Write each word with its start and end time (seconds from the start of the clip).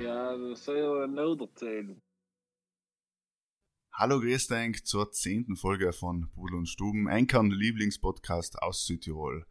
Ja, 0.00 0.36
das 0.36 0.64
soll 0.64 0.78
ja 0.78 1.06
noch 1.06 1.40
erzählen. 1.40 2.00
Hallo, 4.00 4.18
grüß 4.18 4.46
denk 4.46 4.86
zur 4.86 5.12
zehnten 5.12 5.56
Folge 5.56 5.92
von 5.92 6.30
Pudel 6.30 6.56
und 6.56 6.70
Stuben, 6.70 7.06
Enkern 7.06 7.50
Lieblingspodcast 7.50 8.62
aus 8.62 8.86
Südtirol. 8.86 9.44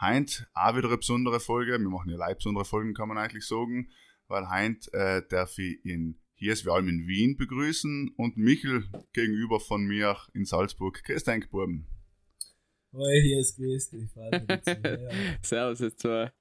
Heint 0.00 0.48
auch 0.54 0.76
wieder 0.76 0.88
eine 0.88 0.98
besondere 0.98 1.38
Folge, 1.38 1.78
wir 1.78 1.88
machen 1.88 2.10
ja 2.10 2.16
live 2.16 2.38
besondere 2.38 2.64
Folgen, 2.64 2.94
kann 2.94 3.06
man 3.06 3.16
eigentlich 3.16 3.46
sagen, 3.46 3.92
weil 4.26 4.48
Heint 4.48 4.92
äh, 4.92 5.22
darf 5.28 5.56
ich 5.56 5.84
in 5.84 6.18
hier 6.34 6.52
ist 6.52 6.64
wir 6.64 6.72
allem 6.72 6.88
in 6.88 7.06
Wien 7.06 7.36
begrüßen 7.36 8.12
und 8.16 8.36
Michel 8.36 8.86
gegenüber 9.12 9.60
von 9.60 9.84
mir 9.84 10.16
in 10.34 10.46
Salzburg. 10.46 11.00
Grüß 11.04 11.22
denk, 11.22 11.50
Buben. 11.50 11.86
Hoi, 12.92 13.20
hier 13.22 13.38
ist 13.38 13.56
grüß 13.56 13.90
dich. 13.90 14.10
Freut 14.10 14.32
mich, 14.32 14.46
dass 14.48 14.64
du 14.64 14.72
hier 14.82 15.10
bist. 15.10 15.44
Servus, 15.44 15.78
jetzt 15.78 16.00
zwei. 16.00 16.32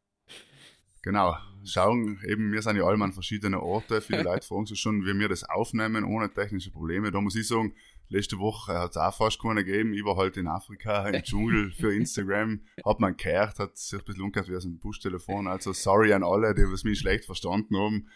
Genau, 1.04 1.36
schauen, 1.64 2.20
eben, 2.28 2.52
wir 2.52 2.62
sind 2.62 2.76
ja 2.76 2.84
alle 2.84 3.04
an 3.04 3.14
verschiedenen 3.14 3.60
Orten. 3.60 4.02
Viele 4.02 4.24
Leute 4.24 4.46
fragen 4.46 4.66
sich 4.66 4.80
schon, 4.80 5.04
wie 5.04 5.18
wir 5.18 5.30
das 5.30 5.44
aufnehmen, 5.44 6.04
ohne 6.04 6.32
technische 6.32 6.72
Probleme. 6.72 7.12
Da 7.12 7.22
muss 7.22 7.36
ich 7.36 7.48
sagen, 7.48 7.74
letzte 8.10 8.38
Woche 8.38 8.78
hat 8.78 8.92
es 8.92 8.98
auch 8.98 9.14
fast 9.14 9.42
keine 9.42 9.64
gegeben. 9.64 9.94
Ich 9.94 10.06
war 10.06 10.18
halt 10.18 10.38
in 10.38 10.48
Afrika 10.48 11.10
im 11.10 11.24
Dschungel 11.24 11.72
für 11.72 11.94
Instagram, 11.94 12.62
hat 12.86 13.00
man 13.00 13.18
gehört, 13.18 13.58
hat 13.58 13.78
sich 13.78 14.00
ein 14.00 14.06
bisschen 14.06 14.24
umgehört 14.24 14.50
wie 14.50 14.56
aus 14.56 14.66
einem 14.66 14.80
Buschtelefon. 14.80 15.48
Also 15.48 15.74
sorry 15.74 16.14
an 16.14 16.24
alle, 16.24 16.54
die 16.54 16.64
was 16.64 16.84
mich 16.84 17.00
schlecht 17.00 17.26
verstanden 17.26 17.78
haben. 17.78 18.08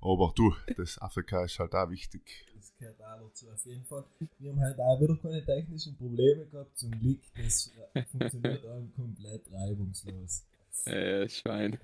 Aber 0.00 0.32
du, 0.34 0.52
das 0.76 1.00
Afrika 1.00 1.44
ist 1.44 1.60
halt 1.60 1.74
auch 1.76 1.88
wichtig. 1.88 2.44
Das 2.56 2.74
gehört 2.76 3.00
auch 3.00 3.20
dazu, 3.20 3.46
auf 3.50 3.64
jeden 3.64 3.84
Fall. 3.84 4.04
Wir 4.40 4.50
haben 4.50 4.60
halt 4.60 4.80
auch 4.80 5.00
wieder 5.00 5.16
keine 5.16 5.44
technischen 5.44 5.96
Probleme 5.96 6.44
gehabt. 6.46 6.76
Zum 6.76 6.90
Glück, 6.90 7.20
das 7.36 7.70
äh, 7.94 8.02
funktioniert 8.02 8.66
auch 8.66 8.82
komplett 8.96 9.42
reibungslos. 9.52 10.44
Äh, 10.86 11.28
Schwein. 11.28 11.78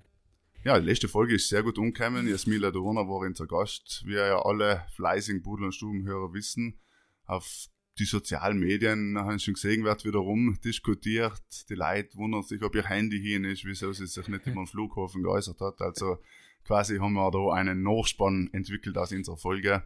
Ja, 0.64 0.78
die 0.78 0.86
letzte 0.86 1.08
Folge 1.08 1.36
ist 1.36 1.48
sehr 1.48 1.62
gut 1.62 1.78
umgekommen. 1.78 2.28
Jasmila 2.28 2.70
Dorner 2.70 3.08
war 3.08 3.20
unser 3.20 3.46
Gast. 3.46 4.02
Wie 4.04 4.14
ja 4.14 4.42
alle 4.44 4.84
fleißigen 4.96 5.42
Pudel- 5.42 5.66
und 5.66 5.72
Stubenhörer 5.72 6.32
wissen, 6.32 6.78
auf 7.26 7.68
die 7.98 8.04
sozialen 8.04 8.58
Medien 8.58 9.16
haben 9.18 9.38
schon 9.38 9.54
gesehen, 9.54 9.84
wird 9.84 10.04
wiederum 10.04 10.58
diskutiert. 10.64 11.42
Die 11.68 11.74
Leute 11.74 12.16
wundern 12.16 12.42
sich, 12.42 12.62
ob 12.62 12.74
ihr 12.74 12.84
Handy 12.84 13.20
hin 13.20 13.44
ist, 13.44 13.64
wieso 13.64 13.92
sie 13.92 14.06
sich 14.06 14.28
nicht 14.28 14.46
über 14.46 14.62
den 14.62 14.66
Flughafen 14.66 15.22
geäußert 15.22 15.60
hat. 15.60 15.80
Also 15.80 16.18
quasi 16.64 16.98
haben 16.98 17.14
wir 17.14 17.30
da 17.30 17.52
einen 17.52 17.82
Nachspann 17.82 18.50
entwickelt 18.52 18.96
aus 18.98 19.12
unserer 19.12 19.36
Folge. 19.36 19.84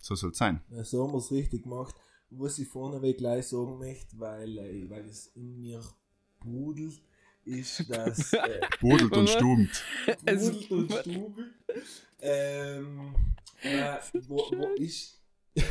So 0.00 0.14
soll 0.14 0.30
es 0.30 0.38
sein. 0.38 0.62
Ja, 0.70 0.84
so 0.84 1.04
haben 1.04 1.12
wir 1.12 1.18
es 1.18 1.30
richtig 1.30 1.64
gemacht. 1.64 1.94
Was 2.30 2.58
ich 2.58 2.68
vorneweg 2.68 3.18
gleich 3.18 3.46
sagen 3.46 3.78
möchte, 3.78 4.18
weil, 4.18 4.58
äh, 4.58 4.90
weil 4.90 5.04
es 5.04 5.28
in 5.28 5.60
mir 5.60 5.80
brudelt, 6.40 7.00
ist, 7.46 7.88
dass. 7.88 8.32
Äh, 8.32 8.60
Budelt 8.80 9.12
und 9.16 9.28
stumt. 9.28 9.84
Es- 10.24 10.50
brudelt 10.50 10.70
und 10.70 10.92
stubelt. 11.00 11.52
Ähm, 12.20 13.14
äh, 13.62 13.96
wo, 14.28 14.36
wo 14.36 14.68
ist. 14.74 15.20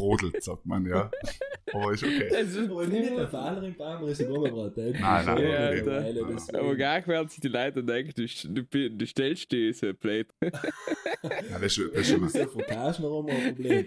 Brodelt, 0.00 0.42
sagt 0.42 0.64
man, 0.66 0.86
ja. 0.86 1.10
Aber 1.72 1.92
ist 1.92 2.02
okay. 2.02 2.28
Es 2.32 2.56
ist 2.56 2.70
Aber 2.70 2.86
nicht 2.86 3.10
der 3.10 3.28
Fahrer 3.28 3.62
im 3.62 3.74
Baum, 3.76 4.08
ist 4.08 4.22
ein 4.22 4.30
Oberbrot. 4.30 4.76
Nein, 4.76 4.94
nein, 5.00 5.26
Ja, 5.26 5.34
okay. 5.34 5.56
Alter. 5.56 6.00
Nein, 6.00 6.38
Aber 6.54 6.76
gar 6.76 7.06
werden 7.06 7.28
sich 7.28 7.40
die 7.40 7.48
Leute 7.48 7.84
denken, 7.84 8.12
du, 8.16 8.62
du, 8.64 8.90
du 8.90 9.06
stellst 9.06 9.50
diese 9.52 9.94
Plate. 9.94 10.28
Ja, 11.22 11.58
das 11.58 11.76
ist, 11.76 11.94
das 11.94 12.08
ist 12.08 12.22
Das 12.22 12.22
ist 12.22 12.32
schon 12.32 12.40
ja 12.40 12.46
von 12.46 12.62
Cash 12.62 12.98
noch 13.00 13.18
einmal 13.18 13.36
ein 13.36 13.54
Problem. 13.54 13.86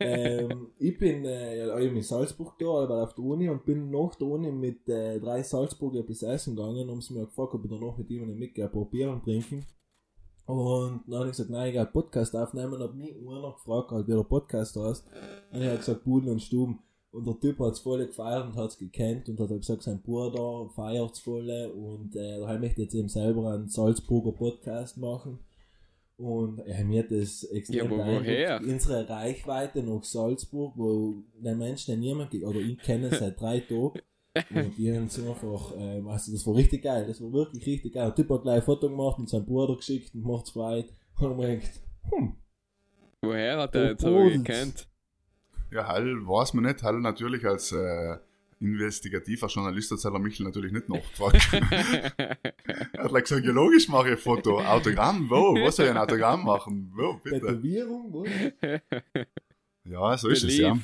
ähm, 0.00 0.68
ich 0.78 0.98
bin 0.98 1.24
äh, 1.24 1.58
ja, 1.58 1.78
ich 1.78 1.86
bin 1.86 1.96
in 1.98 2.02
Salzburg 2.02 2.58
da, 2.58 2.66
aber 2.66 3.04
auf 3.04 3.14
der 3.14 3.24
Uni 3.24 3.48
und 3.48 3.64
bin 3.64 3.90
nach 3.90 4.16
der 4.16 4.26
Uni 4.26 4.50
mit 4.50 4.88
äh, 4.88 5.20
drei 5.20 5.42
Salzburger 5.42 6.02
bis 6.02 6.22
Essen 6.22 6.56
gegangen, 6.56 6.90
haben 6.90 7.00
sie 7.00 7.14
mir 7.14 7.26
gefragt, 7.26 7.54
ob 7.54 7.64
ich 7.64 7.70
danach 7.70 7.96
mit 7.96 8.10
ihnen 8.10 8.36
mitgehe, 8.36 8.68
Bier 8.90 9.10
und 9.10 9.22
trinken. 9.22 9.64
Und 10.46 11.02
dann 11.06 11.20
habe 11.20 11.26
ich 11.26 11.32
gesagt, 11.32 11.50
nein, 11.50 11.72
ich 11.72 11.78
einen 11.78 11.92
Podcast 11.92 12.36
aufnehmen 12.36 12.74
und 12.74 12.80
habe 12.80 12.94
mich 12.94 13.14
einer 13.16 13.52
gefragt, 13.52 13.90
halt, 13.90 14.06
wie 14.06 14.12
der 14.12 14.24
Podcast 14.24 14.76
heißt. 14.76 15.06
Und 15.52 15.60
ich 15.62 15.66
habe 15.66 15.78
gesagt, 15.78 16.04
Buden 16.04 16.30
und 16.30 16.42
Stuben. 16.42 16.80
Und 17.12 17.26
der 17.26 17.38
Typ 17.38 17.60
hat 17.60 17.74
es 17.74 17.78
voll 17.78 18.04
gefeiert 18.04 18.46
und 18.46 18.56
hat 18.56 18.70
es 18.70 18.78
gekannt 18.78 19.28
und 19.28 19.38
hat 19.38 19.48
halt 19.48 19.60
gesagt, 19.60 19.84
sein 19.84 20.02
Bruder 20.02 20.68
feiert 20.74 21.12
es 21.12 21.20
voll 21.20 21.48
und 21.72 22.16
äh, 22.16 22.40
daheim 22.40 22.60
möchte 22.60 22.82
ich 22.82 22.86
jetzt 22.86 22.94
eben 22.94 23.08
selber 23.08 23.52
einen 23.52 23.68
Salzburger 23.68 24.32
Podcast 24.32 24.98
machen. 24.98 25.38
Und 26.16 26.56
mir 26.86 27.02
hat 27.02 27.10
das 27.10 27.44
extrem 27.44 27.90
Ja, 27.90 28.06
woher? 28.06 28.60
Unsere 28.60 29.08
Reichweite 29.08 29.82
nach 29.82 30.04
Salzburg, 30.04 30.74
wo 30.76 31.22
der 31.34 31.54
Mensch, 31.54 31.86
der 31.86 31.96
niemand 31.96 32.30
geht, 32.30 32.44
oder 32.44 32.60
ich 32.60 32.78
kenne 32.78 33.10
seit 33.10 33.40
drei 33.40 33.60
Tagen. 33.60 33.92
Und 34.50 34.76
die 34.76 34.92
haben 34.92 35.08
so 35.08 35.28
einfach, 35.30 35.72
ähm, 35.78 36.08
also 36.08 36.32
das 36.32 36.46
war 36.46 36.56
richtig 36.56 36.82
geil, 36.82 37.06
das 37.06 37.20
war 37.22 37.32
wirklich 37.32 37.64
richtig 37.66 37.94
geil. 37.94 38.06
Der 38.06 38.14
Typ 38.14 38.30
hat 38.30 38.42
gleich 38.42 38.56
ein 38.56 38.62
Foto 38.62 38.88
gemacht 38.88 39.18
und 39.18 39.28
seinen 39.28 39.46
Bruder 39.46 39.76
geschickt 39.76 40.14
und 40.14 40.24
macht's 40.24 40.50
frei. 40.50 40.86
Und 41.20 41.30
ich 41.30 41.36
mir 41.36 41.56
gedacht, 41.56 41.80
hm, 42.10 42.36
Woher 43.22 43.58
hat 43.58 43.74
er 43.74 43.90
jetzt 43.90 44.04
Oh, 44.04 44.08
aber 44.08 44.24
Bodens. 44.24 44.44
gekannt? 44.44 44.88
Ja, 45.70 45.86
Hall 45.86 46.26
weiß 46.26 46.54
man 46.54 46.64
nicht. 46.64 46.82
Hall 46.82 47.00
natürlich 47.00 47.44
als 47.46 47.72
äh, 47.72 48.16
investigativer 48.60 49.46
Journalist 49.46 49.90
hat 49.92 49.98
Seller 50.00 50.18
Michel 50.18 50.44
natürlich 50.46 50.72
nicht 50.72 50.88
nachgefragt. 50.88 51.48
er 52.92 53.04
hat 53.04 53.12
like 53.12 53.24
gesagt, 53.24 53.44
ja 53.44 53.52
logisch 53.52 53.88
mache 53.88 54.08
ich 54.08 54.12
ein 54.12 54.18
Foto. 54.18 54.60
Autogramm, 54.60 55.28
wo? 55.28 55.54
Was 55.64 55.76
soll 55.76 55.86
ich 55.86 55.92
ein 55.92 55.98
Autogramm 55.98 56.44
machen? 56.44 56.92
Wo, 56.94 57.14
bitte? 57.14 57.40
Tätowierung, 57.40 58.12
wo? 58.12 58.26
Ja, 59.84 60.16
so 60.16 60.28
ist 60.28 60.44
es 60.44 60.58
ja. 60.58 60.76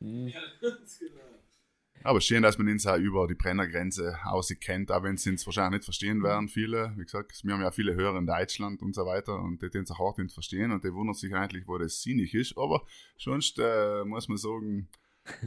Hm. 0.00 0.32
Aber 2.06 2.20
schön, 2.20 2.42
dass 2.44 2.56
man 2.56 2.68
uns 2.68 2.86
auch 2.86 2.98
über 2.98 3.26
die 3.26 3.34
Brennergrenze 3.34 4.16
aus 4.24 4.54
kennt, 4.60 4.92
auch 4.92 5.02
wenn 5.02 5.16
sie 5.16 5.30
uns 5.30 5.44
wahrscheinlich 5.44 5.80
nicht 5.80 5.84
verstehen 5.84 6.22
werden, 6.22 6.48
viele. 6.48 6.92
Wie 6.96 7.02
gesagt, 7.02 7.42
wir 7.42 7.52
haben 7.52 7.62
ja 7.62 7.72
viele 7.72 7.96
Hörer 7.96 8.18
in 8.18 8.26
Deutschland 8.26 8.80
und 8.80 8.94
so 8.94 9.04
weiter 9.04 9.40
und 9.40 9.60
die 9.60 9.70
den 9.70 9.84
auch 9.90 9.98
hart 9.98 10.18
nicht 10.18 10.32
verstehen 10.32 10.70
und 10.70 10.84
die 10.84 10.94
wundern 10.94 11.14
sich 11.14 11.34
eigentlich, 11.34 11.66
wo 11.66 11.78
das 11.78 12.02
sinnig 12.02 12.32
ist. 12.32 12.56
Aber 12.56 12.86
sonst 13.18 13.58
äh, 13.58 14.04
muss 14.04 14.28
man 14.28 14.38
sagen, 14.38 14.88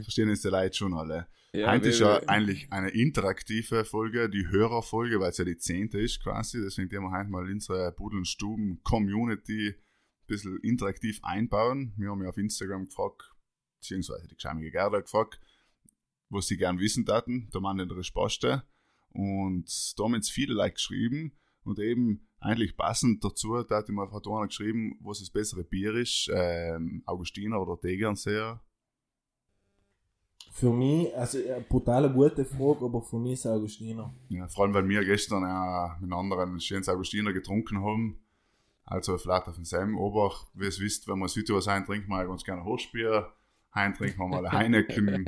verstehen 0.02 0.28
uns 0.28 0.42
die 0.42 0.48
Leute 0.48 0.76
schon 0.76 0.92
alle. 0.92 1.28
Ja, 1.54 1.72
Heute 1.72 1.88
ist 1.88 1.98
ja 1.98 2.20
eigentlich 2.28 2.70
eine 2.70 2.90
interaktive 2.90 3.86
Folge, 3.86 4.28
die 4.28 4.46
Hörerfolge, 4.48 5.18
weil 5.18 5.30
es 5.30 5.38
ja 5.38 5.44
die 5.46 5.56
zehnte 5.56 5.98
ist 5.98 6.22
quasi. 6.22 6.60
Deswegen 6.60 6.90
werden 6.90 7.04
wir 7.04 7.18
heute 7.18 7.30
mal 7.30 7.50
unsere 7.50 7.90
Budel- 7.92 8.18
und 8.18 8.28
Stuben-Community 8.28 9.68
ein 9.70 10.26
bisschen 10.26 10.58
interaktiv 10.58 11.20
einbauen. 11.22 11.94
Wir 11.96 12.10
haben 12.10 12.22
ja 12.22 12.28
auf 12.28 12.36
Instagram 12.36 12.84
gefragt, 12.84 13.34
beziehungsweise 13.80 14.28
die 14.28 14.34
geschämige 14.34 14.70
Gerda 14.70 15.00
gefragt, 15.00 15.40
was 16.30 16.46
sie 16.46 16.56
gern 16.56 16.78
wissen 16.78 17.04
taten. 17.04 17.48
Da 17.52 17.62
waren 17.62 17.76
die 17.76 17.94
Resposte. 17.94 18.62
Und 19.12 19.68
da 19.98 20.04
haben 20.04 20.14
jetzt 20.14 20.30
viele 20.30 20.54
Leute 20.54 20.74
geschrieben 20.74 21.32
und 21.64 21.78
eben 21.78 22.26
eigentlich 22.38 22.76
passend 22.76 23.22
dazu, 23.22 23.62
da 23.62 23.76
hat 23.76 23.88
ihm 23.88 23.98
einfach 23.98 24.24
einer 24.24 24.46
geschrieben, 24.46 24.98
was 25.02 25.18
das 25.18 25.30
bessere 25.30 25.62
Bier 25.62 25.94
ist, 25.94 26.30
ähm, 26.32 27.02
Augustiner 27.04 27.60
oder 27.60 27.78
Tegernseer. 27.78 28.62
Für 30.52 30.72
mich, 30.72 31.14
also 31.16 31.38
eine 31.38 31.60
brutale 31.60 32.10
gute 32.10 32.44
Frage, 32.44 32.84
aber 32.84 33.02
für 33.02 33.18
mich 33.18 33.34
ist 33.34 33.46
Augustiner. 33.46 34.12
Ja, 34.30 34.48
vor 34.48 34.64
allem, 34.64 34.74
weil 34.74 34.88
wir 34.88 35.04
gestern 35.04 35.42
ja 35.42 35.96
mit 36.00 36.12
anderen 36.12 36.58
schönes 36.60 36.88
Augustiner 36.88 37.32
getrunken 37.32 37.82
haben. 37.82 38.20
Also 38.84 39.16
vielleicht 39.18 39.46
auf 39.46 39.54
den 39.54 39.64
Sam, 39.64 39.96
aber 39.96 40.32
wie 40.54 40.64
ihr 40.64 40.68
es 40.68 40.80
wisst, 40.80 41.06
wenn 41.06 41.18
wir 41.18 41.28
Südtirol 41.28 41.62
sein, 41.62 41.84
trinken 41.84 42.08
wir 42.08 42.26
ganz 42.26 42.42
gerne 42.42 42.64
Holzbier. 42.64 43.32
Heim 43.74 43.94
trinken 43.94 44.18
wir 44.18 44.26
mal 44.26 44.44
ein 44.46 44.52
Heineken. 44.52 45.24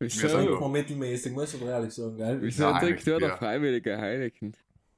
Wir 0.00 0.10
sind 0.10 0.24
Wieso? 0.24 0.60
man 0.60 0.72
mittelmäßig, 0.72 1.32
muss 1.32 1.54
ich 1.54 1.62
aber 1.62 1.70
ehrlich 1.70 1.92
sagen, 1.94 2.16
gell? 2.16 2.42
Wieso 2.42 2.62
Ja, 2.64 2.78
trinkt 2.80 3.06
nur 3.06 3.18
der 3.20 3.28
ja. 3.28 3.36
freiwillige 3.36 3.96
Heineken? 3.96 4.56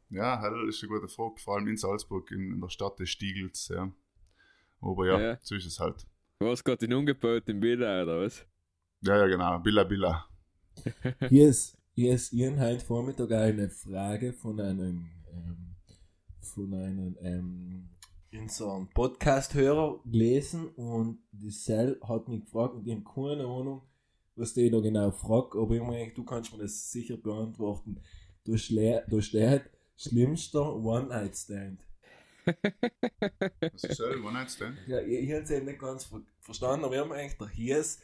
Ja, 0.09 0.41
das 0.41 0.77
ist 0.77 0.83
eine 0.83 0.93
gute 0.99 1.09
Frage, 1.09 1.35
vor 1.39 1.57
allem 1.57 1.69
in 1.69 1.77
Salzburg, 1.77 2.31
in, 2.31 2.55
in 2.55 2.61
der 2.61 2.69
Stadt 2.71 2.99
des 2.99 3.11
Stiegels. 3.11 3.69
Ja. 3.69 3.93
Aber 4.81 5.07
ja, 5.07 5.21
Ja. 5.21 5.39
so 5.43 5.55
ist 5.55 5.67
es 5.67 5.79
halt. 5.79 6.07
Was 6.39 6.65
geht 6.65 6.83
in 6.83 6.95
ungebotenen 6.95 7.61
Bilder 7.61 8.03
oder 8.03 8.23
was? 8.23 8.47
Ja, 9.03 9.19
ja, 9.19 9.27
genau. 9.27 9.59
Billa 9.59 9.85
Billa. 9.85 10.27
Hier 11.29 11.49
ist, 11.49 11.77
hier 11.95 12.15
ist 12.15 12.33
Ihren 12.33 12.59
heute 12.59 12.83
Vormittag 12.85 13.31
eine 13.33 13.69
Frage 13.69 14.33
von 14.33 14.59
einem, 14.59 15.11
ähm, 15.33 15.77
von 16.41 16.73
einem, 16.73 17.17
ähm, 17.21 17.89
in 18.31 18.49
so 18.49 18.71
einem 18.71 18.89
Podcast-Hörer 18.89 20.01
gelesen 20.05 20.69
und 20.69 21.19
die 21.33 21.51
Cell 21.51 21.99
hat 22.07 22.29
mich 22.29 22.45
gefragt 22.45 22.75
und 22.75 22.87
ich 22.87 22.95
habe 22.95 23.05
keine 23.05 23.45
Ahnung, 23.45 23.83
was 24.37 24.55
der 24.55 24.71
da 24.71 24.81
genau 24.81 25.11
fragt, 25.11 25.57
aber 25.57 25.75
ich 25.75 25.83
meine, 25.83 26.13
du 26.13 26.25
kannst 26.25 26.53
mir 26.53 26.63
das 26.63 26.91
sicher 26.93 27.17
beantworten. 27.17 28.01
Da, 28.45 28.53
schlä- 28.53 29.03
da 29.09 29.21
steht, 29.21 29.65
schlimmster 29.97 30.75
One-Night-Stand. 30.77 31.85
Was 32.47 33.85
ist 33.85 34.01
das? 34.01 34.17
One 34.17 34.33
Night 34.33 34.51
Stand? 34.51 34.79
Ja, 34.87 35.01
ich, 35.01 35.25
ich 35.25 35.33
habe 35.33 35.43
es 35.43 35.51
eben 35.51 35.67
nicht 35.67 35.79
ganz 35.79 36.05
ver 36.05 36.23
verstanden, 36.41 36.85
aber 36.85 36.95
ich 36.95 37.01
habe 37.01 37.15
eigentlich 37.15 37.39
der 37.39 37.49
Hies 37.49 38.01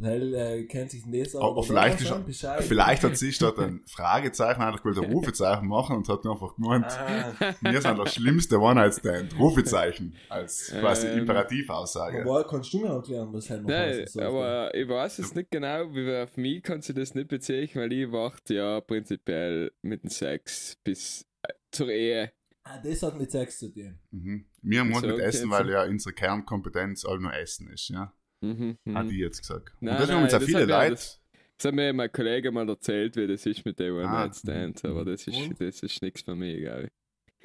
Hell 0.00 0.34
äh, 0.34 0.64
kennt 0.64 0.90
sich 0.90 1.06
nicht 1.06 1.34
Aber 1.36 1.62
vielleicht, 1.62 2.00
ist, 2.00 2.46
vielleicht 2.60 3.04
hat 3.04 3.16
sich 3.16 3.38
dort 3.40 3.58
ein 3.60 3.82
Fragezeichen 3.86 4.60
eigentlich 4.60 4.82
gewollt, 4.82 4.98
ein 4.98 5.12
Rufezeichen 5.12 5.66
machen 5.68 5.96
und 5.96 6.08
hat 6.08 6.26
einfach 6.26 6.56
gemeint, 6.56 6.86
Ah, 6.88 7.54
wir 7.60 7.80
sind 7.80 7.96
der 7.98 8.06
schlimmste 8.06 8.58
One-Night-Stand. 8.60 9.38
Rufezeichen 9.38 10.14
als 10.28 10.72
quasi 10.80 11.06
Ähm, 11.06 11.18
Imperativaussage. 11.20 12.22
aber 12.22 12.44
kannst 12.46 12.72
du 12.72 12.80
mir 12.80 12.88
erklären, 12.88 13.32
was 13.32 13.48
Hell 13.48 13.60
noch 13.62 13.68
Nein, 13.68 14.06
soll? 14.06 14.22
aber 14.24 14.74
ich 14.74 14.88
weiß 14.88 15.18
es 15.20 15.34
nicht 15.34 15.50
genau, 15.50 15.94
wie 15.94 16.16
auf 16.22 16.36
mich 16.36 16.62
kannst 16.62 16.88
du 16.88 16.92
das 16.92 17.14
nicht 17.14 17.28
beziehen, 17.28 17.70
weil 17.74 17.92
ich 17.92 18.10
warte 18.10 18.54
ja 18.54 18.80
prinzipiell 18.80 19.70
mit 19.82 20.02
dem 20.02 20.10
Sex 20.10 20.76
bis 20.82 21.24
äh, 21.42 21.52
zur 21.70 21.88
Ehe. 21.90 22.32
Ah, 22.64 22.78
das 22.82 23.02
hat 23.02 23.18
mit 23.18 23.30
Sex 23.30 23.58
zu 23.58 23.72
tun. 23.72 23.98
Mhm. 24.10 24.46
Wir 24.62 24.80
haben 24.80 24.94
So, 24.94 25.02
mit 25.06 25.12
okay, 25.16 25.22
Essen, 25.24 25.50
weil 25.50 25.68
ja 25.70 25.84
unsere 25.84 26.14
Kernkompetenz 26.14 27.04
all 27.04 27.18
nur 27.20 27.34
Essen 27.34 27.68
ist, 27.70 27.90
ja. 27.90 28.12
Mhm, 28.44 28.76
mhm. 28.84 28.98
Hat 28.98 29.06
ich 29.10 29.18
jetzt 29.18 29.40
gesagt. 29.40 29.72
Nein, 29.80 29.94
und 29.94 30.00
das 30.00 30.08
haben 30.10 30.14
nein, 30.16 30.24
uns 30.24 30.34
auch 30.34 30.38
das 30.38 30.46
viele 30.46 30.60
hat 30.60 30.66
mir- 30.68 30.74
Leute. 30.78 30.90
das- 30.90 31.20
Das 31.56 31.64
hat 31.66 31.74
mir 31.74 31.92
mein 31.92 32.10
Kollege 32.12 32.50
mal 32.50 32.68
erzählt, 32.68 33.16
wie 33.16 33.26
das 33.28 33.46
ist 33.46 33.64
mit 33.64 33.78
den 33.78 33.92
Ah. 33.92 33.96
One-Night-Stands, 34.02 34.84
aber 34.84 35.04
das 35.04 35.24
ist, 35.26 35.36
Und? 35.36 35.60
das 35.60 35.80
ist 35.82 36.02
nichts 36.02 36.22
für 36.22 36.34
mich, 36.34 36.58
glaube 36.60 36.84
ich. 36.84 36.90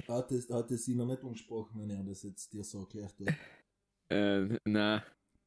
Hat 0.08 0.32
es, 0.32 0.50
hat 0.50 0.70
es 0.70 0.84
sie 0.84 0.94
noch 0.96 1.06
nicht 1.06 1.22
angesprochen, 1.22 1.80
wenn 1.80 1.90
er 1.90 2.02
das 2.02 2.22
jetzt 2.24 2.52
dir 2.52 2.64
so 2.64 2.80
erklärt 2.80 3.14
hat? 3.20 3.34
Äh, 4.12 4.58
nein. 4.64 5.02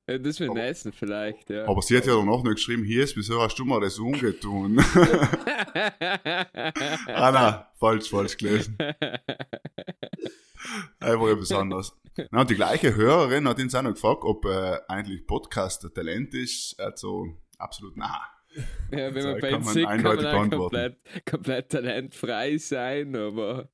Äh, 0.06 0.20
Das 0.20 0.40
mit 0.40 0.48
dem 0.50 0.52
Aber- 0.52 0.64
Essen 0.66 0.92
vielleicht, 0.94 1.50
ja. 1.50 1.66
Aber 1.68 1.82
sie 1.82 1.98
hat 1.98 2.06
ja 2.06 2.16
danach 2.16 2.44
noch 2.44 2.54
geschrieben, 2.54 2.84
hier 2.84 3.04
ist, 3.04 3.16
wieso 3.18 3.42
hast 3.42 3.58
du 3.60 3.66
mir 3.66 3.80
das 3.82 3.98
ungetun? 4.00 4.80
ah 7.08 7.32
nein, 7.32 7.64
falsch, 7.80 8.10
falsch 8.10 8.38
gelesen. 8.38 8.78
Einfach 11.00 11.28
etwas 11.30 11.52
anderes. 11.52 11.94
Na, 12.31 12.42
und 12.42 12.50
die 12.50 12.56
gleiche 12.56 12.95
Hörerin 12.95 13.48
hat 13.48 13.60
uns 13.60 13.74
auch 13.75 13.81
noch 13.81 13.94
gefragt, 13.94 14.21
ob 14.24 14.45
äh, 14.45 14.80
eigentlich 14.88 15.25
Podcast 15.25 15.83
ein 15.86 15.94
Talent 15.94 16.33
ist. 16.33 16.75
Also, 16.80 17.27
absolut 17.57 17.98
nein. 17.98 18.10
Ja, 18.92 19.13
wenn 19.13 19.21
So, 19.21 19.30
man 19.30 19.42
bei 19.42 19.50
kann 19.50 19.63
man 19.63 19.74
kann 19.74 20.04
man 20.04 20.25
auch 20.25 20.50
komplett, 20.60 20.98
komplett 21.25 21.69
talentfrei 21.69 22.57
sein, 22.57 23.15
aber 23.15 23.69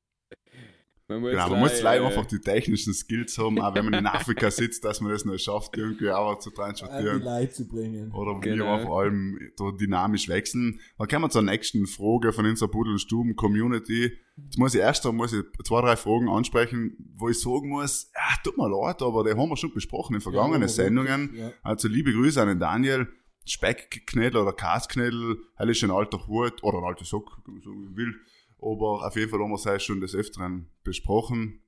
man 1.09 1.21
muss, 1.21 1.31
Genau, 1.31 1.49
man 1.49 1.59
muss 1.59 1.69
gleich, 1.71 1.83
leider 1.83 2.03
äh, 2.03 2.07
einfach 2.07 2.25
die 2.27 2.39
technischen 2.39 2.93
Skills 2.93 3.37
haben, 3.37 3.59
auch 3.59 3.73
wenn 3.75 3.85
man 3.85 3.93
in 3.95 4.05
Afrika 4.07 4.49
sitzt, 4.51 4.85
dass 4.85 5.01
man 5.01 5.11
das 5.11 5.25
noch 5.25 5.37
schafft, 5.37 5.75
irgendwie 5.75 6.09
auch 6.11 6.39
zu 6.39 6.49
An 6.49 6.53
die 6.53 6.55
transportieren. 6.61 7.21
Leute 7.23 7.51
zu 7.53 7.67
bringen. 7.67 8.11
Oder 8.13 8.39
Genau. 8.39 8.65
wir 8.65 8.71
auch 8.71 8.81
vor 8.83 8.99
allem 9.01 9.39
da 9.57 9.71
dynamisch 9.71 10.29
wechseln. 10.29 10.79
Dann 10.97 11.07
kommen 11.07 11.23
wir 11.25 11.29
zur 11.29 11.41
nächsten 11.41 11.85
Frage 11.87 12.31
von 12.31 12.45
unserer 12.45 12.69
Pudel- 12.69 12.93
und 12.93 12.99
Stuben-Community. 12.99 14.11
Jetzt 14.45 14.57
muss 14.57 14.73
ich 14.73 14.79
erst 14.79 15.05
einmal 15.05 15.27
muss 15.27 15.33
ich 15.33 15.43
zwei, 15.65 15.81
drei 15.81 15.95
Fragen 15.97 16.29
ansprechen, 16.29 16.95
wo 17.17 17.27
ich 17.27 17.39
sagen 17.41 17.67
muss, 17.69 18.09
ja, 18.15 18.37
tut 18.43 18.57
mir 18.57 18.69
leid, 18.69 19.01
aber 19.01 19.23
die 19.25 19.31
haben 19.31 19.49
wir 19.49 19.57
schon 19.57 19.73
besprochen 19.73 20.15
in 20.15 20.21
vergangenen 20.21 20.61
Ja, 20.61 20.67
Sendungen. 20.69 21.31
Ja. 21.35 21.45
Also 21.63 21.87
Also 21.87 21.87
liebe 21.89 22.13
Grüße 22.13 22.41
an 22.41 22.47
den 22.47 22.59
Daniel. 22.59 23.07
Speckknädel 23.45 24.41
oder 24.41 24.53
Kasknädel, 24.53 25.37
er 25.57 25.67
ist 25.67 25.83
ein 25.83 25.89
alter 25.91 26.27
Hut 26.27 26.63
oder 26.63 26.77
ein 26.77 26.83
alter 26.83 27.03
Sock, 27.05 27.39
wenn 27.45 27.55
man 27.55 27.63
so 27.63 27.71
will. 27.95 28.13
Aber 28.61 29.05
auf 29.07 29.15
jeden 29.15 29.29
Fall 29.29 29.39
haben 29.39 29.51
wir 29.51 29.73
es 29.75 29.83
schon 29.83 30.01
des 30.01 30.15
Öfteren 30.15 30.69
besprochen. 30.83 31.61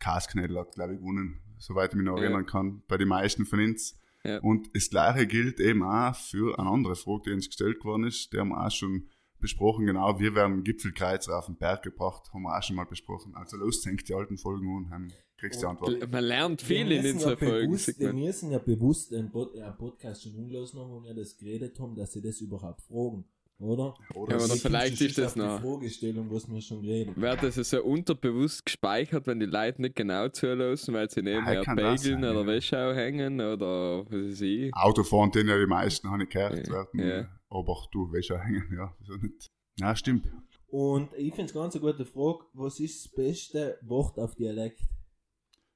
Kasknädel 0.00 0.58
hat, 0.58 0.72
glaube 0.72 0.94
ich, 0.94 0.98
gewonnen, 0.98 1.40
soweit 1.58 1.90
ich 1.92 1.96
mich 1.96 2.06
noch 2.06 2.16
Ja. 2.16 2.24
erinnern 2.24 2.46
kann, 2.46 2.82
bei 2.88 2.96
den 2.96 3.08
meisten 3.08 3.44
von 3.46 3.60
uns. 3.60 3.98
Ja. 4.24 4.38
Und 4.40 4.74
das 4.74 4.88
Gleiche 4.90 5.26
gilt 5.26 5.60
eben 5.60 5.82
auch 5.82 6.14
für 6.14 6.58
eine 6.58 6.68
andere 6.68 6.96
Frage, 6.96 7.22
die 7.26 7.32
uns 7.32 7.46
gestellt 7.46 7.84
worden 7.84 8.04
ist. 8.04 8.32
Die 8.32 8.38
haben 8.38 8.48
wir 8.50 8.66
auch 8.66 8.70
schon 8.70 9.08
besprochen. 9.38 9.84
Genau, 9.84 10.18
wir 10.18 10.34
werden 10.34 10.64
Gipfelkreuzer 10.64 11.38
auf 11.38 11.46
den 11.46 11.56
Berg 11.56 11.82
gebracht, 11.82 12.32
haben 12.32 12.42
wir 12.42 12.56
auch 12.56 12.62
schon 12.62 12.76
mal 12.76 12.84
besprochen. 12.86 13.34
Also 13.34 13.58
los, 13.58 13.84
hängt 13.84 14.08
die 14.08 14.14
alten 14.14 14.38
Folgen 14.38 14.66
an, 14.68 14.86
dann 14.90 15.12
kriegst 15.36 15.62
du 15.62 15.66
die 15.66 15.70
Und 15.70 15.70
Antwort. 15.82 16.10
Man 16.10 16.24
lernt 16.24 16.62
viel 16.62 16.88
wir 16.88 17.04
in 17.04 17.14
unserer 17.16 17.30
ja 17.32 17.36
Folge. 17.36 17.66
bewusst, 17.66 17.84
sieht 17.84 17.98
Wir 17.98 18.12
müssen 18.14 18.50
ja 18.50 18.58
bewusst 18.58 19.12
einen, 19.12 19.30
Pod 19.30 19.54
einen 19.58 19.76
Podcast 19.76 20.22
schon 20.22 20.34
umlassen 20.36 20.80
haben, 20.80 20.90
wo 20.90 21.04
wir 21.04 21.12
das 21.14 21.36
geredet 21.36 21.78
haben, 21.78 21.94
dass 21.94 22.12
sie 22.12 22.22
das 22.22 22.40
überhaupt 22.40 22.80
fragen, 22.80 23.26
oder? 23.58 23.94
Oder 24.14 24.38
Ja, 24.38 24.46
dann 24.48 24.56
vielleicht 24.58 25.00
ist 25.00 25.16
das 25.18 25.36
noch- 25.36 25.60
Fragestellung, 25.60 26.30
was 26.30 26.48
wir 26.50 26.60
schon 26.60 26.82
geredet 26.82 27.16
Wird 27.16 27.42
das 27.42 27.54
so 27.56 27.82
unterbewusst 27.82 28.64
gespeichert, 28.66 29.26
wenn 29.26 29.40
die 29.40 29.46
Leute 29.46 29.80
nicht 29.82 29.96
genau 29.96 30.28
zulassen, 30.28 30.94
weil 30.94 31.08
sie 31.10 31.22
nebenher 31.22 31.62
das 31.64 31.74
Bägeln 31.74 31.98
sein, 31.98 32.24
oder 32.24 32.40
ja. 32.40 32.46
Wäschau 32.46 32.92
hängen 32.94 33.40
oder 33.40 34.04
was 34.06 34.12
weiß 34.12 34.40
ich. 34.42 34.74
Autofahren, 34.74 35.30
den 35.30 35.48
ja 35.48 35.58
die 35.58 35.66
meisten, 35.66 36.10
habe 36.10 36.22
ich 36.24 36.28
gehört, 36.28 36.66
Ja, 36.66 36.72
werden. 36.74 37.00
ja. 37.08 37.28
Aber 37.48 37.86
du, 37.92 38.12
weißt 38.12 38.30
ja 38.30 38.38
hängen, 38.40 38.64
ja, 38.76 38.94
wieso 38.98 39.14
nicht? 39.16 39.46
Ja, 39.78 39.94
stimmt. 39.94 40.28
Und 40.68 41.12
ich 41.16 41.30
finde 41.34 41.44
es 41.44 41.54
ganz 41.54 41.74
eine 41.76 41.84
gute 41.84 42.04
Frage, 42.04 42.44
was 42.52 42.80
ist 42.80 43.04
das 43.04 43.12
beste 43.14 43.78
Wort 43.82 44.18
auf 44.18 44.34
Dialekt? 44.34 44.80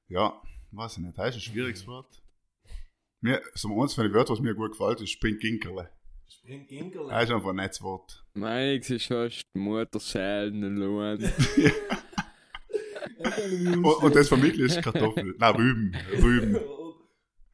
Ja, 0.09 0.41
weiß 0.71 0.97
ich 0.97 1.03
nicht, 1.03 1.17
das 1.17 1.29
ist 1.29 1.35
ein 1.35 1.53
schwieriges 1.53 1.87
Wort. 1.87 2.21
Mir, 3.21 3.41
so 3.53 3.81
eins 3.81 3.93
von 3.93 4.03
den 4.03 4.13
Wörtern, 4.13 4.35
was 4.37 4.41
mir 4.43 4.55
gut 4.55 4.71
gefällt, 4.71 4.99
ist 5.01 5.11
Springginkerle. 5.11 5.89
Das 6.29 7.23
ist 7.23 7.31
einfach 7.31 7.49
ein 7.49 7.55
nettes 7.55 7.81
Wort. 7.81 8.23
Meins 8.33 8.89
ist 8.89 9.07
fast 9.07 9.47
Mutterschälen 9.55 10.63
und 10.63 10.75
Lohn. 10.77 11.23
Und, 13.83 14.03
und 14.03 14.15
das 14.15 14.29
mir 14.31 14.59
ist 14.59 14.81
Kartoffel. 14.81 15.35
Nein, 15.39 15.55
Rüben. 15.55 15.97
Rüben. 16.21 16.59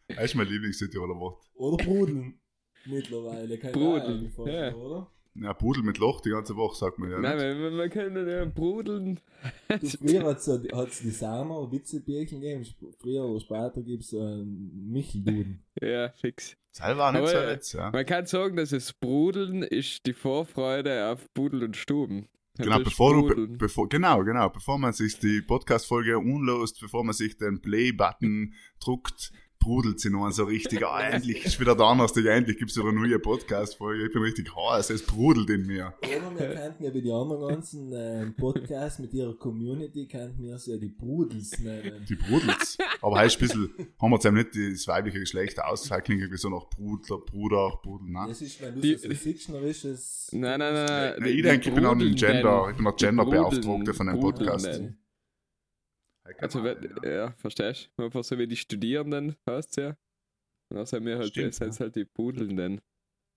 Das 0.08 0.26
ist 0.26 0.36
mein 0.36 0.48
Lieblings-Südtiroler 0.48 1.16
Wort. 1.20 1.44
Oder 1.56 1.84
Brudeln. 1.84 2.40
Mittlerweile. 2.86 3.58
Kein 3.58 3.72
Brudeln, 3.72 4.32
Ahnung, 4.38 4.48
ja. 4.48 4.74
oder? 4.76 5.12
Ja, 5.38 5.54
Pudel 5.54 5.84
mit 5.84 5.98
Loch 5.98 6.22
die 6.22 6.30
ganze 6.30 6.56
Woche, 6.56 6.78
sagt 6.78 6.98
man 6.98 7.12
ja. 7.12 7.20
Nein, 7.20 7.36
nicht? 7.36 7.60
wir, 7.60 7.72
wir 7.72 7.90
können 7.90 8.28
ja 8.28 8.46
brudeln. 8.46 9.20
Du, 9.68 9.88
früher 9.88 10.24
hat 10.24 10.38
es 10.38 10.48
hat's 10.48 11.02
die 11.02 11.10
Samer 11.10 11.70
Witzebierchen 11.72 12.40
gegeben. 12.40 12.66
Früher 13.00 13.26
oder 13.26 13.42
später 13.42 13.82
gibt 13.82 14.04
es 14.04 14.14
einen 14.14 14.92
Michelduden. 14.92 15.64
Ja, 15.82 16.10
fix. 16.10 16.56
Das 16.78 16.98
war 16.98 17.12
nicht 17.12 17.22
Aber, 17.22 17.28
so 17.28 17.38
äh, 17.38 17.52
jetzt, 17.52 17.74
ja. 17.74 17.92
Man 17.92 18.06
kann 18.06 18.26
sagen, 18.26 18.56
dass 18.56 18.72
es 18.72 18.94
Brudeln 18.94 19.62
ist 19.62 20.06
die 20.06 20.14
Vorfreude 20.14 21.08
auf 21.12 21.34
Pudel 21.34 21.64
und 21.64 21.76
Stuben. 21.76 22.30
Genau, 22.58 22.80
bevor 22.80 23.36
du, 23.36 23.58
bevor, 23.58 23.90
genau, 23.90 24.24
genau, 24.24 24.50
bevor 24.50 24.78
man 24.78 24.94
sich 24.94 25.20
die 25.20 25.42
Podcast-Folge 25.42 26.18
unlost, 26.18 26.80
bevor 26.80 27.04
man 27.04 27.14
sich 27.14 27.36
den 27.36 27.62
Play-Button 27.62 28.54
druckt, 28.80 29.34
brudelt 29.66 30.00
sie 30.00 30.12
noch 30.12 30.30
so 30.30 30.44
richtig, 30.44 30.86
ah, 30.86 31.02
endlich 31.10 31.44
ist 31.44 31.60
wieder 31.60 31.76
der 31.76 31.86
Donnerstag, 31.88 32.24
endlich 32.26 32.58
gibt's 32.60 32.78
wieder 32.78 32.88
eine 32.90 33.00
neue 33.00 33.18
Podcast-Folge, 33.18 34.06
ich 34.06 34.14
bin 34.14 34.22
richtig 34.22 34.56
heiß, 34.56 34.92
es 34.92 35.02
brudelt 35.04 35.50
in 35.50 35.66
mir. 35.66 35.92
Oder 36.04 36.40
wir 36.40 36.56
könnten 36.56 36.84
ja 36.84 36.94
wie 36.94 37.02
die 37.02 37.12
anderen 37.12 37.48
ganzen 37.48 37.92
äh, 37.92 38.26
Podcasts 38.38 39.00
mit 39.00 39.12
ihrer 39.16 39.34
Community, 39.34 40.08
könnten 40.08 40.44
wir 40.44 40.58
sie 40.60 40.72
ja 40.74 40.78
die 40.78 40.90
Brudels 40.90 41.58
nennen. 41.60 42.06
Die 42.08 42.16
brudelt. 42.16 42.78
Aber 43.02 43.18
heißt 43.18 43.38
ein 43.38 43.40
bisschen, 43.40 43.70
haben 44.00 44.12
wir 44.12 44.16
jetzt 44.18 44.26
eben 44.26 44.36
nicht 44.36 44.50
das 44.78 44.88
weibliche 44.88 45.20
Geschlecht 45.20 45.60
aus, 45.64 45.84
das 45.84 46.04
klingt 46.04 46.22
irgendwie 46.22 46.38
so 46.38 46.50
nach 46.50 46.70
Brudler, 46.70 47.18
Bruder, 47.18 47.80
Brudel, 47.82 48.10
ne? 48.12 48.26
Das 48.28 48.42
ist, 48.42 48.62
wenn 48.62 48.76
du 48.76 48.82
Die- 48.82 48.96
so 48.98 49.10
Sichtnerisches. 49.12 50.30
Nein, 50.32 50.60
nein, 50.60 50.74
nein. 50.74 50.86
nein. 50.86 51.14
Nein, 51.20 51.30
ich 51.30 51.42
denke, 51.42 51.70
ich 51.70 51.76
bin 51.76 51.86
auch 51.86 51.94
ein. 51.94 52.16
Gender, 52.16 52.68
ich 52.70 52.78
bin 52.78 52.86
auch 52.88 52.96
Die 52.96 53.06
Genderbeauftragte 53.06 53.68
Brudelnden- 53.68 53.94
von 53.94 54.10
einem 54.10 54.20
Podcast. 54.20 54.82
Brudelnden. 56.26 56.44
Also, 56.44 56.64
wenn, 56.64 57.12
ja, 57.12 57.32
verstehst 57.38 57.92
du? 57.98 58.04
Einfach 58.04 58.24
so 58.24 58.38
wie 58.38 58.48
die 58.48 58.56
Studierenden, 58.56 59.36
heißt 59.50 59.78
ja. 59.78 59.90
Und 60.70 60.78
dann 60.78 60.86
sind 60.86 61.06
wir 61.06 61.18
halt, 61.18 61.28
Stimmt, 61.30 61.48
das 61.48 61.58
sind 61.58 61.80
halt 61.80 61.96
die 61.96 62.06
Pudelnden. 62.06 62.82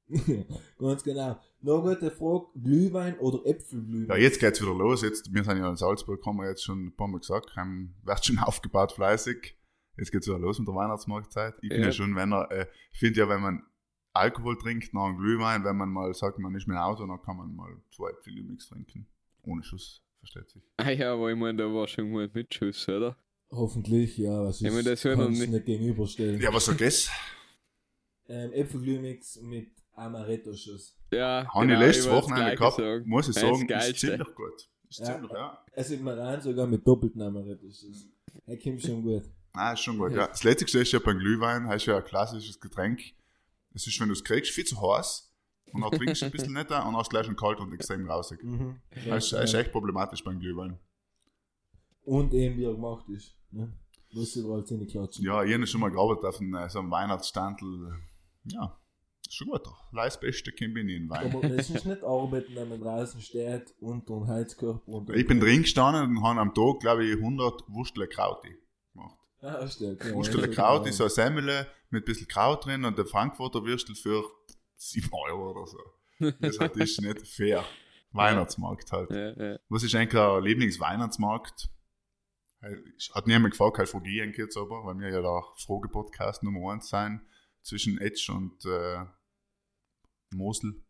Ganz 0.78 1.04
genau. 1.04 1.38
Noch 1.60 1.84
eine 1.84 1.94
gute 1.96 2.10
Frage: 2.10 2.46
Glühwein 2.54 3.18
oder 3.18 3.44
Äpfelglühwein? 3.44 4.16
Ja, 4.16 4.22
jetzt 4.22 4.40
geht's 4.40 4.60
wieder 4.62 4.74
los. 4.74 5.02
Jetzt, 5.02 5.32
wir 5.34 5.44
sind 5.44 5.58
ja 5.58 5.68
in 5.68 5.76
Salzburg, 5.76 6.24
haben 6.24 6.38
wir 6.38 6.48
jetzt 6.48 6.64
schon 6.64 6.86
ein 6.86 6.96
paar 6.96 7.08
Mal 7.08 7.18
gesagt, 7.18 7.54
haben, 7.56 7.94
wird 8.04 8.24
schon 8.24 8.38
aufgebaut 8.38 8.92
fleißig. 8.92 9.54
Jetzt 9.98 10.12
geht's 10.12 10.26
wieder 10.26 10.38
los 10.38 10.58
mit 10.58 10.68
der 10.68 10.74
Weihnachtsmarktzeit. 10.74 11.54
Ich 11.60 11.68
finde 11.68 11.80
Ja. 11.80 11.86
ja 11.86 11.92
schon, 11.92 12.14
wenn 12.16 12.32
er, 12.32 12.50
äh, 12.50 12.66
ich 12.92 13.00
finde 13.00 13.20
ja, 13.20 13.28
wenn 13.28 13.42
man 13.42 13.62
Alkohol 14.14 14.56
trinkt, 14.56 14.94
noch 14.94 15.06
einen 15.06 15.18
Glühwein, 15.18 15.64
wenn 15.64 15.76
man 15.76 15.90
mal 15.90 16.14
sagt, 16.14 16.38
man 16.38 16.54
ist 16.54 16.66
mit 16.66 16.76
dem 16.76 16.80
Auto, 16.80 17.06
dann 17.06 17.20
kann 17.20 17.36
man 17.36 17.54
mal 17.54 17.76
zwei 17.94 18.10
Äpfelmix 18.10 18.68
trinken. 18.68 19.06
Ohne 19.42 19.62
Schuss, 19.62 20.02
versteht 20.18 20.48
sich. 20.50 20.62
Ah 20.76 20.90
ja, 20.90 21.12
aber 21.12 21.30
ich 21.30 21.36
meine, 21.36 21.58
da 21.58 21.64
war 21.72 21.86
schon 21.88 22.10
mal 22.10 22.28
mit 22.32 22.52
Schuss, 22.54 22.88
oder? 22.88 23.16
Hoffentlich, 23.50 24.18
ja. 24.18 24.42
Was 24.44 24.60
Ja, 24.60 24.68
ist, 24.68 24.74
aber 24.74 24.82
das 24.82 25.00
soll 25.00 25.16
kannst 25.16 25.40
noch 25.40 25.46
du 25.46 25.52
nicht 25.52 25.64
gegenüberstellen. 25.66 26.40
Ja, 26.40 26.52
was 26.52 26.66
sag 26.66 26.80
ich? 26.80 27.08
Ähm, 28.28 28.52
Äpfelglühmix 28.52 29.40
mit 29.40 29.70
Amaretto-Schuss. 29.94 30.96
Ja, 31.12 31.46
Habe 31.52 31.64
ich 31.64 31.70
genau, 31.70 31.80
letztes 31.80 32.04
wollte 32.06 32.16
das 32.20 32.30
Wochenende 32.30 32.56
gehabt, 32.56 32.76
sagen. 32.76 33.08
muss 33.08 33.28
ich 33.28 33.34
Das 33.34 33.42
sagen, 33.42 33.68
das 33.68 33.88
ist 33.88 34.00
ziemlich 34.00 34.34
gut. 34.34 34.68
Ist 34.90 34.98
Ja. 35.00 35.04
ziemlich, 35.14 35.32
ja. 35.32 35.64
Es 35.72 35.90
ist 35.90 36.02
mal 36.02 36.18
rein 36.20 36.40
sogar 36.42 36.66
mit 36.66 36.86
doppelten 36.86 37.22
Amaretto-Schuss. 37.22 38.06
Er 38.46 38.58
kommt 38.58 38.82
schon 38.82 39.02
gut. 39.02 39.24
Nein, 39.54 39.74
ist 39.74 39.80
schon 39.80 39.98
gut, 39.98 40.12
ja. 40.12 40.26
Das 40.26 40.44
Letzte 40.44 40.78
ist 40.78 40.92
ja 40.92 40.98
beim 40.98 41.18
Glühwein, 41.18 41.66
das 41.68 41.76
ist 41.76 41.86
ja 41.86 41.96
ein 41.96 42.04
klassisches 42.04 42.60
Getränk. 42.60 43.00
Es 43.74 43.86
ist, 43.86 43.98
wenn 44.00 44.08
du 44.08 44.12
es 44.12 44.22
kriegst, 44.22 44.52
viel 44.52 44.64
zu 44.64 44.80
heiß. 44.80 45.27
Und 45.72 45.82
dann 45.82 45.90
trinkst 45.90 46.22
du 46.22 46.26
ein 46.26 46.32
bisschen 46.32 46.52
netter 46.52 46.86
und 46.86 46.96
hast 46.96 47.10
gleich 47.10 47.26
schon 47.26 47.36
kalt 47.36 47.60
und 47.60 47.72
extrem 47.72 48.08
rausig. 48.08 48.42
Mhm. 48.42 48.80
Das 49.06 49.24
ist, 49.24 49.32
das 49.32 49.44
ist 49.44 49.54
echt 49.54 49.72
problematisch 49.72 50.22
beim 50.24 50.40
Glühwein. 50.40 50.78
Und 52.04 52.32
eben 52.32 52.56
wie 52.56 52.64
er 52.64 52.72
gemacht 52.72 53.08
ist. 53.08 53.36
Ne? 53.50 53.72
Muss 54.12 54.34
ich 54.36 54.44
halt 54.44 54.70
in 54.70 54.80
die 54.80 54.86
klatschen. 54.86 55.24
Ja, 55.24 55.44
ich 55.44 55.52
habe 55.52 55.66
schon 55.66 55.80
mal 55.80 55.90
gearbeitet 55.90 56.24
auf 56.24 56.40
einem, 56.40 56.54
äh, 56.54 56.68
so 56.70 56.78
einem 56.78 56.90
Weihnachtsstandel. 56.90 57.98
Ja, 58.44 58.78
ist 59.28 59.36
schon 59.36 59.48
gut. 59.48 59.62
Das 59.92 60.18
beste 60.18 60.52
Kombinieren 60.52 61.10
Wein. 61.10 61.34
Aber 61.34 61.44
es 61.44 61.68
ist 61.68 61.84
nicht 61.84 62.02
arbeiten, 62.02 62.54
wenn 62.54 62.68
man 62.68 62.80
draußen 62.80 63.20
steht 63.20 63.74
unter 63.80 64.14
dem 64.14 64.26
Heizkörper. 64.26 64.88
Und 64.88 65.10
Ich 65.10 65.26
bin 65.26 65.40
drin 65.40 65.62
gestanden 65.62 66.16
und 66.16 66.22
habe 66.22 66.40
am 66.40 66.54
Tag, 66.54 66.80
glaube 66.80 67.04
ich, 67.04 67.16
100 67.16 67.64
Wurstle 67.68 68.08
Krauti 68.08 68.56
gemacht. 68.94 69.18
Ah, 69.42 69.66
stimmt. 69.66 70.02
Ja, 70.02 70.14
Wurstele 70.14 70.46
ja, 70.48 70.54
Kraut 70.54 70.84
ja. 70.84 70.90
ist 70.90 70.96
so 70.96 71.04
eine 71.04 71.10
Semmel 71.10 71.66
mit 71.90 72.02
ein 72.02 72.04
bisschen 72.06 72.26
Kraut 72.26 72.64
drin 72.64 72.84
und 72.84 72.96
der 72.96 73.06
Frankfurter 73.06 73.64
Würstel 73.64 73.94
für 73.94 74.24
7 74.78 75.10
Euro 75.12 75.50
oder 75.50 75.66
so. 75.66 75.78
Das 76.40 76.58
halt 76.58 76.76
ist 76.76 77.00
nicht 77.00 77.26
fair. 77.28 77.64
Weihnachtsmarkt 78.10 78.90
halt. 78.90 79.10
Ja, 79.10 79.32
ja. 79.32 79.58
Was 79.68 79.82
ist 79.84 79.94
eigentlich 79.94 80.20
ein 80.20 80.42
Lieblingsweihnachtsmarkt? 80.42 81.70
Hey, 82.60 82.76
Hat 83.14 83.26
niemand 83.28 83.52
gefragt, 83.52 83.78
halt 83.78 83.88
frage 83.88 84.10
ich 84.10 84.16
ihn 84.16 84.34
jetzt 84.36 84.56
aber, 84.56 84.84
weil 84.84 84.98
wir 84.98 85.10
ja 85.10 85.20
der 85.20 85.44
Frage-Podcast 85.58 86.42
Nummer 86.42 86.72
1 86.72 86.88
sein 86.88 87.20
zwischen 87.62 87.98
Edge 87.98 88.32
und 88.34 88.64
äh, 88.64 89.04
Mosel. 90.34 90.82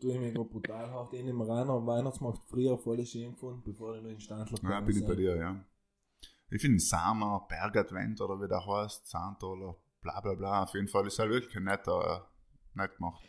Du 0.00 0.10
ich 0.10 0.20
mich 0.20 0.34
brutal 0.34 0.90
hart 0.90 1.14
in 1.14 1.26
dem 1.26 1.40
Rainer 1.40 1.72
am 1.74 1.86
Weihnachtsmarkt 1.86 2.42
früher 2.48 2.78
voll 2.78 3.04
schön 3.04 3.32
gefunden, 3.32 3.62
bevor 3.64 3.96
ich 3.96 4.02
noch 4.02 4.10
in 4.10 4.20
Standler 4.20 4.70
Ja, 4.70 4.80
bin 4.80 4.98
ich 4.98 5.06
bei 5.06 5.14
dir, 5.14 5.36
ja. 5.36 5.64
Ich 6.50 6.60
finde 6.60 6.78
Sama, 6.80 7.38
Bergadvent 7.48 8.20
oder 8.20 8.40
wie 8.40 8.48
der 8.48 8.64
heißt, 8.64 9.08
Santa 9.08 9.46
oder 9.46 9.76
bla 10.00 10.20
bla 10.20 10.34
bla. 10.34 10.62
Auf 10.64 10.74
jeden 10.74 10.88
Fall 10.88 11.06
ist 11.06 11.18
halt 11.18 11.30
wirklich 11.30 11.56
ein 11.56 11.64
netter, 11.64 12.30
nett 12.76 12.96
gemacht. 12.96 13.22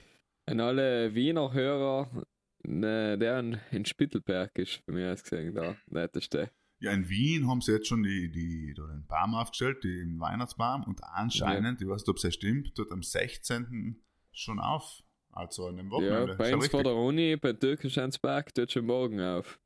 An 0.45 0.59
alle 0.59 1.13
Wiener 1.15 1.53
Hörer, 1.53 2.25
ne, 2.63 3.17
der 3.17 3.39
in, 3.39 3.59
in 3.71 3.85
Spittelberg 3.85 4.57
ist 4.57 4.81
für 4.85 4.91
mich 4.91 5.05
aus 5.05 5.23
gesehen 5.23 5.53
der 5.55 5.77
netteste. 5.87 6.51
Ja, 6.79 6.91
in 6.91 7.07
Wien 7.07 7.47
haben 7.47 7.61
sie 7.61 7.71
jetzt 7.71 7.87
schon 7.87 8.03
die, 8.03 8.29
die, 8.29 8.73
da 8.75 8.85
den 8.87 9.05
Baum 9.07 9.35
aufgestellt, 9.35 9.83
den 9.85 10.19
Weihnachtsbaum, 10.19 10.83
und 10.83 11.01
anscheinend, 11.03 11.81
ich 11.81 11.87
weiß 11.87 12.01
nicht, 12.01 12.09
ob 12.09 12.17
es 12.17 12.23
ja 12.23 12.31
stimmt, 12.31 12.75
tut 12.75 12.91
am 12.91 13.01
16. 13.01 14.03
schon 14.33 14.59
auf. 14.59 15.01
Also 15.31 15.67
an 15.67 15.77
dem 15.77 15.87
Ja, 15.87 15.91
Wochenende. 15.91 16.35
bei 16.35 16.49
Ist 16.49 16.55
uns 16.55 16.67
vor 16.67 16.83
der 16.83 16.93
Uni, 16.95 17.37
bei 17.37 17.53
Türkenschanzberg, 17.53 18.53
tut 18.53 18.71
schon 18.71 18.85
morgen 18.85 19.21
auf. 19.21 19.59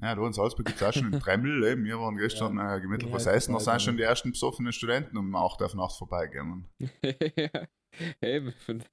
Ja, 0.00 0.14
da 0.14 0.26
in 0.26 0.32
Salzburg 0.32 0.66
gibt 0.66 0.80
es 0.80 0.86
auch 0.86 0.92
schon 0.92 1.12
einen 1.12 1.20
Tremmel. 1.20 1.64
Eben. 1.64 1.84
Wir 1.84 1.98
waren 1.98 2.16
gestern 2.16 2.58
äh, 2.58 2.80
gemütlich 2.80 3.08
Ja, 3.10 3.16
was 3.16 3.26
essen, 3.26 3.54
da 3.54 3.60
sind 3.60 3.80
schon 3.82 3.96
die 3.96 4.02
ersten 4.02 4.30
besoffenen 4.30 4.72
Studenten 4.72 5.16
um 5.16 5.34
8 5.34 5.62
auf 5.62 5.74
Nacht 5.74 5.96
vorbeigegangen. 5.96 6.68
ja, 7.02 7.66
eben. 8.22 8.54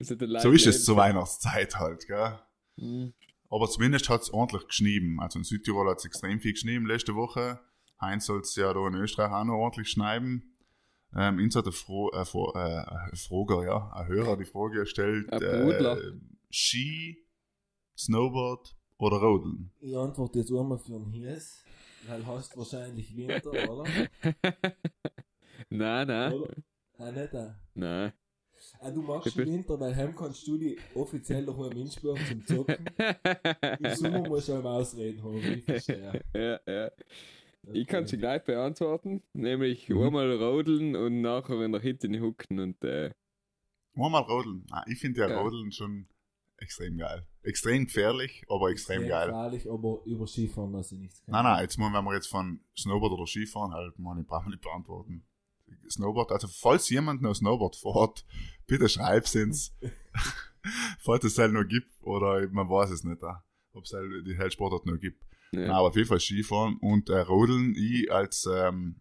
So 0.00 0.50
ist 0.50 0.66
es 0.66 0.84
zur 0.84 0.96
Weihnachtszeit 0.96 1.76
halt, 1.76 2.06
gell? 2.06 2.38
Hm. 2.78 3.14
Aber 3.48 3.70
zumindest 3.70 4.08
hat 4.08 4.22
es 4.22 4.30
ordentlich 4.30 4.66
geschnieben. 4.66 5.20
Also 5.20 5.38
in 5.38 5.44
Südtirol 5.44 5.88
hat 5.88 5.98
es 5.98 6.04
extrem 6.04 6.40
viel 6.40 6.52
geschnieben 6.52 6.86
letzte 6.86 7.14
Woche. 7.14 7.60
Heinz 8.00 8.26
soll 8.26 8.40
es 8.40 8.56
ja 8.56 8.72
da 8.74 8.86
in 8.88 8.94
Österreich 8.94 9.30
auch 9.32 9.44
noch 9.44 9.54
ordentlich 9.54 9.88
schneiden. 9.88 10.56
Ähm, 11.16 11.38
uns 11.38 11.54
hat 11.54 11.66
ein, 11.66 11.72
Fro 11.72 12.10
äh, 12.12 12.24
Fro 12.24 12.52
äh, 12.54 13.16
Froger, 13.16 13.64
ja, 13.64 13.92
ein 13.92 14.08
Hörer 14.08 14.36
die 14.36 14.44
Frage 14.44 14.80
gestellt: 14.80 15.30
äh, 15.30 15.96
Ski, 16.50 17.24
Snowboard 17.96 18.76
oder 18.98 19.18
Rodeln? 19.18 19.70
Ich 19.80 19.96
antworte 19.96 20.40
jetzt 20.40 20.50
einmal 20.50 20.78
für 20.78 20.96
einen 20.96 21.12
Hies, 21.12 21.62
weil 22.08 22.26
hast 22.26 22.56
wahrscheinlich 22.56 23.16
Winter, 23.16 23.70
oder? 23.70 23.84
nein, 25.70 26.08
nein, 26.08 26.32
oder? 26.32 26.54
Ah, 26.98 27.10
nicht. 27.12 27.32
Nein. 27.74 28.12
Ah, 28.80 28.90
du 28.90 29.02
magst 29.02 29.26
Ich 29.26 29.34
bin- 29.34 29.46
Winter, 29.52 29.78
weil 29.78 29.94
heim 29.94 30.14
kannst 30.16 30.46
du 30.46 30.56
die 30.56 30.78
offiziell 30.94 31.44
noch 31.44 31.70
im 31.70 31.76
Innsbruck 31.78 32.18
zum 32.26 32.46
Zocken. 32.46 32.76
Im 33.80 33.94
Sommer 33.94 34.20
musst 34.28 34.48
du 34.48 34.54
auch 34.54 34.64
Ausreden 34.64 35.22
haben, 35.22 35.36
ich 35.36 35.64
verstehe. 35.64 36.20
ja, 36.34 36.60
ja. 36.66 36.90
Ich 37.72 37.86
kann 37.86 38.06
sie 38.06 38.16
gleich 38.18 38.42
beantworten, 38.44 39.22
nämlich 39.32 39.88
Mhm. 39.88 40.02
einmal 40.02 40.32
rodeln 40.32 40.96
und 40.96 41.20
nachher 41.22 41.58
wieder 41.60 41.80
hinten 41.80 42.20
hucken 42.20 42.58
und 42.60 42.82
äh, 42.84 43.10
Einmal 43.96 44.22
Rodeln. 44.22 44.66
Ah, 44.70 44.82
ich 44.88 44.98
finde 44.98 45.20
ja, 45.20 45.28
Ja. 45.30 45.40
Rodeln 45.40 45.70
schon 45.70 46.06
extrem 46.58 46.98
geil. 46.98 47.26
Extrem 47.42 47.84
gefährlich, 47.84 48.44
aber 48.48 48.70
extrem 48.70 49.06
geil. 49.06 49.28
Gefährlich, 49.28 49.70
aber 49.70 50.00
über 50.04 50.26
Skifahren 50.26 50.72
lasse 50.72 50.94
ich 50.96 51.00
nichts. 51.02 51.22
Nein, 51.26 51.44
nein, 51.44 51.62
jetzt 51.62 51.78
mal, 51.78 51.92
wenn 51.92 52.04
wir 52.04 52.14
jetzt 52.14 52.26
von 52.28 52.60
Snowboard 52.76 53.12
oder 53.12 53.26
Skifahren 53.26 53.72
halt, 53.72 53.96
man, 53.98 54.18
ich 54.20 54.26
brauche 54.26 54.48
nicht 54.50 54.62
beantworten. 54.62 55.24
Snowboard, 55.88 56.32
also 56.32 56.48
falls 56.48 56.88
jemand 56.90 57.22
noch 57.22 57.34
Snowboard 57.34 57.76
fährt, 57.76 58.24
bitte 58.66 58.88
schreib's 58.88 59.34
ins, 59.34 59.74
falls 61.00 61.24
es 61.24 61.38
halt 61.38 61.52
noch 61.52 61.64
gibt, 61.64 61.90
oder 62.02 62.48
man 62.50 62.68
weiß 62.68 62.90
es 62.90 63.04
nicht, 63.04 63.22
ob 63.72 63.84
es 63.84 63.92
halt 63.92 64.26
die 64.26 64.36
Hellsportart 64.36 64.86
noch 64.86 64.98
gibt. 64.98 65.22
ja. 65.52 65.60
Nein, 65.60 65.70
aber 65.70 65.88
auf 65.88 65.96
jeden 65.96 66.08
Fall 66.08 66.20
Skifahren 66.20 66.76
und 66.78 67.08
äh, 67.10 67.18
Rodeln, 67.20 67.74
ich 67.76 68.10
als, 68.10 68.48
ähm, 68.52 69.00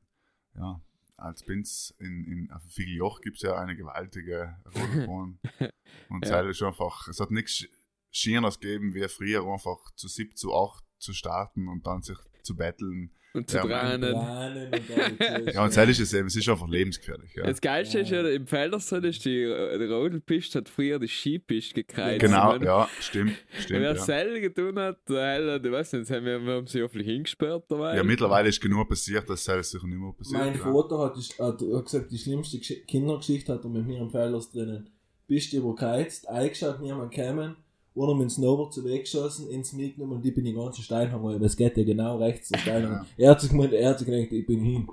ja, 0.56 0.82
als 1.18 1.44
Binz 1.44 1.94
in, 2.00 2.25
in 2.25 2.51
auf 2.51 2.62
Figeljoch 2.70 3.22
gibt 3.22 3.38
es 3.38 3.44
ja 3.44 3.56
eine 3.56 3.75
gewaltige 3.75 4.58
Rodelbahn. 4.75 5.39
und 6.10 6.25
Ja. 6.25 6.42
ist 6.42 6.62
einfach, 6.62 7.08
es 7.08 7.20
hat 7.20 7.32
nichts 7.32 7.65
Schieneres 8.12 8.60
gegeben, 8.60 8.94
wie 8.94 9.08
früher 9.08 9.46
einfach 9.46 9.80
zu 9.96 10.08
sieb, 10.08 10.38
zu 10.38 10.53
acht 10.53 10.84
zu 11.00 11.13
starten 11.13 11.68
und 11.68 11.86
dann 11.88 12.01
sich 12.01 12.18
zu 12.43 12.55
betteln. 12.55 13.09
und 13.33 13.50
zu 13.50 13.57
Ja, 13.57 13.63
und. 13.95 14.03
Ja, 15.53 15.63
und 15.63 15.75
das 15.75 15.89
ist 15.89 16.00
es 16.00 16.13
eben, 16.13 16.27
es 16.27 16.35
ist 16.35 16.47
einfach 16.50 16.67
lebensgefährlich. 16.69 17.33
Ja. 17.35 17.45
Das 17.47 17.59
Geilste 17.62 18.00
ist 18.00 18.09
ja, 18.12 18.21
im 18.27 18.45
Feldersson 18.45 19.03
ist 19.03 19.25
die, 19.25 19.45
die 19.45 19.85
Rodelpiste 19.85 20.59
hat 20.59 20.69
früher 20.69 21.00
die 21.00 21.07
Skipiste 21.07 21.83
gekreuzt. 21.83 22.19
Genau, 22.19 22.53
Und 22.53 22.63
ja, 22.63 22.88
stimmt, 23.00 23.31
Wenn 23.51 23.62
stimmt. 23.62 23.79
wer 23.81 23.95
Ja. 23.95 24.01
selber 24.03 24.39
getan 24.39 24.77
hat, 24.79 25.00
Heller, 25.07 25.59
du 25.59 25.71
weißt 25.71 25.93
nicht, 25.93 26.12
haben 26.12 26.25
wir, 26.25 26.39
wir 26.45 26.53
haben 26.53 26.67
sie 26.67 26.83
hoffentlich 26.83 27.07
hingesperrt 27.07 27.65
dabei. 27.69 27.95
ja, 27.95 28.03
mittlerweile 28.03 28.50
ist 28.50 28.62
genug 28.62 28.88
passiert, 28.89 29.27
dass 29.29 29.47
es 29.47 29.71
sicher 29.71 29.88
nicht 29.88 29.97
mehr 29.97 30.13
passiert. 30.13 30.39
Mein 30.39 30.53
ja. 30.53 30.59
Vater 30.59 31.00
hat, 31.00 31.15
die- 31.17 31.41
hat, 31.43 31.62
hat 31.75 31.85
gesagt, 31.85 32.12
die 32.12 32.17
schlimmste 32.17 32.57
Gesch- 32.57 32.85
Kindergeschichte 32.85 33.53
hat 33.53 33.63
er 33.63 33.69
mit 33.69 33.88
mir 33.88 34.00
im 34.00 34.09
Felders 34.12 34.51
drinnen. 34.51 34.89
Bist 35.27 35.53
du 35.53 35.57
übergeheizt, 35.57 36.27
eingeschaut, 36.29 36.81
niemand 36.81 37.12
kämen, 37.12 37.55
oder 37.95 38.13
mit 38.13 38.23
dem 38.23 38.29
Snowboard 38.29 38.73
zu 38.73 38.83
weggeschossen, 38.83 39.50
ins 39.50 39.73
mitgenommen 39.73 40.17
und 40.17 40.25
ich 40.25 40.33
bin 40.33 40.45
den 40.45 40.55
ganzen 40.55 40.81
Steinhang, 40.81 41.19
aber 41.19 41.39
es 41.41 41.55
geht 41.55 41.77
ja 41.77 41.83
genau 41.83 42.17
rechts 42.17 42.47
zum 42.47 42.57
Steinhang. 42.59 43.05
Er 43.17 43.31
hat 43.31 43.41
sich 43.41 43.51
gemeint, 43.51 43.73
er 43.73 43.89
hat 43.89 44.00
sich 44.00 44.07
gedacht, 44.07 44.31
ich 44.31 44.45
bin 44.45 44.62
hin. 44.62 44.88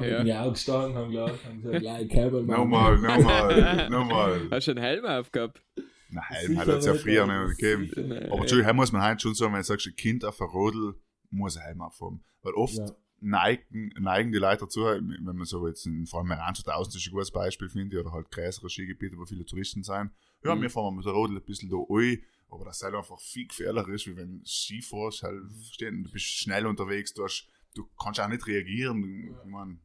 Ja. 0.00 0.18
bin 0.18 0.26
ich 0.26 0.34
auch 0.34 0.52
gestanden, 0.52 0.94
haben 0.96 1.10
gelacht, 1.10 1.44
haben 1.46 1.62
gesagt, 1.62 1.82
ja, 1.82 1.98
ich 1.98 2.10
käme 2.10 2.42
Nochmal, 2.42 2.98
nochmal, 2.98 3.88
nochmal. 3.88 4.40
Hast 4.50 4.66
du 4.66 4.72
einen 4.72 4.82
Helm 4.82 5.04
aufgehabt? 5.06 5.62
Nein, 6.10 6.24
Helm 6.28 6.58
hat 6.58 6.68
es 6.68 6.86
ja 6.86 6.94
früher 6.94 7.26
nicht 7.26 7.58
gegeben. 7.58 7.90
Nein. 8.08 8.24
Aber 8.26 8.40
Entschuldigung, 8.40 8.64
Helm 8.64 8.76
muss 8.76 8.92
man 8.92 9.02
halt 9.02 9.22
schon 9.22 9.34
sagen, 9.34 9.52
wenn 9.52 9.60
du 9.60 9.64
sagst, 9.64 9.86
ein 9.86 9.96
Kind 9.96 10.24
auf 10.24 10.36
der 10.36 10.46
Rodel 10.46 10.94
muss 11.30 11.56
ein 11.56 11.62
Helm 11.62 11.80
aufhaben. 11.80 12.22
Weil 12.42 12.54
oft 12.54 12.76
Ja. 12.76 12.86
Neigen, 13.20 13.88
neigen 13.98 14.32
die 14.32 14.38
Leute 14.38 14.60
dazu, 14.60 14.82
wenn 14.84 15.22
man 15.22 15.44
so 15.44 15.66
jetzt, 15.66 15.86
in, 15.86 16.06
vor 16.06 16.20
allem 16.20 16.30
Iran 16.30 16.54
2000 16.54 16.96
ist 16.96 17.06
ein 17.06 17.10
gutes 17.12 17.30
Beispiel, 17.30 17.68
finde 17.68 17.96
ich, 17.96 18.00
oder 18.00 18.12
halt 18.12 18.30
größere 18.30 18.68
Skigebiete, 18.70 19.16
wo 19.18 19.24
viele 19.26 19.44
Touristen 19.44 19.82
sind. 19.82 20.10
Ja, 20.44 20.54
Mhm. 20.54 20.62
wir 20.62 20.70
fahren 20.70 20.94
mit 20.96 21.04
der 21.04 21.12
Rodel 21.12 21.36
ein 21.36 21.44
bisschen 21.44 21.68
da 21.68 21.76
rein, 21.88 22.22
aber 22.50 22.64
das 22.66 22.82
halt 22.82 22.94
einfach 22.94 23.18
viel 23.20 23.46
gefährlicher 23.48 23.88
ist, 23.88 24.06
wie 24.06 24.16
wenn 24.16 24.38
du 24.40 24.46
Ski 24.46 24.80
fährst, 24.82 25.22
halt, 25.22 25.42
verstehen, 25.64 26.04
du 26.04 26.10
bist 26.10 26.24
schnell 26.26 26.66
unterwegs, 26.66 27.12
du, 27.12 27.24
hast, 27.24 27.48
du 27.74 27.88
kannst 28.00 28.20
auch 28.20 28.28
nicht 28.28 28.46
reagieren. 28.46 29.02
Du, 29.02 29.08
ich 29.44 29.44
mein, 29.50 29.80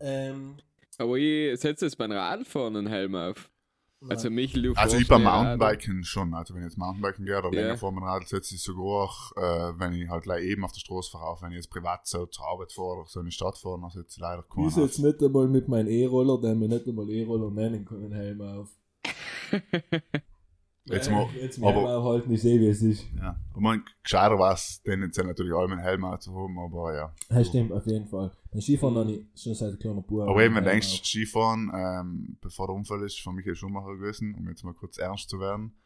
Ähm, 0.00 0.56
Aber 0.98 1.16
ich 1.16 1.58
setze 1.60 1.86
jetzt 1.86 1.96
beim 1.96 2.12
Radfahren 2.12 2.76
einen 2.76 2.86
Helm 2.88 3.14
auf. 3.14 3.50
Also 4.08 4.28
du 4.28 4.72
Also 4.74 4.96
ich 4.96 5.08
beim 5.08 5.26
Rad. 5.26 5.58
Mountainbiken 5.58 6.04
schon. 6.04 6.34
Also 6.34 6.54
wenn 6.54 6.62
ich 6.62 6.68
jetzt 6.68 6.78
Mountainbiken 6.78 7.24
gehe 7.24 7.38
oder 7.38 7.50
länger 7.50 7.76
vor 7.76 7.92
meinem 7.92 8.04
Radl 8.04 8.26
setze 8.26 8.54
ich 8.54 8.62
sogar 8.62 9.04
auch, 9.04 9.32
äh, 9.36 9.78
wenn 9.78 9.92
ich 9.92 10.08
halt 10.08 10.24
gleich 10.24 10.44
eben 10.44 10.64
auf 10.64 10.72
der 10.72 10.80
Straße 10.80 11.10
fahre, 11.10 11.26
auch 11.26 11.42
wenn 11.42 11.50
ich 11.50 11.56
jetzt 11.56 11.70
privat 11.70 12.06
so 12.06 12.26
zur 12.26 12.46
Arbeit 12.46 12.72
fahre 12.72 13.00
oder 13.00 13.08
so 13.08 13.20
in 13.20 13.26
die 13.26 13.32
Stadt 13.32 13.58
fahre, 13.58 13.80
dann 13.80 13.90
setze 13.90 14.16
ich 14.16 14.20
leider 14.20 14.42
keinen 14.42 14.68
ich 14.68 14.74
setze 14.74 15.06
nicht 15.06 15.22
einmal 15.22 15.48
mit 15.48 15.68
meinem 15.68 15.88
E-Roller, 15.88 16.40
den 16.40 16.60
wir 16.60 16.68
nicht 16.68 16.86
einmal 16.86 17.08
E-Roller 17.10 17.50
nennen 17.50 17.84
können, 17.84 18.12
Helm 18.12 18.40
auf. 18.40 18.70
Jetzt 20.84 21.08
Weil 21.10 21.14
mal- 21.14 21.34
jetzt 21.36 21.58
aber- 21.62 21.68
aber 21.78 21.96
auch 21.98 22.04
halten, 22.12 22.32
ich 22.32 22.42
sehe, 22.42 22.58
wie 22.58 22.66
es 22.66 22.82
ist. 22.82 23.06
Ja. 23.16 23.38
Und 23.54 23.62
man 23.62 23.84
gescheiter 24.02 24.36
war 24.38 24.54
es, 24.54 24.82
tendenziell 24.82 25.26
natürlich 25.26 25.52
alle 25.54 25.72
einen 25.72 25.80
Helm 25.80 26.04
zu 26.18 26.34
haben, 26.34 26.58
aber 26.58 26.94
ja. 26.94 27.14
Das 27.28 27.46
stimmt, 27.46 27.70
auf 27.70 27.86
jeden 27.86 28.08
Fall. 28.08 28.32
Beim 28.50 28.60
Skifahren 28.60 28.96
habe 28.96 29.12
ich 29.12 29.40
schon 29.40 29.54
seit 29.54 29.78
kleiner 29.78 30.02
Bub. 30.02 30.28
Aber 30.28 30.42
eben, 30.42 30.56
wenn 30.56 30.64
du 30.64 30.70
denkst, 30.70 31.02
Skifahren, 31.04 31.70
ähm, 31.72 32.36
bevor 32.40 32.66
der 32.66 32.74
Unfall 32.74 33.02
ist, 33.04 33.20
von 33.20 33.36
Michael 33.36 33.54
Schumacher 33.54 33.96
gewesen, 33.96 34.34
um 34.34 34.48
jetzt 34.48 34.64
mal 34.64 34.74
kurz 34.74 34.98
ernst 34.98 35.30
zu 35.30 35.38
werden, 35.38 35.76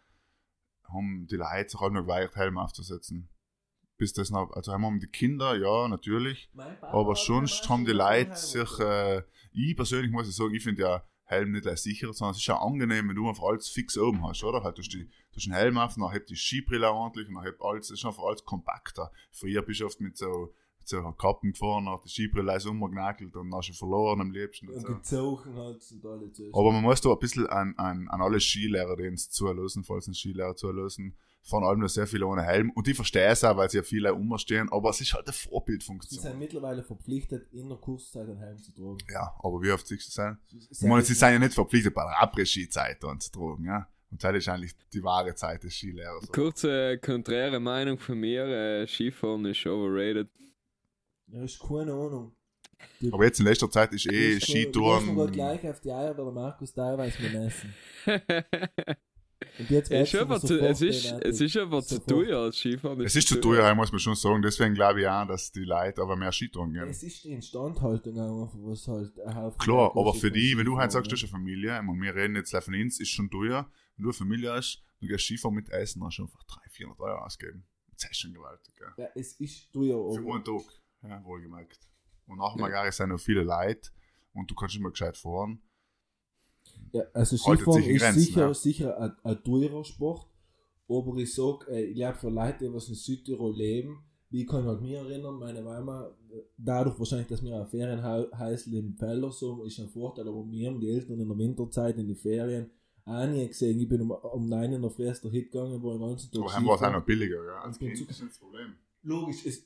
haben 0.89 1.27
die 1.31 1.37
Leute 1.37 1.69
sich 1.69 1.81
halt 1.81 1.93
noch 1.93 2.03
geweigert, 2.03 2.37
Helm 2.37 2.57
aufzusetzen. 2.57 3.29
Bis 3.99 4.13
das 4.13 4.31
noch, 4.31 4.53
also 4.53 4.73
haben 4.73 5.01
die 5.01 5.07
Kinder, 5.09 5.57
ja, 5.57 5.89
natürlich, 5.89 6.51
auf. 6.57 6.95
Aber 6.95 7.17
sonst 7.17 7.69
haben 7.69 7.85
die 7.85 7.93
Leute 7.93 8.35
sich, 8.37 8.79
äh, 8.81 9.23
ich 9.53 9.75
persönlich 9.77 10.11
muss 10.11 10.29
ich 10.29 10.37
sagen, 10.37 10.55
ich 10.55 10.63
finde 10.63 10.83
ja 10.83 11.03
Helm 11.27 11.53
nicht 11.53 11.63
gleich 11.63 11.81
sicher, 11.81 12.13
sondern 12.13 12.33
es 12.33 12.39
ist 12.39 12.47
ja 12.47 12.57
angenehm, 12.59 13.09
wenn 13.09 13.17
du 13.17 13.29
einfach 13.29 13.45
alles 13.45 13.69
fix 13.69 13.99
oben 13.99 14.25
hast, 14.27 14.45
oder? 14.45 14.63
Halt, 14.63 14.79
du 14.79 14.83
hast, 14.83 14.93
die, 14.93 15.05
du 15.05 15.37
hast 15.37 15.47
einen 15.47 15.57
Helm 15.57 15.79
auf, 15.79 15.95
dann 15.95 16.13
hebt 16.13 16.31
die 16.31 16.37
Skibrille 16.37 16.91
ordentlich 16.91 17.29
und 17.29 17.35
dann 17.35 17.45
hebt 17.45 17.61
alles, 17.61 17.91
es 17.91 17.99
ist 17.99 18.05
einfach 18.07 18.23
alles 18.23 18.45
kompakter. 18.45 19.11
Früher 19.33 19.63
bist 19.63 19.81
du 19.81 19.87
oft 19.87 20.01
mit 20.01 20.17
so, 20.17 20.55
mit 20.79 20.89
so 20.89 21.03
Kappen 21.13 21.53
gefahren, 21.53 21.89
hat 21.89 22.05
die 22.05 22.11
Skibrille 22.11 22.57
ist 22.57 22.67
umgenagelt 22.67 23.35
und 23.35 23.51
dann 23.51 23.59
hast 23.59 23.71
du 23.71 23.73
verloren 23.73 24.21
am 24.21 24.31
liebsten 24.31 24.69
und 24.69 24.81
so. 24.81 24.87
gezogen 24.87 25.57
hat 25.57 25.83
und 25.93 26.07
alle 26.07 26.33
zuerst. 26.33 26.55
Aber 26.55 26.73
man 26.73 26.83
muss 26.83 27.01
da 27.01 27.11
ein 27.11 27.19
bisschen 27.19 27.47
an, 27.49 27.75
an, 27.77 28.07
an 28.09 28.23
alle 28.23 28.39
Skilehrer, 28.39 28.97
die 28.97 29.09
uns 29.09 29.29
zulassen, 29.29 29.83
falls 29.83 30.07
uns 30.07 30.19
Skilehrer 30.19 30.55
zulassen, 30.55 31.17
fahren 31.49 31.65
allem 31.65 31.81
noch 31.81 31.89
sehr 31.89 32.07
viele 32.07 32.27
ohne 32.27 32.43
Helm. 32.43 32.71
Und 32.73 32.89
ich 32.89 32.97
verstehe 32.97 33.27
es 33.27 33.43
auch, 33.45 33.57
weil 33.57 33.71
sie 33.71 33.77
ja 33.79 33.83
viele 33.83 34.13
umstehen, 34.13 34.69
aber 34.71 34.91
es 34.91 35.01
ist 35.01 35.13
halt 35.15 35.27
eine 35.27 35.33
Sie 35.33 35.49
Vorbildfunktion. 35.49 36.21
sind 36.21 36.39
mittlerweile 36.39 36.83
verpflichtet, 36.83 37.53
in 37.53 37.69
der 37.69 37.79
Kurszeit 37.79 38.29
einen 38.29 38.39
Helm 38.39 38.59
zu 38.59 38.73
tragen. 38.75 38.99
Ja, 39.11 39.33
aber 39.39 39.63
wie 39.63 39.71
oft 39.71 39.87
siehst 39.87 40.17
du? 40.19 40.37
Sie 40.49 40.69
Ich 40.71 40.81
meine, 40.83 41.03
sie 41.03 41.15
sind 41.15 41.31
ja 41.33 41.39
nicht 41.39 41.55
verpflichtet, 41.55 41.95
bei 41.95 42.03
der 42.05 42.21
Après-Ski-Zeit 42.23 43.05
anzutragen, 43.05 43.65
ja. 43.65 43.89
Und 44.11 44.23
das 44.23 44.37
ist 44.37 44.49
eigentlich 44.49 44.73
die 44.93 45.03
wahre 45.03 45.35
Zeit 45.35 45.63
des 45.65 45.75
Skilehrers. 45.75 46.31
Kurze, 46.33 46.99
konträre 46.99 47.59
Meinung 47.61 47.99
von 47.99 48.19
mir, 48.19 48.45
äh, 48.47 48.87
Skifahren 48.87 49.45
ist 49.47 49.67
overrated. 49.67 50.29
Ja, 51.29 51.43
ist 51.43 51.59
keine 51.61 51.93
Ahnung. 51.93 52.33
Du- 53.01 53.13
Aber 53.13 53.25
jetzt 53.25 53.41
in 53.41 53.47
letzter 53.47 53.71
Zeit 53.71 53.93
ist 53.93 54.07
eh 54.07 54.39
Skitouren. 54.41 55.33
gleich 55.33 55.67
auf 55.69 55.81
die 55.81 55.91
Eier, 55.91 56.17
weil 56.17 56.25
der 56.25 56.33
Markus 56.35 56.73
teilweise 56.73 57.21
mit 57.23 57.35
essen. 57.35 57.75
Und 58.07 58.13
jetzt 58.27 59.16
es, 59.59 59.91
ist 59.91 60.15
einfach 60.17 60.41
zu, 60.41 60.47
sofort 60.47 60.71
es, 60.71 60.81
ist, 60.81 61.13
es 61.23 61.41
ist 61.41 61.57
einfach 61.57 61.83
zu 61.83 61.99
teuer 62.05 62.41
als 62.41 62.57
Skifahren. 62.57 63.01
Es 63.03 63.17
ist 63.17 63.29
zu 63.29 63.41
teuer, 63.41 63.75
muss 63.75 63.93
man 63.93 63.99
schon 63.99 64.15
sagen. 64.15 64.41
Deswegen 64.43 64.75
glaube 64.75 65.01
ich 65.01 65.09
auch, 65.09 65.27
dass 65.27 65.53
die 65.53 65.65
Leute 65.65 66.01
aber 66.01 66.17
mehr 66.17 66.33
Skitouren 66.33 66.73
gehen. 66.73 66.89
Es 66.89 67.03
ist 67.03 67.25
die 67.25 67.33
Instandhaltung 67.33 68.19
einfach, 68.19 68.55
was 68.59 68.89
halt 68.89 69.19
ein 69.21 69.35
Haufen 69.35 69.59
Klar, 69.59 69.93
aber 69.95 70.15
für 70.15 70.31
die, 70.31 70.57
wenn 70.57 70.65
du 70.65 70.79
halt 70.79 70.93
sagst, 70.93 71.11
du 71.11 71.17
hast 71.17 71.23
eine 71.23 71.31
Familie, 71.31 71.79
und 71.81 72.01
wir 72.01 72.15
reden 72.15 72.37
jetzt 72.37 72.57
von 72.57 72.75
uns, 72.75 72.99
ist 73.01 73.11
schon 73.11 73.31
teuer. 73.31 73.71
Wenn 73.97 74.05
du 74.05 74.09
eine 74.09 74.15
Familie 74.15 74.53
hast, 74.53 74.83
du 75.01 75.07
gehst 75.07 75.25
Skifahren 75.25 75.55
mit 75.55 75.69
Essen, 75.69 76.03
hast 76.05 76.19
du 76.19 76.23
einfach 76.23 76.43
300, 76.45 76.73
400 76.73 77.01
Euro 77.01 77.25
ausgeben. 77.25 77.67
Das 77.93 78.11
ist 78.11 78.19
schon 78.19 78.33
gewaltig, 78.35 78.75
gell? 78.77 78.93
Ja, 78.97 79.09
es 79.15 79.33
ist 79.41 79.73
teuer, 79.73 80.15
Für 80.15 80.21
aber 80.21 80.35
einen 80.35 80.45
Tag, 80.45 80.63
ja, 81.03 81.25
wohlgemerkt. 81.25 81.81
Und 82.27 82.39
nach 82.39 82.57
Magari 82.57 82.91
sind 82.93 83.11
noch 83.11 83.21
viele 83.21 83.43
Leute 83.43 83.91
und 84.33 84.51
du 84.51 84.55
kannst 84.55 84.77
immer 84.77 84.91
gescheit 84.91 85.17
fahren. 85.17 85.63
Ja, 86.93 87.03
also 87.13 87.37
Skifahren 87.37 87.83
ist 87.83 88.01
Grenzen, 88.01 88.21
sicher, 88.21 88.41
ja. 88.41 88.55
sicher 88.55 89.01
ein, 89.01 89.13
ein 89.23 89.43
teurer 89.43 89.85
Sport, 89.85 90.27
aber 90.89 91.17
ich 91.17 91.35
sag, 91.35 91.69
äh, 91.69 91.85
ich 91.85 91.95
glaube 91.95 92.19
für 92.19 92.31
Leute, 92.31 92.65
die 92.65 92.73
was 92.73 92.89
in 92.89 92.95
Südtirol 92.95 93.57
leben, 93.57 94.05
wie 94.31 94.43
ich 94.43 94.49
kann 94.49 94.65
halt 94.65 94.81
mich 94.81 94.93
erinnern, 94.93 95.39
meine 95.39 95.63
Mama, 95.63 96.11
dadurch 96.57 96.99
wahrscheinlich, 96.99 97.29
dass 97.29 97.43
wir 97.43 97.57
ein 97.57 97.67
Ferienhäusl 97.67 98.75
im 98.75 98.97
Felders 98.97 99.41
haben, 99.43 99.65
ist 99.65 99.79
ein 99.79 99.89
Vorteil, 99.89 100.29
aber 100.29 100.45
wir 100.51 100.69
haben 100.69 100.81
die 100.81 100.91
Eltern 100.91 101.21
in 101.21 101.29
der 101.29 101.39
Winterzeit, 101.39 101.97
in 101.97 102.09
die 102.09 102.15
Ferien, 102.15 102.71
auch 103.05 103.27
nie 103.27 103.47
gesehen. 103.47 103.79
Ich 103.79 103.89
bin 103.89 104.01
um, 104.01 104.11
um 104.11 104.49
9 104.49 104.73
in 104.73 104.83
der 104.83 104.91
Früh 104.91 105.05
erst 105.05 105.23
hingegangen, 105.23 105.83
war 105.83 105.93
den 105.93 106.01
ganzen 106.01 106.31
Tag 106.31 106.43
Aber 106.43 106.53
haben 106.53 106.67
wir 106.67 106.75
es 106.75 106.83
auch 106.83 106.93
noch 106.93 107.05
billiger, 107.05 107.45
ja. 107.45 107.61
Als 107.61 107.79
Kind 107.79 107.93
ist 107.93 108.23
das 108.23 108.39
Problem. 108.39 108.75
logisch, 109.03 109.47
es, 109.47 109.65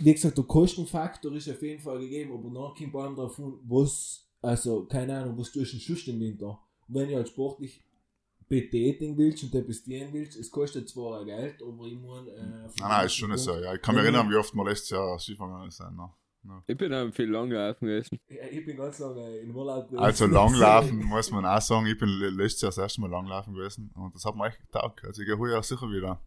wie 0.00 0.12
gesagt, 0.12 0.36
der 0.36 0.44
Kostenfaktor 0.44 1.32
ist 1.32 1.48
auf 1.48 1.62
jeden 1.62 1.80
Fall 1.80 2.00
gegeben, 2.00 2.32
aber 2.32 2.50
dann 2.50 2.74
kommt 2.74 2.94
allem 2.96 3.14
drauf 3.14 3.40
was, 3.64 4.28
also, 4.42 4.84
keine 4.86 5.18
Ahnung, 5.18 5.38
was 5.38 5.52
tust 5.52 5.72
du 5.74 5.78
sonst 5.78 6.08
im 6.08 6.20
Winter? 6.20 6.58
Wenn 6.88 7.08
ich 7.10 7.16
halt 7.16 7.28
sportlich 7.28 7.82
betätigen 8.48 9.16
willst 9.16 9.44
und 9.44 9.54
dienen 9.86 10.12
willst, 10.12 10.36
es 10.36 10.50
kostet 10.50 10.88
zwar 10.88 11.20
auch 11.20 11.24
Geld, 11.24 11.62
aber 11.62 11.84
ich 11.86 11.98
meine, 11.98 12.30
äh, 12.30 12.40
Nein, 12.42 12.70
nein, 12.80 13.06
ist 13.06 13.14
schon 13.14 13.30
nicht 13.30 13.40
so. 13.40 13.56
Ja. 13.56 13.74
Ich 13.74 13.80
kann 13.82 13.94
mich 13.94 14.02
Ja. 14.04 14.10
erinnern, 14.10 14.30
wie 14.30 14.34
oft 14.36 14.52
wir 14.54 14.64
letztes 14.64 14.90
Jahr 14.90 15.18
Skifahren 15.18 15.52
gegangen 15.52 15.70
sind. 15.70 15.96
ne? 15.96 16.10
Ich 16.66 16.76
bin 16.76 16.92
auch 16.92 17.12
viel 17.12 17.30
langlaufen 17.30 17.86
gewesen. 17.86 18.18
Ja, 18.28 18.44
ich 18.50 18.64
bin 18.64 18.76
ganz 18.76 18.98
lange 18.98 19.36
in 19.38 19.54
Urlaub 19.54 19.86
gewesen. 19.88 20.02
Also 20.02 20.26
langlaufen 20.26 20.98
muss 21.04 21.30
man 21.30 21.44
auch 21.44 21.60
sagen, 21.60 21.86
ich 21.86 21.98
bin 21.98 22.08
le- 22.08 22.30
letztes 22.30 22.62
Jahr 22.62 22.70
das 22.70 22.78
erste 22.78 23.02
Mal 23.02 23.10
langlaufen 23.10 23.54
gewesen 23.54 23.90
und 23.94 24.14
das 24.14 24.24
hat 24.24 24.34
mir 24.34 24.46
echt 24.46 24.58
getaugt. 24.58 25.04
Also 25.04 25.20
ich 25.22 25.28
gehe 25.28 25.38
heuer 25.38 25.62
sicher 25.62 25.86
wieder. 25.90 26.20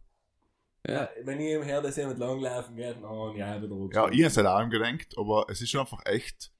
Ja, 0.86 1.08
wenn 1.24 1.40
ich 1.40 1.50
im 1.54 1.62
Her, 1.62 1.82
dass 1.82 1.96
jemand 1.96 2.18
langlaufen 2.20 2.76
geht, 2.76 2.96
dann 3.02 3.36
ja, 3.36 3.60
wieder. 3.60 3.88
Ja, 3.92 4.08
ich 4.08 4.18
hätte 4.22 4.40
es 4.40 4.46
auch 4.46 4.62
ihm 4.62 4.70
gedacht, 4.70 5.14
aber 5.18 5.46
es 5.48 5.60
ist 5.60 5.70
schon 5.70 5.80
einfach 5.80 6.00
echt, 6.06 6.52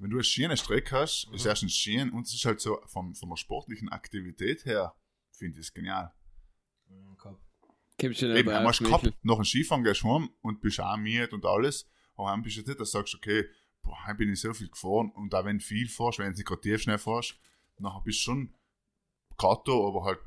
wenn 0.00 0.10
du 0.10 0.16
eine 0.16 0.24
schöne 0.24 0.56
Strecke 0.56 0.96
hast, 0.96 1.28
ist 1.32 1.44
Mhm. 1.44 1.48
erstens 1.48 1.74
schön 1.76 2.10
und 2.10 2.26
es 2.26 2.34
ist 2.34 2.44
halt 2.44 2.60
so 2.60 2.80
vom, 2.86 3.14
von 3.14 3.28
der 3.28 3.36
sportlichen 3.36 3.88
Aktivität 3.90 4.64
her, 4.64 4.94
finde 5.30 5.58
ich 5.60 5.66
es 5.66 5.74
genial. 5.74 6.12
Ja, 6.88 7.14
gehabt. 7.16 7.40
Kommst 8.00 8.22
du 8.22 8.26
Eben, 8.26 8.32
nicht 8.34 8.46
du 8.46 8.50
mehr 8.50 8.64
hast 8.64 8.78
gehabt, 8.78 9.12
nach 9.22 9.34
dem 9.36 9.44
Skifahren 9.44 9.84
gehst 9.84 10.02
du 10.02 10.12
heim 10.14 10.30
und 10.40 10.60
bist 10.60 10.80
auch 10.80 10.96
müde 10.96 11.28
und 11.34 11.44
alles, 11.44 11.86
aber 12.16 12.30
dann 12.30 12.42
bist 12.42 12.56
du 12.56 12.62
nicht, 12.62 12.80
dass 12.80 12.90
du 12.90 12.98
sagst, 12.98 13.14
okay, 13.14 13.44
boah, 13.82 14.14
bin 14.16 14.32
ich 14.32 14.40
so 14.40 14.52
viel 14.54 14.68
gefahren 14.68 15.10
und 15.12 15.34
auch 15.34 15.44
wenn 15.44 15.58
du 15.58 15.64
viel 15.64 15.88
fährst, 15.88 16.18
wenn 16.18 16.32
du 16.32 16.36
nicht 16.38 16.46
gerade 16.46 16.60
tief 16.62 16.80
schnell 16.82 16.98
fährst, 16.98 17.38
nachher 17.78 18.00
bist 18.02 18.18
du 18.20 18.22
schon 18.22 18.54
Kato, 19.36 19.86
aber 19.88 20.04
halt 20.04 20.20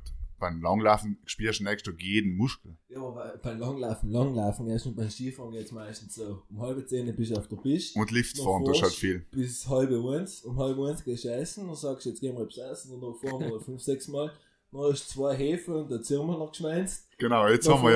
beim 0.43 0.61
Langlaufen 0.61 1.17
spürst 1.25 1.59
du 1.59 1.63
nächsten 1.63 1.89
Tag 1.91 2.01
jeden 2.01 2.35
Muskel. 2.35 2.75
Ja, 2.89 2.99
aber 2.99 3.11
bei- 3.11 3.37
beim 3.37 3.59
Langlaufen, 3.59 4.09
Langlaufen, 4.11 4.67
erst 4.67 4.85
und 4.85 4.95
beim 4.95 5.09
Skifahren 5.09 5.51
geht 5.51 5.65
es 5.65 5.71
meistens 5.71 6.15
so. 6.15 6.43
Um 6.49 6.61
halbe 6.61 6.85
zehn 6.85 7.13
bist 7.15 7.31
du 7.31 7.35
auf 7.37 7.47
der 7.47 7.55
Piste. 7.57 7.99
Und 7.99 8.11
Lift 8.11 8.37
fahren 8.37 8.63
tust 8.65 8.81
halt 8.83 8.93
viel. 8.93 9.19
Bis 9.31 9.67
halbe 9.67 9.95
eins. 10.15 10.41
Um 10.41 10.57
halbe 10.59 10.87
eins 10.87 11.03
gehst 11.03 11.23
du 11.25 11.29
essen 11.33 11.67
und 11.67 11.75
sagst, 11.77 12.05
jetzt 12.05 12.21
gehen 12.21 12.35
wir 12.35 12.43
etwas 12.43 12.57
essen 12.57 12.93
und 12.93 13.01
dann 13.01 13.15
fahren 13.15 13.49
wir 13.49 13.59
fünf, 13.65 13.81
sechs 13.81 14.07
Mal. 14.07 14.31
Dann 14.71 14.81
hast 14.91 15.09
du 15.09 15.13
zwei 15.19 15.35
Hefe 15.35 15.73
und 15.75 15.89
der 15.91 16.01
Zimmer 16.01 16.37
noch 16.37 16.51
geschmeinzt. 16.51 17.07
Genau, 17.17 17.47
jetzt 17.47 17.67
Dann 17.67 17.75
haben 17.77 17.83
wir 17.85 17.93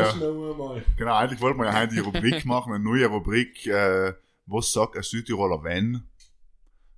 ja. 0.77 0.83
Genau, 0.97 1.15
eigentlich 1.15 1.41
wollten 1.41 1.59
wir 1.59 1.65
ja 1.65 1.79
heute 1.79 1.93
die 1.95 1.99
Rubrik 2.01 2.45
machen, 2.45 2.71
eine 2.73 2.83
neue 2.83 3.07
Rubrik, 3.07 3.65
äh, 3.67 4.13
was 4.45 4.71
sagt 4.71 4.95
ein 4.95 5.03
Südtiroler 5.03 5.63
wenn? 5.63 6.03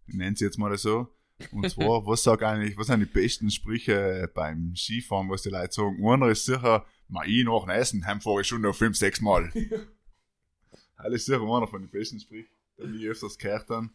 Ich 0.08 0.16
nenne 0.16 0.36
sie 0.36 0.46
jetzt 0.46 0.58
mal 0.58 0.78
so. 0.78 1.08
Und 1.52 1.70
zwar, 1.70 2.06
was 2.06 2.24
sagt 2.24 2.44
eigentlich, 2.44 2.78
was 2.78 2.88
sind 2.88 3.00
die 3.00 3.06
besten 3.06 3.50
Sprüche 3.50 4.30
beim 4.34 4.76
Skifahren, 4.76 5.30
was 5.30 5.44
die 5.44 5.50
Leute 5.50 5.74
sagen? 5.74 6.06
Einer 6.06 6.30
ist 6.30 6.46
sicher, 6.46 6.86
mal 7.08 7.28
ich 7.28 7.46
nach 7.46 7.62
dem 7.62 7.70
Essen, 7.70 8.06
heim 8.06 8.22
fahre 8.22 8.42
ich 8.42 8.48
schon 8.48 8.62
noch 8.62 8.76
fünf, 8.76 8.98
sechs 8.98 9.22
Mal. 9.22 9.52
Ist 11.12 11.28
sicher 11.28 11.42
einer 11.42 11.68
von 11.68 11.82
den 11.82 11.90
besten 11.90 12.20
Sprüchen, 12.20 12.52
den 12.78 12.94
ich 12.94 13.06
öfters 13.06 13.38
gehört 13.38 13.70
habe. 13.70 13.90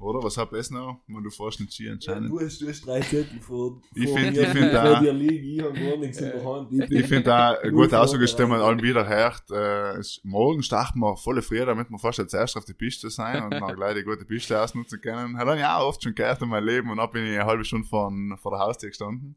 Oder, 0.00 0.22
was 0.22 0.36
habt 0.38 0.52
ihr 0.54 0.58
es 0.58 0.70
noch? 0.70 1.00
Man, 1.06 1.22
du 1.22 1.28
fährst 1.30 1.60
nicht 1.60 1.74
Ski 1.74 1.84
Ja, 1.86 1.92
anscheinend. 1.92 2.30
du, 2.30 2.40
hast, 2.40 2.60
du 2.62 2.68
hast 2.68 2.86
drei 2.86 3.00
Zettel 3.00 3.38
vor, 3.40 3.82
Ich 3.94 4.08
vor 4.08 4.18
find- 4.18 4.34
mir, 4.34 4.42
ich 4.42 4.48
find 4.48 4.72
da- 4.72 4.98
dir 5.00 5.12
liegen. 5.12 5.46
Ich 5.46 5.62
habe 5.62 5.72
gar 5.78 5.96
nichts 5.98 6.18
in 6.18 6.30
der 6.32 6.44
Hand. 6.44 6.72
Ich, 6.72 6.90
Ich 6.90 7.06
finde 7.06 7.22
da 7.24 7.50
eine 7.52 7.70
gute 7.70 8.00
Aussage 8.00 8.24
ist, 8.24 8.38
man 8.38 8.60
allen 8.62 8.82
wieder 8.82 9.06
hört, 9.06 9.44
äh, 9.50 10.00
morgen 10.22 10.62
starten 10.62 11.00
wir 11.00 11.16
voll 11.18 11.40
früh, 11.42 11.64
damit 11.66 11.90
wir 11.90 11.98
fast 11.98 12.18
als 12.18 12.32
erster 12.32 12.58
auf 12.60 12.64
die 12.64 12.72
Piste 12.74 13.10
sein 13.10 13.42
und 13.44 13.50
dann 13.52 13.76
gleich 13.76 13.94
die 13.94 14.02
gute 14.04 14.24
Piste 14.24 14.60
ausnutzen 14.60 15.00
können. 15.02 15.36
Hat 15.36 15.58
ich 15.58 15.64
auch 15.64 15.86
oft 15.88 16.02
schon 16.02 16.14
gehört 16.14 16.40
in 16.40 16.48
meinem 16.48 16.64
Leben 16.66 16.90
und 16.90 16.96
dann 16.96 17.10
bin 17.10 17.24
ich 17.26 17.34
eine 17.38 17.44
halbe 17.44 17.64
Stunde 17.64 17.86
vor, 17.86 18.10
vor 18.40 18.52
der 18.52 18.60
Haustür 18.60 18.88
gestanden. 18.88 19.36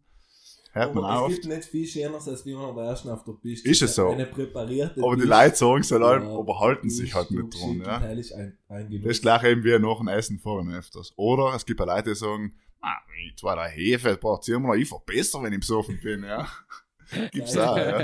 Hört 0.75 0.95
man 0.95 1.03
auch 1.03 1.09
aber 1.09 1.17
es 1.27 1.33
oft. 1.33 1.41
gibt 1.43 1.53
nicht 1.53 1.65
viel 1.65 1.85
Schöneres, 1.85 2.27
als 2.27 2.45
wie 2.47 2.55
man 2.55 2.75
der 2.75 2.85
Ersten 2.85 3.09
auf 3.09 3.23
der 3.23 3.33
Piste 3.33 3.69
Ist 3.69 3.83
es 3.83 3.93
so? 3.93 4.09
Eine 4.09 4.25
präparierte 4.25 5.03
Aber 5.03 5.15
die. 5.15 5.21
Leute 5.21 5.55
sagen 5.55 5.81
es 5.81 5.91
halt 5.91 6.01
allem, 6.01 6.23
Ja, 6.23 6.35
aber 6.35 6.59
halten 6.59 6.89
sich 6.89 7.13
halt 7.13 7.29
nicht 7.29 7.53
dran. 7.53 7.79
Ja. 7.85 7.97
ein. 7.97 8.57
Das 8.67 9.11
ist 9.11 9.21
gleich 9.21 9.43
eben 9.43 9.63
wie 9.63 9.77
nach 9.77 9.97
dem 9.99 10.07
Essen 10.07 10.39
vorhin 10.39 10.73
öfters. 10.73 11.13
Oder 11.15 11.53
es 11.55 11.63
gibt 11.67 11.79
auch 11.79 11.85
Leute, 11.85 12.09
die 12.09 12.15
sagen, 12.15 12.55
ah, 12.81 12.97
ich 13.23 13.37
zwei, 13.37 13.53
drei 13.53 13.69
Hefe, 13.69 14.09
ein 14.09 14.19
paar 14.19 14.41
Zimmer, 14.41 14.73
ich 14.73 14.89
fahr 14.89 15.03
besser, 15.05 15.43
wenn 15.43 15.53
ich 15.53 15.59
besoffen 15.59 15.99
bin, 16.01 16.23
ja. 16.23 16.47
Gibt's 17.31 17.55
auch, 17.55 17.77
ja. 17.77 17.99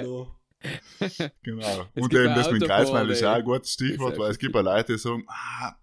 Genau. 1.41 1.85
Es 1.95 2.03
und 2.03 2.09
gibt 2.09 2.13
eben 2.13 2.35
das 2.35 2.51
mit 2.51 2.61
dem 2.61 2.67
Kreismeil 2.67 3.09
ist 3.09 3.23
auch 3.23 3.33
ein 3.33 3.43
gutes 3.43 3.71
Stichwort, 3.71 4.15
weil 4.19 4.29
es 4.29 4.37
gibt 4.37 4.55
auch 4.55 4.61
Leute, 4.61 4.93
die 4.93 4.99
sagen, 4.99 5.25
ah 5.27 5.73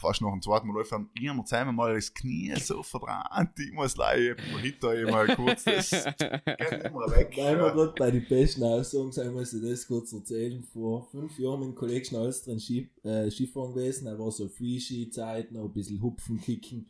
fast 0.00 0.20
noch 0.20 0.32
ein 0.32 0.42
zweites 0.42 0.66
Mal 0.66 0.76
laufen, 0.76 1.10
ich 1.14 1.28
habe 1.28 1.44
zweimal 1.44 1.94
das 1.94 2.12
Knie 2.12 2.54
so 2.56 2.82
verdreht, 2.82 3.48
ich 3.58 3.72
muss 3.72 3.96
leider 3.96 4.36
ihm 4.38 5.10
mal 5.10 5.26
kurz 5.34 5.64
das 5.64 5.90
geht 5.90 6.84
immer 6.84 7.10
weg. 7.10 7.34
Weil 7.36 7.58
wir 7.58 7.72
gerade 7.72 7.94
bei 7.96 8.10
den 8.10 8.26
besten 8.26 8.62
Aussagen 8.62 9.32
muss 9.32 9.52
ich 9.52 9.62
das 9.62 9.86
kurz 9.86 10.12
erzählen. 10.12 10.62
Vor 10.62 11.08
fünf 11.10 11.38
Jahren 11.38 11.60
mit 11.60 11.68
dem 11.70 11.74
Kollegen 11.74 12.04
Schnalstren 12.04 12.60
Ski, 12.60 12.90
äh, 13.02 13.30
Skifahren 13.30 13.74
gewesen. 13.74 14.06
Er 14.06 14.18
war 14.18 14.30
so 14.30 14.48
Freeski-Zeit, 14.48 15.52
noch 15.52 15.64
ein 15.64 15.72
bisschen 15.72 16.02
Hupfen, 16.02 16.40
Kicken 16.40 16.88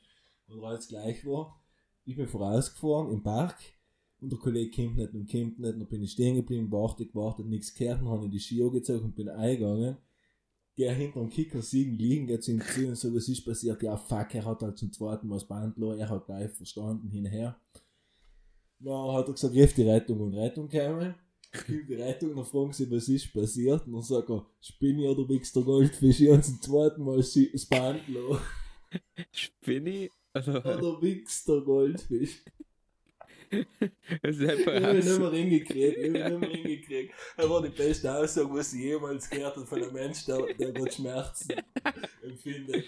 und 0.49 0.65
alles 0.65 0.89
gleich 0.89 1.25
war. 1.27 1.61
Ich 2.05 2.17
bin 2.17 2.27
vorausgefahren 2.27 3.13
im 3.13 3.23
Park 3.23 3.57
und 4.21 4.33
der 4.33 4.39
Kollege 4.39 4.71
kommt 4.75 4.97
nicht 4.97 5.15
und 5.15 5.31
kommt 5.31 5.59
nicht. 5.59 5.75
Dann 5.75 5.87
bin 5.87 6.03
ich 6.03 6.13
stehen 6.13 6.37
geblieben, 6.37 6.71
wartet, 6.73 7.13
gewartet, 7.13 7.47
nichts 7.47 7.75
gehört. 7.75 8.01
Dann 8.01 8.09
habe 8.09 8.27
ich 8.27 8.33
die 8.33 8.41
Ski 8.41 8.63
angezogen 8.63 9.07
und 9.07 9.17
bin 9.17 9.29
eingegangen. 9.29 9.97
Gehe 10.79 10.93
hinter 10.93 11.19
dem 11.19 11.29
Kicker 11.29 11.61
siegen 11.61 11.99
liegen, 11.99 12.29
geht 12.29 12.45
zu 12.45 12.53
ihm 12.53 12.61
zu 12.61 12.87
und 12.87 12.95
so, 12.95 13.13
was 13.13 13.29
ist 13.29 13.45
passiert? 13.45 13.83
Ja, 13.83 13.97
fuck, 13.97 14.33
er 14.33 14.45
hat 14.45 14.63
halt 14.63 14.79
zum 14.79 14.93
zweiten 14.93 15.27
Mal 15.27 15.35
das 15.35 15.49
Band 15.49 15.75
verloren, 15.75 15.99
er 15.99 16.09
hat 16.09 16.27
gleich 16.27 16.53
verstanden, 16.53 17.11
hinher. 17.11 17.61
Dann 18.79 19.13
hat 19.13 19.27
er 19.27 19.33
gesagt, 19.33 19.55
rief 19.55 19.75
die 19.75 19.83
Rettung 19.83 20.21
und 20.21 20.35
Rettung 20.35 20.69
käme. 20.69 21.17
Kommt 21.51 21.89
die 21.89 21.95
Rettung, 21.95 22.37
dann 22.37 22.45
fragen 22.45 22.73
sie, 22.73 22.89
was 22.93 23.09
ist 23.09 23.33
passiert. 23.33 23.89
Und 23.89 23.95
dann 23.95 24.03
sagt 24.03 24.31
er, 24.31 24.47
Spinni 24.61 25.09
oder 25.09 25.29
wichst 25.29 25.57
der 25.57 25.65
Goldfisch? 25.65 26.21
Ich 26.21 26.31
habe 26.31 26.43
zum 26.43 26.63
zweiten 26.63 27.03
Mal 27.03 27.17
das 27.17 27.67
Band 27.67 28.01
verloren. 28.03 28.41
Spinni? 29.33 30.13
Also, 30.33 30.53
Oder 30.53 31.03
wichst 31.03 31.49
der 31.49 31.61
Goldfisch? 31.63 32.45
ist 34.23 34.41
Ich 34.41 34.49
einfach 34.49 34.75
habe 34.75 34.91
ihn 34.91 34.97
nicht 34.97 35.09
Hass. 35.09 35.19
mehr 35.19 35.31
hingekriegt. 35.33 35.99
Ich 35.99 36.23
habe 36.23 36.35
ihn 36.35 36.41
nicht 36.41 36.41
mehr 36.41 36.51
hingekriegt. 36.63 37.15
Er 37.37 37.51
war 37.51 37.63
die 37.63 37.69
beste 37.71 38.15
Aussage, 38.15 38.51
was 38.53 38.73
ich 38.73 38.81
jemals 38.81 39.29
gehört 39.31 39.57
habe 39.57 39.67
von 39.67 39.83
einem 39.83 39.93
Mensch, 39.93 40.25
der, 40.27 40.39
der 40.55 40.73
gerade 40.73 40.93
Schmerzen 40.93 41.53
empfindet. 42.23 42.85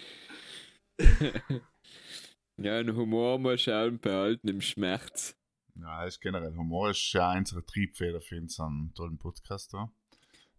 Ja, 2.56 2.78
ein 2.78 2.94
Humor 2.94 3.38
muss 3.38 3.66
auch 3.68 3.90
behalten 3.90 4.48
im 4.48 4.60
Schmerz. 4.60 5.36
Ja, 5.76 6.04
das 6.04 6.14
ist 6.16 6.20
generell 6.20 6.54
Humor 6.54 6.90
ist 6.90 7.12
ja 7.12 7.32
unsere 7.36 7.64
Triebfeder 7.64 8.20
für 8.20 8.36
unseren 8.38 8.92
tollen 8.94 9.18
Podcast 9.18 9.72
da. 9.72 9.90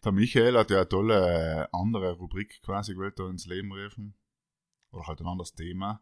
Der 0.04 0.12
Michael 0.12 0.58
hat 0.58 0.72
ja 0.72 0.78
eine 0.78 0.90
tolle 0.90 1.14
äh, 1.16 1.68
andere 1.72 2.14
Rubrik 2.14 2.60
quasi 2.64 2.96
gewählt, 2.96 3.20
da 3.20 3.30
ins 3.30 3.46
Leben 3.46 3.72
rufen. 3.72 4.16
Oder 4.92 5.06
halt 5.06 5.20
ein 5.22 5.28
anderes 5.28 5.54
Thema. 5.54 6.02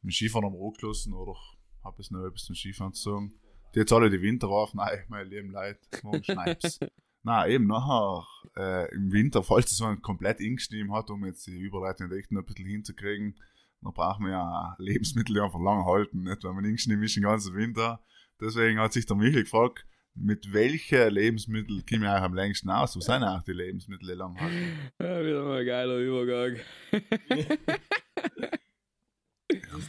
Mit 0.00 0.14
Skifahren 0.14 0.46
am 0.46 0.54
Rocklosen 0.54 1.12
oder 1.12 1.34
hab 1.84 1.98
es 1.98 2.10
noch 2.10 2.26
etwas 2.26 2.44
zum 2.44 2.54
Skifahren 2.54 2.92
zu 2.94 3.10
sagen. 3.10 3.34
Die 3.74 3.80
jetzt 3.80 3.92
alle 3.92 4.10
die 4.10 4.22
Winter 4.22 4.48
auf, 4.48 4.74
nein, 4.74 5.04
mein 5.08 5.28
Leben 5.28 5.50
leid, 5.50 5.78
morgen 6.02 6.24
schneit's. 6.24 6.80
Nein, 7.26 7.50
eben 7.52 7.66
nachher 7.66 8.26
äh, 8.54 8.94
im 8.94 9.10
Winter, 9.10 9.42
falls 9.42 9.72
es 9.72 9.78
so 9.78 9.86
ein 9.86 10.02
komplett 10.02 10.40
Inksteam 10.40 10.92
hat, 10.92 11.08
um 11.08 11.24
jetzt 11.24 11.46
die 11.46 11.58
Überleitung 11.58 12.12
echt 12.12 12.30
noch 12.30 12.42
ein 12.42 12.46
bisschen 12.46 12.66
hinzukriegen, 12.66 13.34
dann 13.80 13.94
brauchen 13.94 14.26
wir 14.26 14.32
ja 14.32 14.76
Lebensmittel, 14.78 15.34
die 15.34 15.40
einfach 15.40 15.58
lang 15.58 15.86
halten, 15.86 16.24
nicht? 16.24 16.44
Weil 16.44 16.52
man 16.52 16.66
Inksteam 16.66 17.02
ist 17.02 17.16
den 17.16 17.22
ganzen 17.22 17.54
Winter. 17.54 18.04
Deswegen 18.42 18.78
hat 18.78 18.92
sich 18.92 19.06
der 19.06 19.16
Michael 19.16 19.44
gefragt, 19.44 19.86
mit 20.14 20.52
welchen 20.52 21.10
Lebensmitteln 21.10 21.84
kommen 21.86 22.02
wir 22.02 22.10
eigentlich 22.10 22.24
am 22.24 22.34
längsten 22.34 22.70
aus? 22.70 22.94
Was 22.94 23.06
sind 23.06 23.24
auch 23.24 23.42
die 23.42 23.52
Lebensmittel, 23.52 24.08
die 24.08 24.14
lang 24.14 24.38
halten? 24.38 24.92
Ja, 25.00 25.24
wieder 25.24 25.44
mal 25.44 25.60
ein 25.60 25.66
geiler 25.66 25.96
Übergang. 25.96 26.56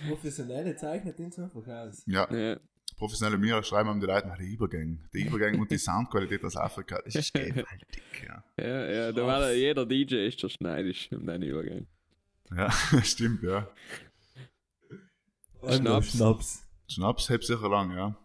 Professionelle 0.07 0.75
zeichnet 0.75 1.19
ihn 1.19 1.31
so 1.31 1.43
einfach 1.43 1.67
aus. 1.67 2.03
Ja, 2.07 2.31
Ja. 2.33 2.57
professionelle 2.97 3.37
Mierer 3.37 3.63
schreiben 3.63 3.89
haben 3.89 3.99
die 3.99 4.05
Leute 4.07 4.27
nach 4.27 4.37
die 4.37 4.53
Übergänge. 4.53 4.99
Die 5.13 5.25
Übergänge 5.25 5.57
und 5.59 5.69
die 5.71 5.77
Soundqualität 5.77 6.43
aus 6.43 6.55
Afrika, 6.55 7.01
das 7.03 7.15
ist 7.15 7.33
gewaltig, 7.33 8.03
ja. 8.27 8.43
Ja, 8.57 8.91
ja, 8.91 9.11
da 9.11 9.25
war 9.25 9.39
der, 9.41 9.57
jeder 9.57 9.85
DJ 9.85 10.27
ist 10.27 10.41
der 10.43 10.49
schneidisch 10.49 11.09
um 11.11 11.25
deinen 11.25 11.43
Übergang. 11.43 11.87
Ja, 12.55 12.71
stimmt, 13.03 13.43
ja. 13.43 13.67
Schnaps. 15.67 16.11
Schnaps. 16.11 16.67
Schnaps 16.87 17.29
hält 17.29 17.43
sicher 17.43 17.69
lang, 17.69 17.91
ja. 17.91 18.15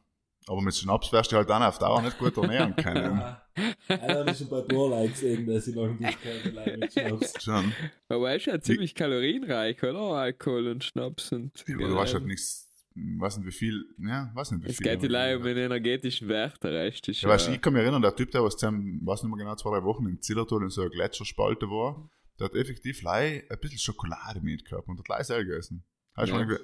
Aber 0.51 0.61
mit 0.63 0.75
Schnaps 0.75 1.13
wirst 1.13 1.31
du 1.31 1.37
halt 1.37 1.49
dann 1.49 1.63
auf 1.63 1.79
Dauer 1.79 2.03
nicht 2.03 2.19
gut 2.19 2.37
ernähren 2.37 2.75
können. 2.77 3.19
Ja. 3.21 3.43
Einer 3.89 4.25
hat 4.27 4.37
schon 4.37 4.49
bei 4.49 4.63
Borlein 4.63 5.09
gesehen, 5.09 5.47
dass 5.47 5.65
sie 5.67 5.75
noch 5.77 5.87
nicht 5.97 6.19
allein 6.27 6.81
mit 6.81 6.93
Schnaps. 6.93 7.35
Schon. 7.41 7.73
Aber 8.09 8.31
er 8.31 8.37
ist 8.37 8.47
ja 8.47 8.61
ziemlich 8.61 8.95
kalorienreich, 8.97 9.81
oder? 9.85 10.01
Alkohol 10.01 10.67
und 10.67 10.83
Schnaps 10.83 11.31
und. 11.31 11.65
Aber 11.69 11.87
du 11.89 11.95
weißt 11.95 12.15
halt 12.15 12.27
nichts, 12.27 12.69
weiß 12.97 13.37
nicht 13.39 13.47
wie 13.47 13.53
viel, 13.53 13.85
ja, 13.99 14.33
weiß 14.35 14.51
nicht 14.51 14.65
wie 14.65 14.71
Es 14.71 14.79
viel. 14.79 14.89
geht 14.89 15.03
die 15.03 15.07
Leute 15.07 15.37
um 15.39 15.45
den 15.45 15.57
energetischen 15.57 16.27
Wert, 16.29 16.61
der 16.65 16.73
Rest 16.73 17.07
ist 17.09 17.23
Ja, 17.23 17.29
weißt 17.29 17.47
du, 17.47 17.53
ich 17.53 17.61
kann 17.63 17.73
mich 17.73 17.83
erinnern, 17.83 18.03
der 18.03 18.17
Typ, 18.17 18.33
der 18.33 18.43
was 18.43 18.57
zusammen, 18.57 19.01
weiß 19.07 19.23
nicht 19.23 19.31
mehr 19.35 19.45
genau, 19.45 19.55
zwei, 19.55 19.71
drei 19.79 19.85
Wochen 19.85 20.07
in 20.09 20.21
Zillertal 20.21 20.63
in 20.63 20.71
so 20.71 20.81
einer 20.81 20.91
Gletscherspalte 20.91 21.67
war, 21.67 22.11
der 22.41 22.47
hat 22.47 22.55
effektiv 22.57 23.03
lei 23.03 23.45
ein 23.49 23.59
bisschen 23.61 23.79
Schokolade 23.79 24.41
mitgehabt 24.41 24.89
und 24.89 24.99
hat 24.99 25.07
lei 25.09 25.23
selber 25.23 25.45
gegessen. 25.45 25.85
Hast 26.17 26.33
du 26.33 26.37
Ja. 26.37 26.45
mal 26.45 26.61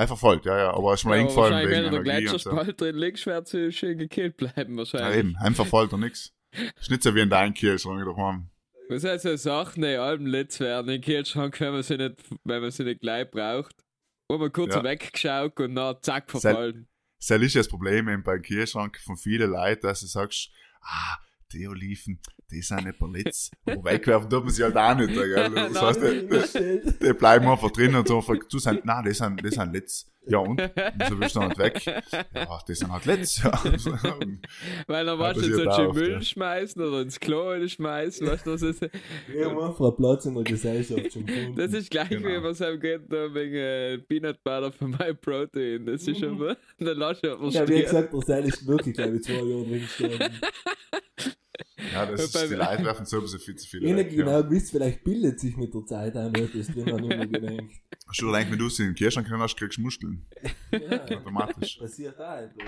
Einfach 0.00 0.16
voll, 0.18 0.40
ja, 0.44 0.56
ja, 0.58 0.72
aber 0.72 0.94
ist 0.94 1.04
mir 1.04 1.14
Ja, 1.16 1.20
eingefallen 1.20 1.52
wahrscheinlich, 1.52 1.76
wegen 1.78 1.84
wenn 1.84 1.92
du 1.92 2.02
der 2.04 2.14
und 2.14 2.28
so. 2.40 2.50
Gletscherspalt 2.50 2.80
drin 2.80 2.96
liegst, 2.96 3.26
wird 3.26 3.48
sie 3.48 3.70
schön 3.72 3.98
gekillt 3.98 4.36
bleiben, 4.38 4.72
Ja, 4.72 4.78
wahrscheinlich. 4.78 5.18
eben, 5.18 5.36
einfach 5.36 5.66
voll 5.66 5.84
oder 5.86 5.98
nix. 5.98 6.32
Ist 6.80 6.90
nicht 6.90 7.02
so 7.02 7.14
wie 7.14 7.20
in 7.20 7.28
deinem 7.28 7.52
Kühlschrank 7.52 8.02
daheim. 8.06 8.48
Was 8.88 9.04
heißt 9.04 9.24
so 9.24 9.36
Sachen, 9.36 9.82
die 9.82 9.94
allem 9.96 10.24
letzt 10.26 10.58
werden 10.60 10.88
im 10.90 11.02
Kühlschrank, 11.02 11.60
wenn 11.60 11.72
man 11.72 11.82
sie 11.82 11.98
nicht, 11.98 12.16
wenn 12.44 12.62
man 12.62 12.70
sie 12.70 12.84
nicht 12.84 13.00
gleich 13.02 13.30
braucht. 13.30 13.76
Wo 14.28 14.38
man 14.38 14.50
kurz 14.50 14.74
Ja. 14.74 14.82
weggeschaut 14.82 15.60
und 15.60 15.74
dann 15.74 15.96
zack 16.02 16.30
verfallen. 16.30 16.88
Das 17.18 17.30
ist 17.42 17.54
das 17.56 17.68
Problem 17.68 18.08
eben 18.08 18.22
beim 18.22 18.40
Kühlschrank 18.40 18.98
von 19.04 19.16
vielen 19.18 19.50
Leuten, 19.50 19.82
dass 19.82 20.00
du 20.00 20.06
sagst, 20.06 20.50
ah, 20.80 21.18
die 21.52 21.68
Oliven, 21.68 22.20
die 22.50 22.62
sind 22.62 22.84
nicht 22.84 23.00
Litz. 23.00 23.50
Aber 23.66 23.84
wegwerfen 23.84 24.28
tut 24.30 24.44
man 24.44 24.52
sie 24.52 24.62
halt 24.62 24.76
auch 24.76 24.94
nicht, 24.94 25.12
gell? 25.12 25.50
Das 25.54 25.82
heißt, 25.82 26.02
die, 26.02 26.28
die, 26.28 26.98
die 26.98 27.12
bleiben 27.12 27.46
einfach 27.46 27.70
drin 27.70 27.94
und 27.94 28.06
so, 28.06 28.20
du 28.20 28.58
sagst, 28.58 28.84
nein, 28.84 29.04
die 29.04 29.12
sind, 29.12 29.44
die 29.44 29.50
sind 29.50 29.72
Litz. 29.72 30.06
Ja 30.26 30.38
und? 30.38 30.60
Und 30.60 30.72
so 31.08 31.18
willst 31.18 31.34
du 31.34 31.40
dann 31.40 31.48
nicht 31.48 31.58
weg. 31.58 31.82
Ja, 32.34 32.58
die 32.68 32.74
sind 32.74 32.92
halt 32.92 33.06
Litz. 33.06 33.42
Ja. 33.42 33.50
Weil 34.86 35.06
dann 35.06 35.18
warst 35.18 35.40
du 35.40 35.46
jetzt 35.46 35.58
schon 35.58 35.68
auch 35.68 35.78
in 35.78 35.94
Müll 35.94 36.10
ja. 36.12 36.20
schmeißen 36.22 36.82
oder 36.82 37.00
ins 37.00 37.18
Klo 37.18 37.66
schmeißen, 37.66 38.26
weißt 38.26 38.46
du, 38.46 38.50
das 38.50 38.62
ist, 38.62 38.82
Wir 38.82 39.46
haben 39.46 39.58
einfach 39.58 39.86
einen 39.86 39.96
Platz 39.96 40.26
in 40.26 40.34
der 40.34 40.44
Gesellschaft 40.44 41.12
schon 41.12 41.24
gefunden. 41.24 41.56
das 41.56 41.72
ist 41.72 41.90
gleich 41.90 42.10
Genau. 42.10 42.28
wie 42.28 42.42
was 42.42 42.60
am 42.60 42.78
geht 42.78 43.10
da 43.10 43.32
wegen 43.32 43.54
äh, 43.54 43.98
Peanut 43.98 44.42
Butter 44.44 44.70
für 44.72 44.88
mein 44.88 45.16
Protein. 45.16 45.86
Das 45.86 46.06
ist 46.06 46.20
schon 46.20 46.38
mal, 46.38 46.56
dann 46.78 46.98
lass 46.98 47.18
ich 47.22 47.54
ja, 47.54 47.68
wie 47.68 47.82
gesagt, 47.82 48.12
der 48.12 48.20
Seil 48.20 48.44
ist 48.44 48.66
wirklich, 48.66 48.94
glaube 48.94 49.16
ich, 49.16 49.22
zwei 49.22 49.32
Jahre 49.34 49.64
drin 49.64 49.80
gestanden. 49.80 50.40
Ja, 52.04 52.10
das 52.12 52.24
ist, 52.34 52.50
die 52.50 52.54
Leute 52.54 52.84
werfen 52.84 53.06
sowieso 53.06 53.38
viel 53.38 53.54
zu 53.56 53.68
viel 53.68 53.82
weg. 53.96 54.10
genau 54.10 54.50
wisst, 54.50 54.70
vielleicht 54.70 55.04
bildet 55.04 55.38
sich 55.40 55.56
mit 55.56 55.72
der 55.74 55.84
Zeit 55.86 56.16
ein 56.16 56.34
etwas 56.34 56.66
drin, 56.68 56.86
habe 56.92 57.02
ich 57.02 57.08
mir 57.08 57.28
gedacht. 57.28 57.70
Hast 58.06 58.20
du 58.22 58.26
gedacht, 58.26 58.50
wenn 58.50 58.58
du 58.58 58.68
sie 58.68 58.82
in 58.84 58.88
den 58.90 58.94
Kühlschrank 58.96 59.28
hast, 59.30 59.56
kriegst 59.56 59.78
du 59.78 59.82
Muskeln. 59.82 60.26
Ja, 60.72 61.04
Automatisch. 61.04 61.78
passiert 61.78 62.18
auch 62.20 62.38
etwas. 62.38 62.64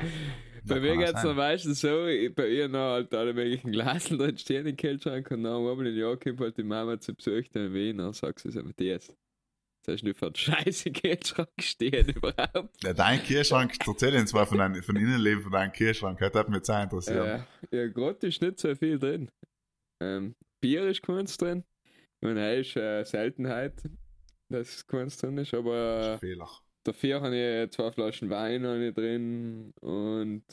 Bei 0.64 0.80
mir 0.80 0.96
geht 0.96 1.06
es 1.06 1.12
sein. 1.12 1.24
dann 1.26 1.36
meistens 1.36 1.80
so, 1.80 2.06
ich- 2.06 2.34
bei 2.34 2.48
ihr 2.48 2.68
noch 2.68 2.92
halt 2.92 3.12
alle 3.14 3.34
möglichen 3.34 3.72
Glasen 3.72 4.18
drin 4.18 4.38
stehen 4.38 4.66
im 4.66 4.76
Kühlschrank 4.76 5.30
und 5.30 5.42
dann 5.42 5.54
einmal 5.56 5.86
im 5.86 5.96
Jahr 5.96 6.16
kommt 6.16 6.40
halt 6.40 6.56
die 6.56 6.62
Mama 6.62 7.00
zu 7.00 7.14
Besuch 7.14 7.44
dann 7.52 7.66
in 7.66 7.74
Wien 7.74 8.00
und 8.00 8.14
sagt 8.14 8.38
sie 8.40 8.50
so, 8.52 8.62
Matthias, 8.62 9.08
das 9.84 9.94
hast 9.94 10.02
du 10.06 10.14
für 10.14 10.26
einen 10.26 10.34
scheiße 10.34 10.92
Kühlschrank 10.92 11.50
stehen 11.60 12.08
überhaupt. 12.08 12.82
Ja, 12.82 12.92
dein 12.92 13.22
Kühlschrank, 13.22 13.76
erzähl 13.86 14.14
uns 14.16 14.32
mal 14.32 14.46
von 14.46 14.58
deinem 14.58 14.82
von 14.82 14.96
Innenleben 14.96 15.42
von 15.42 15.52
deinem 15.52 15.72
Kühlschrank. 15.72 16.18
Das 16.18 16.32
hat 16.32 16.48
mich 16.48 16.56
jetzt 16.58 16.70
auch 16.70 16.82
interessiert. 16.82 17.46
Ja, 17.70 17.78
ja 17.78 17.86
gerade 17.88 18.26
ist 18.26 18.40
nicht 18.40 18.60
so 18.60 18.74
viel 18.74 18.98
drin. 18.98 19.30
Ähm, 20.02 20.34
Bier 20.60 20.88
ist 20.88 21.02
keins 21.02 21.36
drin. 21.36 21.64
Meine, 22.20 22.58
das 22.58 22.68
ist 22.68 22.76
eine 22.76 23.04
Seltenheit, 23.04 23.82
dass 24.48 24.86
keins 24.86 25.16
drin 25.16 25.38
ist, 25.38 25.54
aber 25.54 26.18
Fehler. 26.20 26.48
dafür 26.84 27.20
habe 27.20 27.64
ich 27.64 27.70
zwei 27.72 27.90
Flaschen 27.90 28.30
Wein 28.30 28.64
ich 28.82 28.94
drin 28.94 29.72
und 29.80 30.44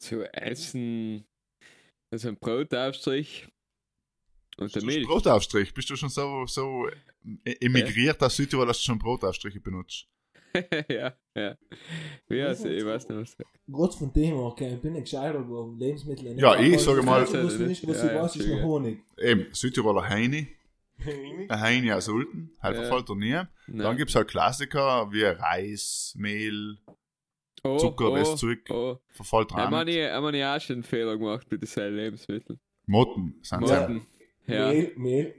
zu 0.00 0.22
essen, 0.32 1.24
also 2.12 2.28
ein 2.28 2.36
Brotaufstrich 2.36 3.48
und 3.48 3.48
der 3.48 3.48
Du 3.48 3.48
Milch. 3.48 3.48
Brotaufstrich, 4.56 5.72
bist 5.74 5.88
du 5.90 5.96
schon 5.96 6.08
so, 6.08 6.44
so 6.46 6.86
e- 7.44 7.56
emigriert 7.60 8.22
aus 8.22 8.36
Südtirol, 8.36 8.66
dass 8.66 8.78
du 8.78 8.84
schon 8.84 8.98
Brotaufstriche 8.98 9.60
benutzt? 9.60 10.06
ja, 10.90 11.12
ja. 11.36 11.56
Wie 12.28 12.42
heißt 12.42 12.64
ich 12.66 12.84
weiß 12.84 13.08
nicht 13.08 13.18
was. 13.20 13.36
Gerade 13.68 13.92
von 13.96 14.12
dem 14.12 14.34
okay, 14.34 14.74
ich 14.74 14.80
bin 14.80 14.94
nicht 14.94 15.04
gescheiter 15.04 15.38
geworden. 15.38 15.78
Lebensmittel. 15.78 16.36
Ja, 16.38 16.58
ich 16.58 16.80
sage 16.80 17.02
mal- 17.02 17.22
Was 17.22 17.58
nicht, 17.58 17.86
was 17.88 17.98
Ja, 17.98 18.06
ich 18.06 18.12
ja, 18.12 18.22
weiß, 18.22 18.36
ist 18.36 18.42
noch 18.42 18.44
Entschuldige. 18.46 18.62
Honig. 18.64 18.98
Eben, 19.18 19.46
Südtiroler 19.54 20.08
Heini, 20.08 20.48
ein 21.48 21.60
Heini 21.60 21.92
aus 21.92 22.08
Ulten, 22.08 22.50
halt 22.60 22.76
Ja. 22.76 22.82
verfällt 22.82 23.08
er 23.08 23.14
nie. 23.16 23.42
Dann 23.78 23.96
gibt 23.96 24.10
es 24.10 24.16
halt 24.16 24.28
Klassiker 24.28 25.10
wie 25.12 25.22
Reis, 25.22 26.14
Mehl, 26.18 26.78
oh, 27.62 27.78
Zucker, 27.78 28.10
oh, 28.10 28.16
das 28.16 28.36
Zeug. 28.36 28.68
Oh. 28.70 28.98
Ja, 29.32 29.44
dran. 29.44 29.70
man, 29.70 29.86
ich, 29.88 29.98
hab 30.02 30.34
ich 30.34 30.44
auch 30.44 30.60
schon 30.60 30.74
einen 30.74 30.82
Fehler 30.82 31.16
gemacht 31.16 31.46
mit 31.50 31.62
diesen 31.62 31.94
Lebensmitteln. 31.94 32.58
Motten 32.86 33.38
sind 33.42 33.68
Ja. 33.68 33.88
ja. 33.88 34.00
Ja. 34.50 34.68
Mehl, 34.68 34.92
Mehl, 34.96 35.34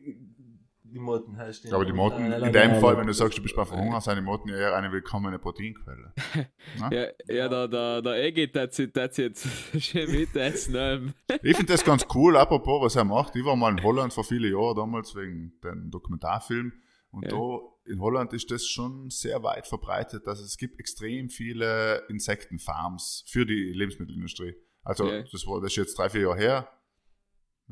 die 0.83 0.99
Motten 0.99 1.37
heißt 1.37 1.71
Aber 1.71 1.85
die 1.85 1.93
Motten, 1.93 2.25
in 2.25 2.31
nein, 2.31 2.51
dem 2.51 2.71
nein, 2.71 2.81
Fall, 2.81 2.97
wenn 2.97 3.07
du 3.07 3.13
sagst, 3.13 3.37
du 3.37 3.41
bist 3.41 3.55
bei 3.55 3.63
Verhungern, 3.63 4.01
sind 4.01 4.15
die 4.17 4.21
Motten 4.21 4.49
ja 4.49 4.57
eher 4.57 4.75
eine 4.75 4.91
willkommene 4.91 5.39
Proteinquelle. 5.39 6.13
Ja, 6.91 7.07
ja, 7.27 7.47
der, 7.49 7.67
der, 7.67 8.01
der 8.01 8.23
Egit 8.25 8.55
hat 8.55 8.77
das 8.95 9.17
jetzt 9.17 9.47
schön 9.79 10.11
mitessen. 10.11 11.13
Ich 11.43 11.55
finde 11.55 11.71
das 11.73 11.83
ganz 11.83 12.05
cool, 12.13 12.35
apropos, 12.35 12.81
was 12.81 12.95
er 12.95 13.05
macht. 13.05 13.35
Ich 13.35 13.45
war 13.45 13.55
mal 13.55 13.71
in 13.71 13.83
Holland 13.83 14.13
vor 14.13 14.23
vielen 14.23 14.51
Jahren 14.51 14.75
damals 14.75 15.15
wegen 15.15 15.53
dem 15.63 15.89
Dokumentarfilm. 15.91 16.73
Und 17.11 17.23
Ja. 17.25 17.29
da 17.31 17.59
in 17.85 17.99
Holland 17.99 18.31
ist 18.33 18.51
das 18.51 18.65
schon 18.67 19.09
sehr 19.09 19.43
weit 19.43 19.67
verbreitet, 19.67 20.27
dass 20.27 20.39
es 20.39 20.57
gibt 20.57 20.79
extrem 20.79 21.29
viele 21.29 22.03
Insektenfarms 22.09 23.23
für 23.27 23.45
die 23.45 23.71
Lebensmittelindustrie. 23.73 24.55
Also 24.83 25.07
Ja. 25.09 25.21
das 25.23 25.45
war 25.47 25.61
das 25.61 25.71
ist 25.71 25.77
jetzt 25.77 25.97
drei, 25.97 26.09
vier 26.09 26.21
Jahre 26.21 26.37
her. 26.37 26.69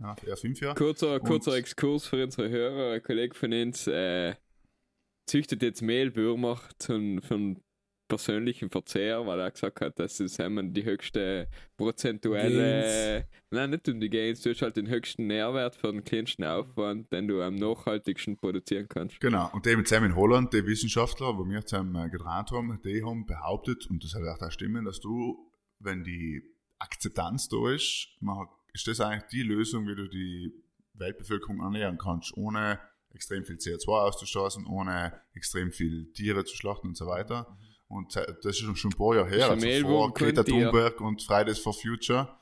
Ja, 0.02 0.16
eher 0.26 0.38
fünf 0.38 0.62
Jahre. 0.62 0.76
Kurzer, 0.76 1.20
kurzer 1.20 1.52
Und- 1.52 1.58
Exkurs 1.58 2.08
für 2.08 2.24
unsere 2.24 2.50
Hörer. 2.50 2.94
Ein 2.94 3.04
Kollege 3.04 3.36
von 3.36 3.52
uns 3.52 3.88
äh, 3.88 4.36
züchtet 5.28 5.62
jetzt 5.62 5.82
Mehlwürmer 5.82 6.60
zum, 6.78 7.22
einen 7.30 7.62
persönlichen 8.08 8.70
Verzehr, 8.70 9.26
weil 9.28 9.40
er 9.40 9.52
gesagt 9.52 9.82
hat, 9.82 10.00
dass 10.00 10.20
es 10.20 10.40
einmal 10.40 10.68
die 10.70 10.84
höchste 10.84 11.48
prozentuelle. 11.78 13.28
Nein, 13.52 13.70
nicht 13.70 13.88
um 13.88 14.00
die 14.00 14.10
Gains, 14.10 14.42
du 14.42 14.50
hast 14.50 14.62
halt 14.62 14.78
den 14.78 14.90
höchsten 14.90 15.28
Nährwert 15.28 15.76
für 15.76 15.92
den 15.92 16.04
kleinsten 16.04 16.44
Aufwand, 16.44 17.12
den 17.12 17.28
du 17.28 17.42
am 17.42 17.56
nachhaltigsten 17.56 18.36
produzieren 18.38 18.88
kannst. 18.90 19.20
Genau, 19.20 19.50
und 19.54 19.66
eben 19.68 19.86
zusammen 19.86 20.08
in 20.12 20.16
Holland, 20.16 20.54
die 20.54 20.66
Wissenschaftler, 20.66 21.38
wo 21.38 21.48
wir 21.48 21.66
zusammen 21.66 21.96
äh, 21.96 22.10
gedreht 22.10 22.52
haben, 22.52 22.80
die 22.84 23.04
haben 23.04 23.26
behauptet, 23.26 23.88
und 23.90 24.04
das 24.04 24.16
hat 24.16 24.24
auch 24.24 24.38
da 24.40 24.50
stimmen, 24.50 24.86
dass 24.86 25.00
du, 25.00 25.52
wenn 25.80 26.04
die 26.04 26.42
Akzeptanz 26.80 27.48
da 27.50 27.72
ist, 27.72 28.08
man, 28.22 28.48
ist 28.73 28.88
das 28.88 28.99
eigentlich 28.99 29.29
die 29.32 29.43
Lösung, 29.43 29.88
wie 29.88 29.95
du 29.95 30.08
die 30.08 30.53
Weltbevölkerung 30.93 31.62
ernähren 31.62 31.97
kannst, 31.97 32.36
ohne 32.36 32.79
extrem 33.13 33.43
viel 33.43 33.55
CO2 33.55 33.88
auszustoßen, 33.88 34.65
ohne 34.67 35.19
extrem 35.34 35.71
viel 35.71 36.12
Tiere 36.13 36.45
zu 36.45 36.55
schlachten 36.55 36.88
und 36.89 36.97
so 36.97 37.08
weiter. 37.08 37.58
Und 37.88 38.15
äh, 38.15 38.25
das 38.43 38.60
ist 38.62 38.77
schon- 38.77 38.91
ein 38.91 38.97
paar 38.97 39.15
Jahre 39.15 39.29
her, 39.29 39.49
also 39.49 39.82
vor 39.82 40.13
Greta. 40.13 40.43
Thunberg 40.43 41.01
und 41.01 41.23
Fridays 41.23 41.58
for 41.60 41.73
Future. 41.73 42.38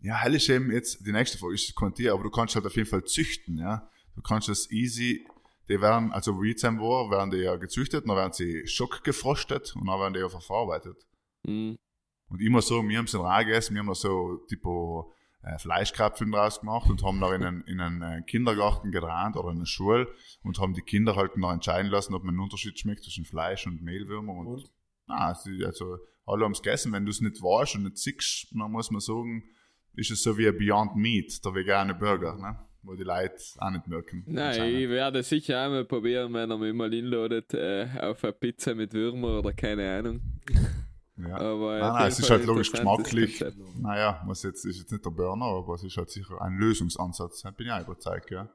Ja, 0.00 0.16
hell 0.16 0.34
ist 0.34 0.48
eben 0.48 0.72
jetzt, 0.72 1.06
die 1.06 1.12
nächste 1.12 1.38
Frage 1.38 1.54
ist 1.54 1.74
kein 1.76 1.94
Tier, 1.94 2.12
aber 2.12 2.24
du 2.24 2.30
kannst 2.30 2.54
halt 2.54 2.66
auf 2.66 2.74
jeden 2.76 2.88
Fall 2.88 3.04
züchten, 3.04 3.58
ja. 3.58 3.88
Du 4.14 4.22
kannst 4.22 4.48
das 4.48 4.70
easy, 4.70 5.24
die 5.68 5.80
werden, 5.80 6.12
also 6.12 6.38
ich 6.50 6.58
zusammen 6.58 6.80
war, 6.80 7.10
werden 7.10 7.30
die 7.30 7.38
ja 7.38 7.56
gezüchtet, 7.56 8.08
dann 8.08 8.16
werden 8.16 8.32
sie 8.32 8.66
schockgefrostet 8.66 9.76
und 9.76 9.86
dann 9.86 10.00
werden 10.00 10.14
die 10.14 10.20
ja 10.20 10.28
verarbeitet. 10.28 10.96
Mhm. 11.44 11.76
Und 12.28 12.40
muss 12.50 12.68
sagen, 12.68 12.88
wir 12.88 12.98
haben 12.98 13.04
es 13.04 13.14
in 13.14 13.20
gegessen, 13.44 13.74
wir 13.74 13.80
haben 13.80 13.88
da 13.88 13.94
so, 13.94 14.38
tipo, 14.48 15.12
äh, 15.42 15.56
draus 15.56 16.60
gemacht 16.60 16.90
und 16.90 17.02
haben 17.02 17.20
da 17.20 17.34
in 17.34 17.42
einen, 17.42 17.60
in 17.62 17.80
einen 17.80 18.02
äh, 18.02 18.22
Kindergarten 18.22 18.90
gedreht 18.90 19.36
oder 19.36 19.50
in 19.50 19.58
eine 19.58 19.66
Schule 19.66 20.08
und 20.42 20.58
haben 20.58 20.74
die 20.74 20.82
Kinder 20.82 21.16
halt 21.16 21.36
noch 21.36 21.52
entscheiden 21.52 21.90
lassen, 21.90 22.14
ob 22.14 22.24
man 22.24 22.34
einen 22.34 22.42
Unterschied 22.42 22.78
schmeckt 22.78 23.04
zwischen 23.04 23.24
Fleisch 23.24 23.66
und 23.66 23.82
Mehlwürmer 23.82 24.34
und, 24.34 24.46
Und? 24.46 24.70
na, 25.06 25.28
also, 25.28 25.98
alle 26.26 26.44
haben 26.44 26.52
es 26.52 26.62
gegessen. 26.62 26.92
Wenn 26.92 27.04
du 27.04 27.10
es 27.10 27.20
nicht 27.20 27.40
weißt 27.40 27.76
und 27.76 27.84
nicht 27.84 27.98
siehst, 27.98 28.48
dann 28.52 28.70
muss 28.70 28.90
man 28.90 29.00
sagen, 29.00 29.44
ist 29.94 30.10
es 30.10 30.22
so 30.22 30.36
wie 30.36 30.48
ein 30.48 30.56
Beyond 30.56 30.96
Meat, 30.96 31.44
der 31.44 31.54
vegane 31.54 31.94
Burger, 31.94 32.36
ne? 32.36 32.58
Wo 32.82 32.94
die 32.94 33.02
Leute 33.02 33.34
auch 33.58 33.70
nicht 33.70 33.88
merken. 33.88 34.22
Nein, 34.26 34.74
ich 34.74 34.88
werde 34.88 35.22
sicher 35.22 35.64
einmal 35.64 35.84
probieren, 35.84 36.32
wenn 36.32 36.50
er 36.50 36.58
mich 36.58 36.72
mal 36.72 36.92
inladet, 36.94 37.52
äh, 37.52 37.88
auf 38.00 38.22
eine 38.22 38.32
Pizza 38.32 38.74
mit 38.74 38.92
Würmer 38.92 39.40
oder 39.40 39.52
keine 39.52 39.98
Ahnung. 39.98 40.20
Ja. 41.18 41.36
Aber 41.36 41.78
Nein, 41.78 41.82
auf 41.82 41.92
nein, 41.94 42.02
jeden 42.02 42.12
es 42.12 42.18
ist 42.20 42.30
halt 42.30 42.44
logisch 42.46 42.70
geschmacklich. 42.70 43.44
Naja, 43.80 44.22
muss 44.26 44.42
jetzt, 44.42 44.64
ist 44.64 44.78
jetzt 44.78 44.92
nicht 44.92 45.04
der 45.04 45.10
Burner, 45.10 45.46
aber 45.46 45.74
es 45.74 45.82
ist 45.82 45.96
halt 45.96 46.10
sicher 46.10 46.40
ein 46.40 46.56
Lösungsansatz. 46.58 47.42
Da 47.42 47.50
bin 47.50 47.66
ich 47.66 47.72
auch 47.72 47.80
überzeugt, 47.80 48.30
ja. 48.30 48.48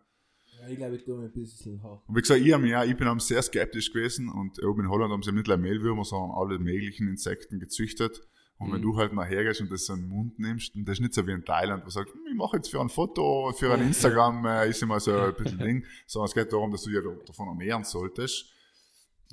Ja, 0.62 0.70
ich 0.70 0.78
glaube, 0.78 0.96
ich 0.96 1.04
tue 1.04 1.18
mir 1.18 1.26
ein 1.26 1.32
bisschen 1.34 1.84
hart. 1.84 2.02
Und 2.08 2.16
wie 2.16 2.22
gesagt, 2.22 2.40
ich, 2.40 2.48
ja, 2.48 2.84
ich 2.86 2.96
bin 2.96 3.08
am 3.08 3.20
sehr 3.20 3.42
skeptisch 3.42 3.92
gewesen 3.92 4.30
und 4.30 4.64
oben 4.64 4.82
in 4.86 4.90
Holland 4.90 5.12
haben 5.12 5.24
sie 5.24 5.32
nicht 5.34 5.48
nur 5.48 5.58
Mehlwürmer, 5.58 6.06
sondern 6.06 6.38
alle 6.38 6.58
möglichen 6.60 7.08
Insekten 7.10 7.60
gezüchtet. 7.60 8.22
Und 8.60 8.72
wenn 8.72 8.80
Mhm. 8.80 8.84
du 8.84 8.98
halt 8.98 9.12
nachher 9.14 9.44
gehst 9.44 9.60
und 9.60 9.72
das 9.72 9.88
so 9.88 9.94
in 9.94 10.02
den 10.02 10.10
Mund 10.10 10.40
nimmst, 10.40 10.74
und 10.76 10.86
das 10.88 10.94
ist 10.94 11.00
nicht 11.02 11.14
so 11.16 11.28
wie 11.28 11.32
in 11.32 11.44
Thailand, 11.44 11.82
wo 11.82 11.86
du 11.88 11.92
sagst, 11.92 12.14
hm, 12.14 12.22
ich 12.30 12.36
mache 12.36 12.56
jetzt 12.58 12.70
für 12.70 12.80
ein 12.80 12.88
Foto, 12.88 13.52
für 13.58 13.74
ein 13.74 13.82
Instagram, 13.88 14.46
äh, 14.46 14.70
ist 14.70 14.82
immer 14.82 15.02
so 15.02 15.12
ein 15.14 15.34
bisschen 15.34 15.58
Ding, 15.60 15.86
sondern 16.06 16.28
es 16.28 16.34
geht 16.34 16.54
darum, 16.54 16.72
dass 16.72 16.84
du 16.84 16.92
dich 16.92 17.00
davon 17.26 17.48
ernähren 17.50 17.84
solltest. 17.84 18.46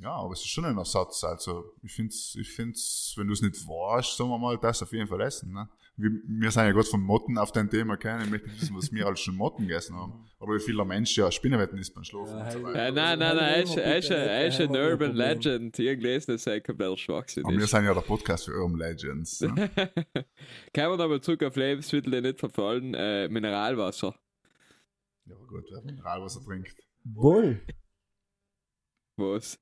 Ja, 0.02 0.12
aber 0.12 0.32
es 0.32 0.40
ist 0.40 0.48
schon 0.48 0.64
ein 0.64 0.78
Ersatz. 0.78 1.22
Also, 1.24 1.74
ich 1.82 1.92
finde 1.92 2.10
es, 2.10 2.34
ich 2.40 2.50
find's, 2.50 3.12
wenn 3.16 3.26
du 3.26 3.34
es 3.34 3.42
nicht 3.42 3.54
weißt, 3.66 4.16
sagen 4.16 4.30
wir 4.30 4.38
mal, 4.38 4.56
das 4.56 4.82
auf 4.82 4.92
jeden 4.92 5.06
Fall 5.06 5.20
essen. 5.20 5.52
Ne? 5.52 5.68
Wir, 5.96 6.10
wir 6.26 6.50
sind 6.50 6.64
ja 6.64 6.72
gerade 6.72 6.86
von 6.86 7.02
Motten 7.02 7.36
auf 7.36 7.52
dein 7.52 7.68
Thema 7.68 7.98
kennen. 7.98 8.22
Ich 8.24 8.30
möchte 8.30 8.48
nicht 8.48 8.62
wissen, 8.62 8.76
was 8.76 8.90
wir 8.90 9.06
alles 9.06 9.20
schon 9.20 9.34
Motten 9.36 9.66
gegessen 9.68 9.94
haben. 9.96 10.24
Oder 10.38 10.54
wie 10.54 10.60
viele 10.60 10.82
Menschen 10.86 11.20
ja 11.24 11.30
Spinnenwetten 11.30 11.76
isst 11.78 11.92
beim 11.94 12.04
Schlafen 12.04 12.38
Ja, 12.38 12.44
und 12.44 12.52
so 12.52 12.62
weiter. 12.62 12.78
Äh, 12.86 12.92
nein, 12.92 13.18
nein, 13.18 13.36
nein, 13.36 13.44
er 13.54 13.62
ist, 13.62 13.76
er 13.76 13.98
ist, 13.98 14.10
er 14.10 14.46
ist 14.46 14.60
ein 14.60 14.70
Urban. 14.74 15.14
Legend. 15.14 15.78
Dass 15.78 16.46
er 16.46 16.54
ein 16.54 16.62
kompletter 16.62 16.96
Schwachsinn 16.96 17.44
Aber 17.44 17.52
wir 17.54 17.64
ist. 17.64 17.70
sind 17.70 17.84
ja 17.84 17.92
der 17.92 18.00
Podcast 18.00 18.46
für 18.46 18.52
Urban 18.52 18.78
Legends. 18.78 19.40
Ne? 19.42 19.50
Kommen 19.54 20.24
wir 20.74 20.96
nochmal 20.96 21.20
zurück 21.20 21.42
auf 21.42 21.56
Lebensmittel, 21.56 22.10
die 22.10 22.20
nicht 22.22 22.38
verfallen. 22.40 22.94
Äh, 22.94 23.28
Mineralwasser. 23.28 24.14
ja, 25.26 25.36
aber 25.36 25.46
gut, 25.46 25.64
wer 25.70 25.82
Mineralwasser 25.82 26.42
trinkt. 26.42 26.74
Wohl. 27.04 27.60
Was? 29.16 29.58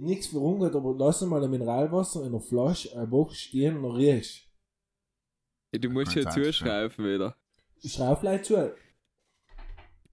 Nichts 0.00 0.28
für 0.28 0.38
ungut, 0.38 0.74
aber 0.74 0.94
lass 0.98 1.20
mal 1.22 1.44
ein 1.44 1.50
Mineralwasser 1.50 2.24
in 2.24 2.32
der 2.32 2.40
Flasche 2.40 2.96
eine 2.96 3.10
Woche 3.10 3.34
stehen 3.34 3.76
und 3.76 3.82
dann 3.82 3.92
riechst. 3.92 4.48
Du 5.72 5.90
musst 5.90 6.14
ja 6.14 6.28
zuschreiben 6.30 7.04
wieder. 7.04 7.36
Schraub 7.84 8.22
leicht 8.22 8.46
zu. 8.46 8.72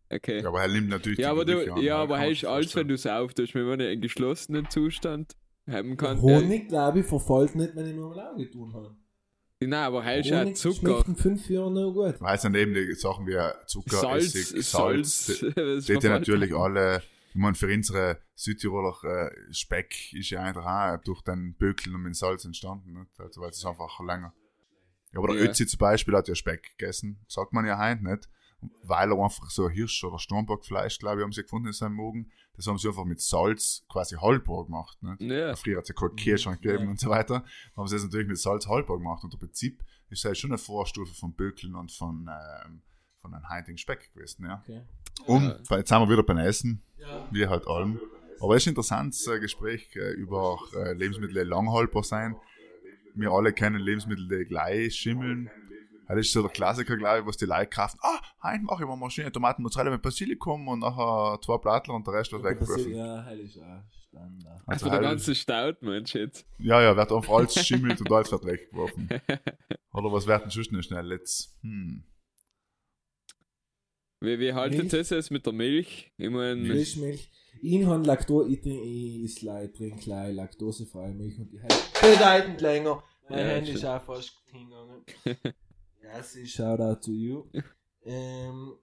Okay. 0.10 0.42
Ja, 0.42 0.50
aber 0.50 0.62
er 0.62 0.68
nimmt 0.68 0.90
natürlich 0.90 1.20
Ja, 1.20 1.30
die 1.30 1.32
aber 1.32 1.46
du, 1.46 1.66
ja, 1.66 1.76
ne? 1.76 1.96
aber 1.96 2.20
hast 2.20 2.44
alles, 2.44 2.76
wenn 2.76 2.90
du 2.90 2.96
es 2.96 3.08
auftust, 3.08 3.56
wenn 3.56 3.66
man 3.66 3.80
in 3.80 4.02
geschlossenen 4.02 4.70
Zustand 4.70 5.38
haben 5.70 5.96
kann. 5.96 6.22
Honig, 6.22 6.68
glaube 6.68 7.00
ich, 7.00 7.06
verfällt 7.06 7.56
nicht, 7.56 7.76
wenn 7.76 7.88
ich 7.88 7.96
nur 7.96 8.14
ein 8.14 8.20
Auge 8.20 8.52
tun 8.52 8.74
habe. 8.74 8.96
Äh, 9.60 9.68
nein, 9.68 9.84
aber 9.84 10.04
hast 10.04 10.28
ja 10.28 10.54
Zucker, 10.54 10.80
schmeckt 10.80 11.08
in 11.08 11.16
fünf 11.16 11.50
Jahren 11.50 11.74
noch 11.74 11.94
gut. 11.94 12.16
Es 12.22 12.42
sind 12.42 12.56
eben 12.56 12.74
die 12.74 12.94
Sachen 12.94 13.26
wie 13.26 13.38
Zucker, 13.66 13.98
Salz, 13.98 14.36
Essig, 14.36 14.66
Salz. 14.66 15.28
Salz. 15.28 15.40
das 15.56 15.86
Die, 15.86 15.98
die 15.98 16.08
natürlich 16.08 16.54
alle, 16.54 17.02
ich 17.38 17.42
meine, 17.42 17.54
für 17.54 17.72
unsere 17.72 18.20
Südtiroler 18.34 18.96
äh, 19.04 19.54
Speck 19.54 20.12
ist 20.14 20.32
ja 20.32 20.42
einfach 20.42 20.66
auch 20.66 21.04
durch 21.04 21.22
den 21.22 21.54
Bökeln 21.56 21.94
und 21.94 22.02
mit 22.02 22.16
Salz 22.16 22.46
entstanden. 22.46 22.94
Nicht? 22.94 23.20
Also, 23.20 23.42
weil 23.42 23.52
es 23.52 23.64
einfach 23.64 24.00
länger. 24.00 24.34
Ja, 25.14 25.20
aber 25.20 25.28
der 25.34 25.44
Ja. 25.44 25.50
Ötzi 25.52 25.68
zum 25.68 25.78
Beispiel 25.78 26.16
hat 26.16 26.28
ja 26.28 26.34
Speck 26.34 26.72
gegessen, 26.78 27.24
sagt 27.28 27.54
man 27.54 27.66
ja 27.68 27.78
heute 27.78 28.04
nicht. 28.04 28.28
Weil 28.82 29.12
er 29.12 29.24
einfach 29.24 29.52
so 29.52 29.70
Hirsch- 29.70 30.04
oder 30.04 30.18
Sturmbockfleisch, 30.18 30.98
glaube 30.98 31.18
ich, 31.20 31.24
haben 31.26 31.32
sie 31.32 31.44
gefunden 31.44 31.68
in 31.68 31.74
seinem 31.74 31.96
Magen. 31.98 32.32
Das 32.56 32.66
haben 32.66 32.80
sie 32.80 32.88
einfach 32.88 33.06
mit 33.06 33.22
Salz 33.22 33.86
quasi 33.88 34.16
haltbar 34.16 34.66
gemacht. 34.66 34.98
Nicht? 35.04 35.22
Ja. 35.22 35.56
Früher 35.56 35.78
hat 35.78 35.84
es 35.84 35.90
ja 35.90 35.94
keinen 35.96 36.16
Kirschschrank 36.16 36.64
gegeben 36.64 36.86
Ja. 36.86 36.90
und 36.90 37.00
so 37.00 37.12
weiter. 37.12 37.42
Da 37.76 37.78
haben 37.82 37.88
sie 37.88 37.98
das 37.98 38.04
natürlich 38.06 38.28
mit 38.28 38.40
Salz 38.40 38.66
haltbar 38.68 38.98
gemacht. 38.98 39.24
Und 39.24 39.32
der 39.32 39.38
Prinzip 39.38 39.84
ist 40.10 40.26
halt 40.26 40.40
schon 40.40 40.50
eine 40.50 40.58
Vorstufe 40.58 41.14
von 41.14 41.36
Bökeln 41.36 41.76
und 41.76 41.92
von, 41.92 42.28
ähm, 42.66 42.82
von 43.28 43.34
einem 43.34 43.50
heutigen 43.50 43.78
Speck 43.78 44.14
gewesen. 44.14 44.46
Ja. 44.46 44.62
Okay. 44.64 44.82
Um, 45.26 45.54
weil 45.68 45.80
jetzt 45.80 45.90
sind 45.90 46.00
wir 46.00 46.10
wieder 46.10 46.24
beim 46.24 46.38
Essen, 46.38 46.82
Ja. 46.98 47.28
wie 47.32 47.48
halt 47.48 47.68
allem. 47.68 48.00
Aber 48.40 48.56
es 48.56 48.64
ist 48.64 48.68
ein 48.68 48.72
interessantes 48.72 49.26
äh, 49.28 49.40
Gespräch 49.40 49.96
äh, 49.96 50.12
über 50.12 50.60
äh, 50.76 50.94
Lebensmittel, 50.94 51.44
die 51.44 51.50
lang 51.50 51.72
haltbar 51.72 52.04
sein. 52.04 52.36
Wir 53.16 53.32
alle 53.32 53.52
kennen 53.52 53.80
Lebensmittel, 53.82 54.28
die 54.28 54.46
gleich 54.46 54.96
schimmeln. 54.96 55.50
Das 56.08 56.20
ist 56.20 56.32
so 56.32 56.42
der 56.42 56.52
Klassiker, 56.52 56.96
glaube 56.96 57.20
ich, 57.22 57.26
was 57.26 57.36
die 57.36 57.46
Leute 57.46 57.68
kaufen. 57.68 58.00
Ah, 58.02 58.20
heute 58.44 58.62
mache 58.64 58.84
ich 58.84 58.90
mal 58.90 59.10
schöne 59.10 59.32
Tomaten 59.32 59.64
Mozzarella 59.64 59.92
mit 59.92 60.02
Basilikum 60.02 60.68
und 60.68 60.80
nachher 60.80 61.40
zwei 61.42 61.58
Blattler 61.58 61.96
und 61.96 62.08
der 62.08 62.14
Rest 62.14 62.32
wird 62.32 62.44
weggeworfen. 62.44 62.94
Ja, 62.94 63.26
heil 63.26 63.40
ist 63.40 63.58
auch 63.58 63.84
Standard. 64.08 64.62
Also 64.68 64.86
Von 64.86 64.92
der 64.94 65.02
ganzen 65.02 65.36
Staut, 65.36 65.82
Mensch, 65.82 66.14
jetzt. 66.16 66.46
Ja, 66.60 66.82
ja, 66.82 66.96
wird 66.96 67.12
einfach 67.12 67.34
alles 67.34 67.56
schimmelt 67.66 68.00
und 68.00 68.12
alles 68.12 68.32
wird 68.32 68.46
weggeworfen. 68.46 69.10
Oder 69.92 70.12
was 70.14 70.28
werden 70.28 70.50
schon 70.52 70.64
schnell 70.64 70.84
schnell 70.84 71.12
jetzt? 71.12 71.58
Hm. 71.62 72.04
Wie, 74.20 74.40
wie 74.40 74.54
haltet 74.54 74.92
Milch? 74.92 75.12
ihr 75.12 75.18
es 75.18 75.30
mit 75.30 75.46
der 75.46 75.54
Milch? 75.54 76.12
Ich 76.18 76.30
meine, 76.30 76.66
Frischmilch. 76.66 77.30
Ich 77.62 77.86
habe 77.86 78.04
Laktose, 78.06 78.50
ich 78.50 78.62
trinke, 78.62 78.84
ich 78.84 79.36
trinke 79.42 79.98
gleich 80.04 80.36
laktosefreie 80.36 81.14
Milch 81.14 81.40
und 81.40 81.52
die 81.52 81.60
hält 81.60 81.74
bedeutend 82.02 82.62
länger. 82.62 83.04
Mein 83.30 83.40
Ja, 83.40 83.46
Handy 83.46 83.72
ist 83.72 83.86
auch 83.86 84.02
fast 84.02 84.32
hingegangen. 84.46 85.04
ja, 86.04 86.24
sie 86.24 86.46
shout 86.48 86.80
out 86.80 87.04
to 87.04 87.12
you. 87.12 87.46
Ähm, 88.06 88.74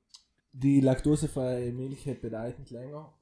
die 0.53 0.81
laktosefreie 0.81 1.73
Milch 1.73 2.05
hält 2.07 2.21
bedeutend 2.21 2.71
länger. 2.71 3.13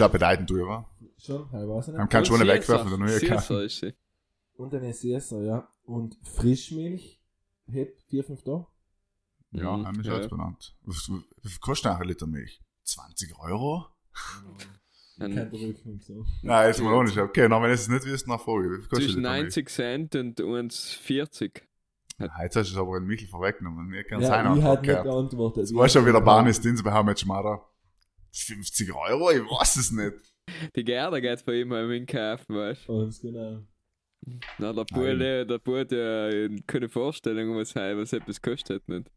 Auch 0.00 0.08
bedeutend 0.10 0.48
teurer. 0.48 0.88
Schon, 1.18 1.46
ich 1.46 1.52
weiß 1.52 1.88
Man 1.88 1.96
nicht. 1.96 2.10
kann 2.10 2.24
schon 2.24 2.40
eine 2.40 2.52
wegwerfen 2.52 2.90
kaufen. 3.28 3.64
ist 3.64 3.78
sie. 3.80 3.94
Und 4.56 4.74
eine 4.74 4.92
Süßer, 4.92 5.42
ja. 5.42 5.68
Und 5.84 6.16
Frischmilch 6.22 7.20
hält 7.66 8.00
4, 8.08 8.24
5 8.24 8.42
Tage. 8.42 8.66
Ja, 9.52 9.76
Mhm, 9.76 9.86
haben 9.86 10.04
wir 10.04 10.20
ja, 10.20 10.26
benannt. 10.28 10.74
Was, 10.82 11.10
wie 11.10 11.48
viel 11.48 11.58
kostet 11.60 11.92
ein 11.92 12.08
Liter 12.08 12.26
Milch? 12.26 12.60
20 12.84 13.38
Euro? 13.38 13.86
Kein 15.18 15.38
Rückgang 15.38 16.00
so. 16.00 16.24
Nein, 16.42 16.70
ist 16.70 16.80
mir 16.80 16.90
auch 16.90 17.02
nicht. 17.02 17.16
Okay, 17.18 17.46
na, 17.48 17.60
wenn 17.62 17.70
ihr 17.70 17.74
es 17.74 17.86
nicht 17.88 18.04
wisst, 18.06 18.26
nach 18.26 18.40
Folge. 18.40 18.70
Wie 18.70 18.76
viel 18.80 18.88
kostet 18.88 19.04
Zwischen 19.10 19.26
ein 19.26 19.44
Liter 19.44 19.60
90 19.60 19.68
Cent 19.68 20.16
und 20.16 20.40
1,40. 20.40 21.40
Milch? 21.40 21.62
Ja, 22.18 22.42
jetzt 22.42 22.56
hast 22.56 22.70
du 22.70 22.74
es 22.74 22.78
aber 22.80 22.96
in 22.98 23.04
Michel 23.04 23.28
vorweggenommen. 23.28 23.92
Ich 23.94 24.06
kann 24.06 24.20
Ja, 24.20 24.28
seine 24.28 24.48
ich 24.48 24.64
Antwort 24.64 24.64
hatte 24.64 24.80
nicht 24.82 24.88
gehabt. 24.90 25.04
geantwortet. 25.04 25.74
Weißt 25.74 25.94
du 25.94 25.98
schon 25.98 26.08
wieder 26.08 26.20
Banis 26.20 26.60
Dienst 26.60 26.82
bei 26.84 27.02
Much 27.02 27.24
Mother. 27.26 27.62
50 28.32 28.92
Euro? 28.94 29.30
Ich 29.30 29.40
weiß 29.42 29.76
es 29.76 29.90
nicht. 29.92 30.12
Die 30.74 30.84
Gerda 30.84 31.20
geht 31.20 31.44
bei 31.44 31.60
ihm 31.60 31.72
im 31.72 32.06
Kaufen, 32.06 32.56
weißt 32.56 32.88
du? 32.88 33.00
Ganz 33.00 33.20
genau. 33.20 33.62
Na, 34.58 34.72
der 34.72 34.84
Bude, 34.84 35.46
der 35.46 35.58
Bude, 35.58 36.48
ja, 36.50 36.56
keine 36.66 36.88
Vorstellung, 36.88 37.56
was, 37.56 37.74
was 37.74 38.12
etwas 38.12 38.40
kostet, 38.40 38.88
nicht? 38.88 39.10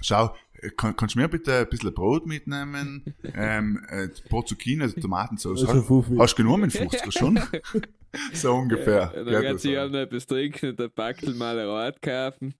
Schau, 0.00 0.34
äh, 0.60 0.70
kann, 0.70 0.96
kannst 0.96 1.14
du 1.14 1.20
mir 1.20 1.28
bitte 1.28 1.58
ein 1.58 1.68
bisschen 1.68 1.92
Brot 1.94 2.26
mitnehmen? 2.26 3.14
ähm, 3.34 3.84
äh, 3.88 4.04
ein 4.04 4.12
paar 4.28 4.44
Zucchini, 4.44 4.82
also 4.82 5.00
Tomatensauce. 5.00 5.64
Also 5.64 6.02
Hast, 6.02 6.18
hast 6.18 6.32
du 6.34 6.42
genug 6.42 6.58
mit 6.58 6.70
50er 6.70 7.12
schon? 7.12 7.40
so 8.32 8.54
ungefähr. 8.54 9.12
Ja, 9.14 9.24
dann 9.24 9.56
auch. 9.56 9.86
auch 9.86 9.90
noch 9.90 9.98
etwas 9.98 10.26
trinken 10.26 10.70
und 10.70 10.80
ein 10.80 10.90
Backel 10.94 11.34
mal 11.34 11.58
ein 11.58 11.66
Rad 11.66 12.00
kaufen. 12.00 12.54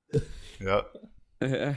Ja, 0.61 0.85
Ja. 1.41 1.77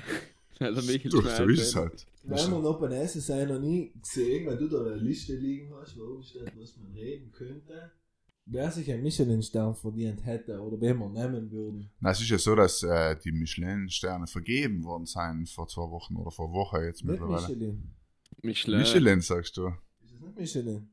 Weil 0.59 0.73
der 0.73 0.83
Michel 0.83 1.11
du, 1.11 1.21
so 1.21 1.43
ist 1.45 1.61
es 1.61 1.75
halt. 1.75 2.05
Weil 2.23 2.51
wir 2.51 2.59
noch 2.59 2.79
beim 2.79 2.91
Essen 2.91 3.21
sein 3.21 3.47
noch 3.47 3.59
nie 3.59 3.93
gesehen, 4.01 4.45
weil 4.45 4.57
du 4.57 4.67
da 4.67 4.81
eine 4.81 4.95
Liste 4.95 5.35
liegen 5.35 5.73
hast, 5.73 5.97
wo 5.97 6.03
oben 6.03 6.23
steht, 6.23 6.51
was 6.57 6.75
man 6.77 6.91
reden 6.91 7.31
könnte. 7.31 7.91
Wer 8.51 8.71
sich 8.71 8.91
einen 8.91 9.03
Michelin-Stern 9.03 9.75
verdient 9.75 10.25
hätte 10.25 10.59
oder 10.59 10.81
wen 10.81 10.97
wir 10.97 11.09
nehmen 11.09 11.51
würden. 11.51 11.91
Na, 11.99 12.09
es 12.09 12.19
ist 12.19 12.29
ja 12.29 12.37
so, 12.39 12.55
dass 12.55 12.81
äh, 12.81 13.15
die 13.23 13.31
Michelin-Sterne 13.31 14.25
vergeben 14.25 14.83
worden 14.83 15.05
sind 15.05 15.47
vor 15.49 15.67
zwei 15.67 15.83
Wochen 15.91 16.15
oder 16.15 16.31
vor 16.31 16.51
Woche 16.51 16.83
jetzt 16.83 17.03
Nicht 17.03 17.11
mittlerweile. 17.11 17.47
Michelin. 17.47 17.93
Michelin. 18.41 18.79
Michelin, 18.79 19.21
sagst 19.21 19.55
du. 19.55 19.67
Ist 20.01 20.13
das 20.13 20.21
nicht 20.21 20.35
Michelin? 20.35 20.89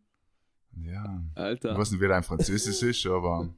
Ja. 0.83 1.25
Ich 1.31 1.37
Alter. 1.39 1.79
weiß 1.79 1.93
nicht, 1.93 2.01
wie 2.03 2.09
dein 2.09 2.23
Französisch 2.23 2.83
ist, 3.05 3.07
aber. 3.07 3.49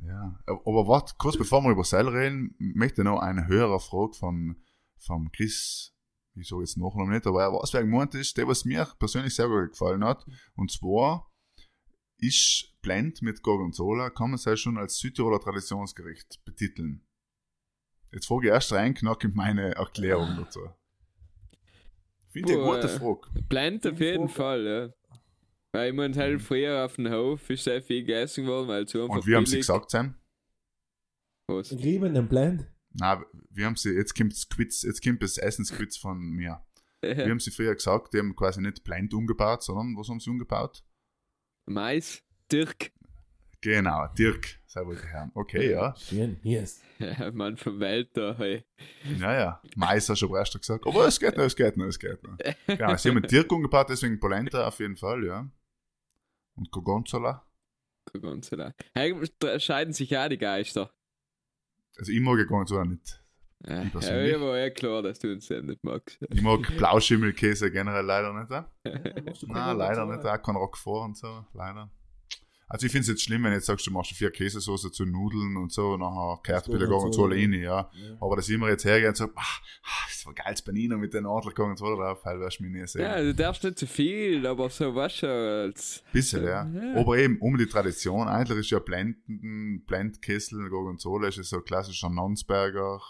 Ja. 0.00 0.38
Aber 0.46 0.86
warte, 0.86 1.14
kurz 1.16 1.38
bevor 1.38 1.62
wir 1.62 1.70
über 1.70 1.84
Sell 1.84 2.06
reden, 2.08 2.54
möchte 2.58 3.00
ich 3.00 3.06
noch 3.06 3.20
eine 3.20 3.46
höhere 3.46 3.80
Frage 3.80 4.12
von, 4.12 4.56
von 4.98 5.32
Chris. 5.32 5.94
Ich 6.34 6.48
sage 6.48 6.60
jetzt 6.60 6.76
noch 6.76 6.94
noch 6.94 7.06
nicht, 7.06 7.26
aber 7.26 7.42
er 7.42 7.52
was 7.54 7.72
wer 7.72 7.82
gemeint 7.82 8.14
ist, 8.14 8.36
der, 8.36 8.46
was 8.46 8.66
mir 8.66 8.86
persönlich 8.98 9.34
sehr 9.34 9.48
gut 9.48 9.70
gefallen 9.70 10.04
hat. 10.04 10.26
Und 10.54 10.70
zwar 10.70 11.32
ist 12.18 12.72
Blend 12.82 13.22
mit 13.22 13.42
Gorgonzola, 13.42 14.10
kann 14.10 14.30
man 14.30 14.40
es 14.42 14.60
schon 14.60 14.78
als 14.78 14.98
Südtiroler 14.98 15.40
Traditionsgericht 15.40 16.44
betiteln. 16.44 17.04
Jetzt 18.12 18.26
frage 18.26 18.46
ich 18.48 18.52
erst 18.52 18.72
rein, 18.72 18.94
knackig 18.94 19.34
meine 19.34 19.74
Erklärung 19.74 20.36
dazu. 20.36 20.60
Finde 22.30 22.52
ich 22.52 22.58
eine 22.58 22.66
gute 22.66 22.86
äh, 22.86 22.98
Frage. 22.98 23.44
Blend 23.48 23.86
auf 23.86 24.00
jeden 24.00 24.28
Fall, 24.28 24.66
ja. 24.66 25.18
Weil 25.72 25.90
ich 25.90 25.94
meine, 25.96 26.14
halt 26.14 26.40
früher 26.40 26.84
auf 26.84 26.96
dem 26.96 27.10
Hof 27.10 27.50
ist 27.50 27.64
sehr 27.64 27.82
viel 27.82 28.00
gegessen 28.00 28.46
worden, 28.46 28.68
weil 28.68 28.86
zu 28.86 29.02
einfach 29.02 29.16
Und 29.16 29.26
wie 29.26 29.34
haben 29.34 29.46
sie 29.46 29.58
gesagt, 29.58 29.90
Sam? 29.90 30.14
Was? 31.48 31.72
Rieben 31.72 32.14
den 32.14 32.28
Blend? 32.28 32.66
Na, 32.94 33.22
wir 33.50 33.66
haben 33.66 33.76
sie, 33.76 33.90
jetzt 33.92 34.16
kommt 34.16 34.32
das 34.32 34.48
Quiz, 34.48 34.82
jetzt 34.82 35.02
kommt 35.02 35.22
das 35.22 35.36
Essensquiz 35.38 35.96
von 35.96 36.18
mir. 36.18 36.62
Wir 37.02 37.14
Ja. 37.14 37.28
haben 37.28 37.40
sie 37.40 37.50
früher 37.50 37.74
gesagt, 37.74 38.14
die 38.14 38.18
haben 38.18 38.34
quasi 38.34 38.60
nicht 38.60 38.82
blind 38.82 39.12
umgebaut, 39.12 39.62
sondern 39.62 39.94
was 39.96 40.08
haben 40.08 40.18
sie 40.18 40.30
umgebaut? 40.30 40.82
Mais, 41.66 42.22
Dirk. 42.50 42.92
Genau, 43.60 44.06
Dirk, 44.16 44.60
sehr 44.66 44.86
wohl 44.86 44.96
Herrn. 44.96 45.32
Okay, 45.34 45.72
ja. 45.72 45.94
Schön, 45.96 46.38
yes. 46.42 46.80
Ja, 46.98 47.30
Mann 47.32 47.56
vom 47.56 47.78
Welt 47.80 48.16
da, 48.16 48.36
hey. 48.38 48.64
Ja, 49.18 49.34
ja. 49.34 49.62
Mais 49.74 50.08
hast 50.08 50.22
du 50.22 50.26
aber 50.26 50.38
erst 50.38 50.58
gesagt. 50.58 50.86
Aber 50.86 51.06
es 51.06 51.20
geht 51.20 51.36
noch, 51.36 51.44
es 51.44 51.56
geht 51.56 51.76
noch, 51.76 51.86
es 51.86 51.98
geht 51.98 52.22
noch. 52.22 52.38
Genau, 52.66 52.96
sie 52.96 53.08
haben 53.08 53.16
mit 53.16 53.30
Dirk 53.30 53.52
umgebaut, 53.52 53.88
deswegen 53.90 54.18
Polenta 54.18 54.66
auf 54.66 54.78
jeden 54.78 54.96
Fall, 54.96 55.24
ja. 55.24 55.50
Und 56.54 56.70
Gorgonzola. 56.70 57.44
Gorgonzola. 58.12 58.72
Hey, 58.94 59.14
da 59.40 59.58
scheiden 59.60 59.92
sich 59.92 60.16
auch 60.16 60.28
die 60.28 60.38
Geister. 60.38 60.90
Also 61.98 62.12
ich 62.12 62.20
mag 62.20 62.38
Gorgonzola 62.46 62.84
nicht. 62.84 63.22
Ja, 63.64 63.82
Ich 63.82 63.92
ja, 64.04 64.40
war 64.40 64.58
ja 64.58 64.70
klar, 64.70 65.02
dass 65.02 65.18
du 65.18 65.32
uns 65.32 65.48
nicht 65.48 65.82
magst. 65.82 66.18
Ich 66.30 66.42
mag 66.42 66.60
Blauschimmelkäse 66.76 67.70
generell 67.70 68.04
leider 68.04 68.32
nicht. 68.32 68.50
Äh? 68.84 69.32
Nein, 69.46 69.76
leider 69.76 70.06
nicht. 70.06 70.24
Auch 70.24 70.42
kein 70.42 70.56
Roquefort 70.56 71.04
und 71.06 71.16
so, 71.16 71.44
leider. 71.54 71.90
Also 72.68 72.86
ich 72.86 72.92
finde 72.92 73.02
es 73.02 73.08
jetzt 73.08 73.22
schlimm, 73.22 73.44
wenn 73.44 73.50
du 73.50 73.56
jetzt 73.56 73.66
sagst, 73.66 73.86
du 73.86 73.92
machst 73.92 74.10
vier 74.12 74.30
Käsesoße 74.30 74.90
zu 74.90 75.04
Nudeln 75.06 75.56
und 75.56 75.72
so, 75.72 75.92
und 75.92 76.00
nachher 76.00 76.40
kehrt 76.42 76.66
wieder 76.66 76.88
Gorgonzola. 76.88 77.34
Gorgonzola 77.34 77.34
rein, 77.36 77.52
ja. 77.52 77.90
Ja. 77.92 78.16
Aber 78.20 78.34
dass 78.34 78.48
ich 78.48 78.56
immer 78.56 78.68
jetzt 78.68 78.84
hergehe 78.84 79.08
und 79.08 79.16
sage, 79.16 79.32
ach, 79.36 79.60
ach, 79.84 80.08
das 80.08 80.26
war 80.26 80.34
geiles 80.34 80.62
Panino 80.62 80.98
mit 80.98 81.14
den 81.14 81.26
Adler 81.26 81.52
Gorgonzola 81.52 81.94
drauf, 81.96 82.24
halt 82.24 82.40
wirst 82.40 82.58
du 82.58 82.64
mich 82.64 82.72
nie 82.72 82.86
sehen. 82.88 83.02
Ja, 83.02 83.22
du 83.22 83.34
darfst 83.34 83.62
nicht 83.62 83.78
zu 83.78 83.86
viel, 83.86 84.44
aber 84.48 84.68
so 84.68 84.92
was 84.96 85.14
schon 85.14 85.28
als. 85.28 86.02
Bisschen, 86.12 86.42
ja. 86.42 86.68
Ja. 86.68 87.00
Aber 87.00 87.16
eben 87.18 87.38
um 87.38 87.56
die 87.56 87.66
Tradition. 87.66 88.26
Eigentlich 88.26 88.58
ist 88.58 88.70
ja 88.70 88.80
Blenden, 88.80 89.84
Blendkessel, 89.86 90.68
Gorgonzola 90.68 91.28
ist 91.28 91.36
ja 91.36 91.44
so 91.44 91.58
ein 91.58 91.64
klassischer 91.64 92.10
Nonsberger. 92.10 93.00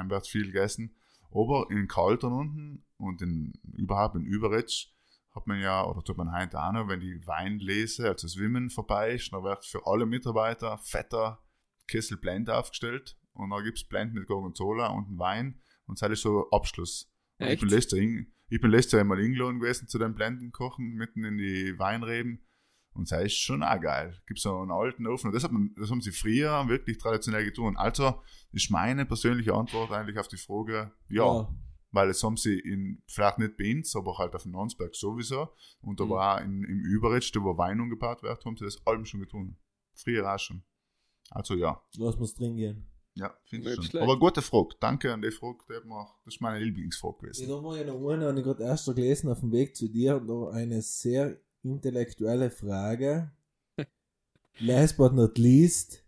Haben 0.00 0.10
wir 0.10 0.20
viel 0.22 0.46
gegessen. 0.46 0.96
Aber 1.32 1.66
in 1.70 1.86
Kaltern 1.86 2.32
unten 2.32 2.84
und 2.96 3.22
in, 3.22 3.52
überhaupt 3.76 4.16
in 4.16 4.24
Überetsch 4.24 4.88
hat 5.32 5.46
man 5.46 5.60
ja, 5.60 5.84
oder 5.84 6.02
tut 6.02 6.16
man 6.16 6.32
heute 6.32 6.60
auch 6.60 6.72
noch, 6.72 6.88
wenn 6.88 6.98
die 7.00 7.24
Weinlese, 7.24 8.08
also 8.08 8.26
das 8.26 8.36
Wimmen 8.36 8.68
vorbei 8.68 9.12
ist, 9.12 9.32
dann 9.32 9.44
wird 9.44 9.64
für 9.64 9.86
alle 9.86 10.06
Mitarbeiter 10.06 10.76
fetter 10.78 11.40
Kessel 11.86 12.16
Blend 12.16 12.50
aufgestellt 12.50 13.16
und 13.32 13.50
dann 13.50 13.62
gibt 13.62 13.78
es 13.78 13.84
Blend 13.84 14.12
mit 14.12 14.26
Gorgonzola 14.26 14.88
und 14.88 15.06
einen 15.06 15.18
Wein 15.20 15.60
und 15.86 16.02
das 16.02 16.10
ist 16.10 16.22
so 16.22 16.50
Abschluss. 16.50 17.12
Und 17.38 17.46
ich 17.46 17.52
Echt? 17.52 17.60
bin 17.60 17.68
letztes 17.70 17.98
Jahr 17.98 18.02
in- 18.08 18.32
ich 18.48 18.60
bin 18.60 18.70
letztes 18.72 18.92
Jahr 18.92 19.00
einmal 19.02 19.20
eingeladen 19.20 19.60
gewesen 19.60 19.86
zu 19.86 19.98
den 19.98 20.14
Blenden 20.16 20.50
kochen, 20.50 20.94
mitten 20.94 21.24
in 21.24 21.38
die 21.38 21.78
Weinreben. 21.78 22.44
Und 22.94 23.10
das 23.10 23.22
ist 23.24 23.36
schon 23.36 23.62
auch 23.62 23.80
geil. 23.80 24.16
Gibt 24.26 24.40
so 24.40 24.58
einen 24.58 24.70
alten 24.70 25.06
Ofen. 25.06 25.28
Und 25.28 25.34
das, 25.34 25.44
hat 25.44 25.52
man, 25.52 25.74
das 25.76 25.90
haben 25.90 26.00
sie 26.00 26.10
früher 26.12 26.68
wirklich 26.68 26.98
traditionell 26.98 27.44
getan. 27.44 27.76
Also 27.76 28.20
ist 28.52 28.70
meine 28.70 29.06
persönliche 29.06 29.54
Antwort 29.54 29.92
eigentlich 29.92 30.18
auf 30.18 30.28
die 30.28 30.36
Frage, 30.36 30.90
ja. 31.08 31.48
Weil 31.92 32.06
das 32.08 32.22
haben 32.22 32.36
sie 32.36 32.56
in, 32.58 33.02
vielleicht 33.08 33.38
nicht 33.38 33.56
bei 33.56 33.74
uns, 33.74 33.96
aber 33.96 34.16
halt 34.18 34.34
auf 34.36 34.44
dem 34.44 34.52
Nonsberg 34.52 34.94
sowieso. 34.94 35.48
Und 35.80 36.00
aber 36.00 36.14
Mhm. 36.16 36.20
auch 36.42 36.44
in, 36.46 36.64
im 36.64 36.80
Überetsch, 36.84 37.32
wo 37.36 37.56
Wein 37.58 37.80
umgebaut 37.80 38.22
wird, 38.22 38.44
haben 38.44 38.56
sie 38.56 38.64
das 38.64 38.84
allem 38.86 39.04
schon 39.04 39.20
getan. 39.20 39.56
Früher 39.94 40.32
auch 40.32 40.38
schon. 40.38 40.62
Also 41.30 41.54
ja. 41.54 41.82
Lass 41.96 42.14
uns 42.16 42.34
drin 42.34 42.56
gehen. 42.56 42.86
Ja, 43.14 43.34
finde 43.44 43.70
ich 43.70 43.74
schon. 43.74 43.84
schlecht. 43.84 44.02
Aber 44.04 44.18
gute 44.20 44.40
Frage. 44.40 44.76
Danke 44.80 45.12
an 45.12 45.20
die 45.20 45.32
Frage. 45.32 45.58
Die 45.68 45.74
hat 45.74 45.84
mir, 45.84 46.06
das 46.24 46.34
ist 46.34 46.40
meine 46.40 46.64
Lieblingsfrage 46.64 47.16
Ja, 47.22 47.32
gewesen. 47.32 47.48
da 47.48 47.54
war 47.62 47.76
ja 47.76 47.84
noch 47.84 48.08
eine, 48.08 48.26
habe 48.26 48.38
ich 48.38 48.44
gerade 48.44 48.62
erst 48.62 48.86
gelesen 48.86 49.28
auf 49.30 49.40
dem 49.40 49.50
Weg 49.52 49.74
zu 49.76 49.88
dir, 49.88 50.20
da 50.20 50.50
eine 50.50 50.80
sehr 50.82 51.40
intellektuelle 51.62 52.50
Frage. 52.50 53.30
Last 54.58 54.96
but 54.96 55.12
not 55.12 55.38
least, 55.38 56.04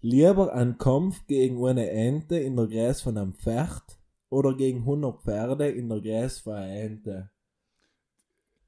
lieber 0.00 0.52
ein 0.52 0.78
Kampf 0.78 1.26
gegen 1.26 1.64
eine 1.64 1.90
Ente 1.90 2.38
in 2.38 2.56
der 2.56 2.66
Gräs 2.66 3.00
von 3.02 3.16
einem 3.16 3.34
Pferd 3.34 3.98
oder 4.28 4.54
gegen 4.56 4.80
100 4.80 5.22
Pferde 5.22 5.68
in 5.68 5.88
der 5.88 6.00
Gräs 6.00 6.38
von 6.40 6.54
einer 6.54 6.80
Ente? 6.80 7.30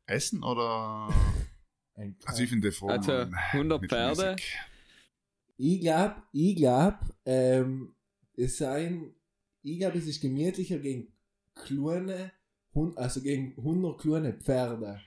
Essen 0.07 0.43
oder. 0.43 1.09
Ein 1.95 2.17
Also 2.27 2.45
ich 2.45 2.49
finde 2.49 2.71
Frage. 2.71 2.93
Also, 2.93 3.13
100 3.53 3.83
mittelmäßig. 3.83 4.17
Pferde. 4.17 4.43
Ich 5.57 5.81
glaube, 5.81 6.23
ich 6.33 6.57
glaube, 6.57 6.99
ähm, 7.25 7.95
es 8.37 8.59
sein, 8.59 9.13
ich 9.63 9.81
glaube, 9.81 9.99
es 9.99 10.07
ist 10.07 10.21
gemütlicher 10.21 10.79
gegen 10.79 11.13
kleine, 11.57 12.31
also 12.95 13.21
gegen 13.21 13.59
100 13.59 14.01
kleine 14.01 14.33
Pferde. 14.35 15.01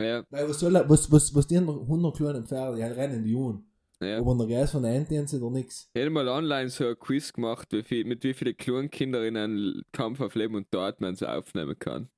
Ja, 0.00 0.24
Weil 0.30 0.48
was 0.48 0.60
soll 0.60 0.76
er, 0.76 0.88
was, 0.88 1.10
was, 1.10 1.34
was 1.34 1.46
die 1.46 1.56
100 1.56 2.16
kleine 2.16 2.42
Pferde, 2.42 2.76
die 2.76 2.82
halt 2.82 2.96
rennen 2.96 3.24
die 3.24 3.32
Jungen. 3.32 3.64
ja. 4.00 4.18
In 4.18 4.38
der 4.38 4.46
Geist 4.46 4.72
von 4.72 4.82
der 4.82 5.26
sie 5.26 5.40
da 5.40 5.48
nix. 5.50 5.88
Ich 5.94 6.00
hätte 6.00 6.10
mal 6.10 6.28
online 6.28 6.68
so 6.68 6.86
ein 6.86 6.98
Quiz 6.98 7.32
gemacht, 7.32 7.68
wie 7.72 7.82
viel, 7.82 8.04
mit 8.04 8.22
wie 8.24 8.34
vielen 8.34 8.56
Klonkinder 8.56 9.24
in 9.26 9.36
einen 9.36 9.82
Kampf 9.92 10.20
auf 10.20 10.34
Leben 10.34 10.54
und 10.54 10.70
Tod 10.70 11.00
man 11.00 11.16
so 11.16 11.26
aufnehmen 11.26 11.78
kann. 11.78 12.08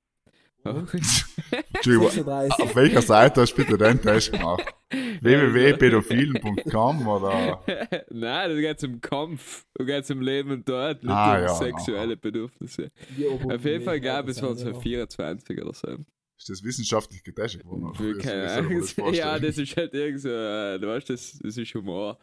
Entschuldigung, 0.65 2.11
36. 2.11 2.59
auf 2.65 2.75
welcher 2.77 3.01
Seite 3.01 3.41
hast 3.43 3.53
du 3.55 3.57
bitte 3.65 3.79
den 3.79 4.03
Test 4.03 4.33
gemacht? 4.33 4.65
www.pädophilen.com 5.21 7.07
oder. 7.07 7.63
Nein, 8.11 8.51
da 8.51 8.55
geht 8.61 8.79
es 8.79 8.85
um 8.85 9.01
Kampf. 9.01 9.65
Da 9.75 9.85
geht 9.85 10.05
es 10.05 10.11
um 10.11 10.21
Leben 10.21 10.51
und 10.51 10.67
Tod, 10.67 11.03
nicht 11.03 11.11
Ah, 11.13 11.37
um 11.37 11.43
ja, 11.43 11.55
sexuelle 11.55 12.17
Bedürfnisse. 12.17 12.91
Ja, 13.17 13.29
Auf 13.55 13.65
jeden 13.65 13.85
Fall 13.85 14.01
gab 14.01 14.29
es 14.29 14.43
waren 14.43 14.57
sind 14.57 14.67
so 14.67 14.73
noch? 14.75 14.83
24 14.83 15.63
oder 15.63 15.73
so. 15.73 15.97
Ist 16.39 16.49
das 16.49 16.63
wissenschaftlich 16.63 17.23
getestet 17.25 17.65
worden? 17.65 17.87
oder? 17.87 18.19
Keine 18.19 18.51
Ahnung. 18.51 18.81
das? 18.81 19.17
Ja, 19.17 19.39
das 19.39 19.59
ist 19.59 19.77
halt 19.77 19.93
irgend 19.93 20.21
so, 20.21 20.29
äh, 20.29 20.79
du 20.79 20.87
weißt, 20.87 21.11
das, 21.11 21.39
das 21.43 21.57
ist 21.57 21.75
Humor. 21.75 22.19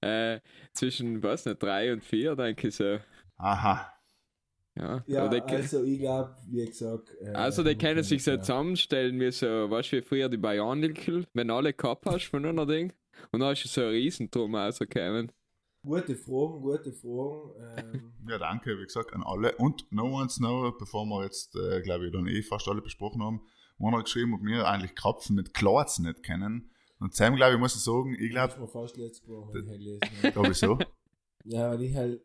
Äh, 0.00 0.40
zwischen, 0.72 1.22
was 1.22 1.44
nicht, 1.44 1.62
drei 1.62 1.92
und 1.92 2.04
vier, 2.04 2.34
denke 2.34 2.68
ich 2.68 2.74
so. 2.74 2.98
Aha. 3.36 3.92
Ja, 4.74 5.04
Ja, 5.06 5.28
die, 5.28 5.42
also 5.42 5.84
ich 5.84 6.00
glaube, 6.00 6.34
wie 6.48 6.66
gesagt. 6.66 7.14
Äh, 7.20 7.30
also 7.30 7.62
die 7.62 7.76
können 7.76 8.02
sich 8.02 8.24
so 8.24 8.32
ja. 8.32 8.40
zusammenstellen 8.40 9.20
wie 9.20 9.30
so, 9.30 9.70
weißt 9.70 9.92
du, 9.92 9.96
wie 9.98 10.02
früher 10.02 10.28
die 10.28 10.38
Bionicle, 10.38 11.26
wenn 11.34 11.48
du 11.48 11.54
alle 11.54 11.72
gehabt 11.72 12.06
hast 12.06 12.24
von 12.26 12.44
einer 12.44 12.66
Ding. 12.66 12.92
Und 13.30 13.40
dann 13.40 13.52
ist 13.52 13.64
so 13.64 13.82
ein 13.82 13.88
Riesentrum 13.88 14.54
rausgekommen. 14.54 15.30
Gute 15.84 16.14
Fragen, 16.14 16.60
gute 16.62 16.92
Fragen. 16.92 17.50
Ähm, 17.76 18.12
Ja, 18.28 18.38
danke, 18.38 18.78
wie 18.78 18.84
gesagt, 18.84 19.12
an 19.14 19.22
alle. 19.24 19.56
Und 19.56 19.90
no 19.90 20.04
one's 20.20 20.36
know, 20.36 20.70
bevor 20.78 21.04
wir 21.06 21.24
jetzt, 21.24 21.56
äh, 21.56 21.80
glaube 21.82 22.06
ich, 22.06 22.12
dann 22.12 22.28
eh 22.28 22.40
fast 22.42 22.68
alle 22.68 22.80
besprochen 22.82 23.20
haben, 23.22 23.40
einer 23.80 23.98
hat 23.98 24.04
geschrieben, 24.04 24.34
ob 24.34 24.42
wir 24.44 24.66
eigentlich 24.68 24.94
Krapfen 24.94 25.34
mit 25.34 25.54
Klarz 25.54 25.98
nicht 25.98 26.22
kennen. 26.22 26.70
Und 27.00 27.14
Sam, 27.16 27.34
glaube 27.34 27.54
ich, 27.54 27.58
muss 27.58 27.74
ich 27.74 27.82
sagen, 27.82 28.14
ich 28.14 28.32
das 28.32 28.50
glaube, 28.50 28.52
ist 28.52 28.60
mir 28.60 28.68
fast 28.68 28.96
letzte 28.96 29.26
Woche 29.28 29.64
gelesen. 29.64 30.00
Ja. 30.22 30.30
glaube 30.30 30.50
ich 30.52 30.58
so. 30.58 30.78
ja, 31.46 31.70
weil 31.70 31.82
ich 31.82 31.96
halt. 31.96 32.20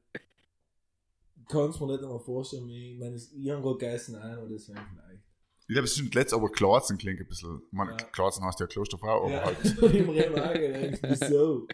kann 1.49 1.69
es 1.71 1.79
mir 1.79 1.87
nicht 1.87 2.03
einmal 2.03 2.19
vorstellen, 2.19 2.69
ich 2.69 2.99
meine, 2.99 3.15
es- 3.15 3.33
ich 3.33 3.49
habe 3.49 3.61
gerade 3.63 3.77
auch, 4.17 4.23
aber 4.43 4.49
das 4.49 4.67
wäre 4.69 4.79
vielleicht. 4.91 5.23
Ich 5.61 5.73
glaube, 5.73 5.85
es 5.85 5.93
stimmt 5.95 6.13
letzt, 6.13 6.33
aber 6.33 6.49
Klarzen 6.51 6.97
klingt 6.99 7.19
ein 7.19 7.27
bisschen, 7.27 7.59
ich 7.65 7.73
meine, 7.73 7.91
Ja. 7.91 7.97
Klarzen 7.97 8.43
heißt 8.45 8.59
ja 8.59 8.67
Klosterfrau, 8.67 9.23
aber 9.25 9.31
Ja, 9.31 9.45
halt. 9.45 9.57
auch 9.81 10.53
gedacht, 10.53 10.99
wieso? 11.21 11.67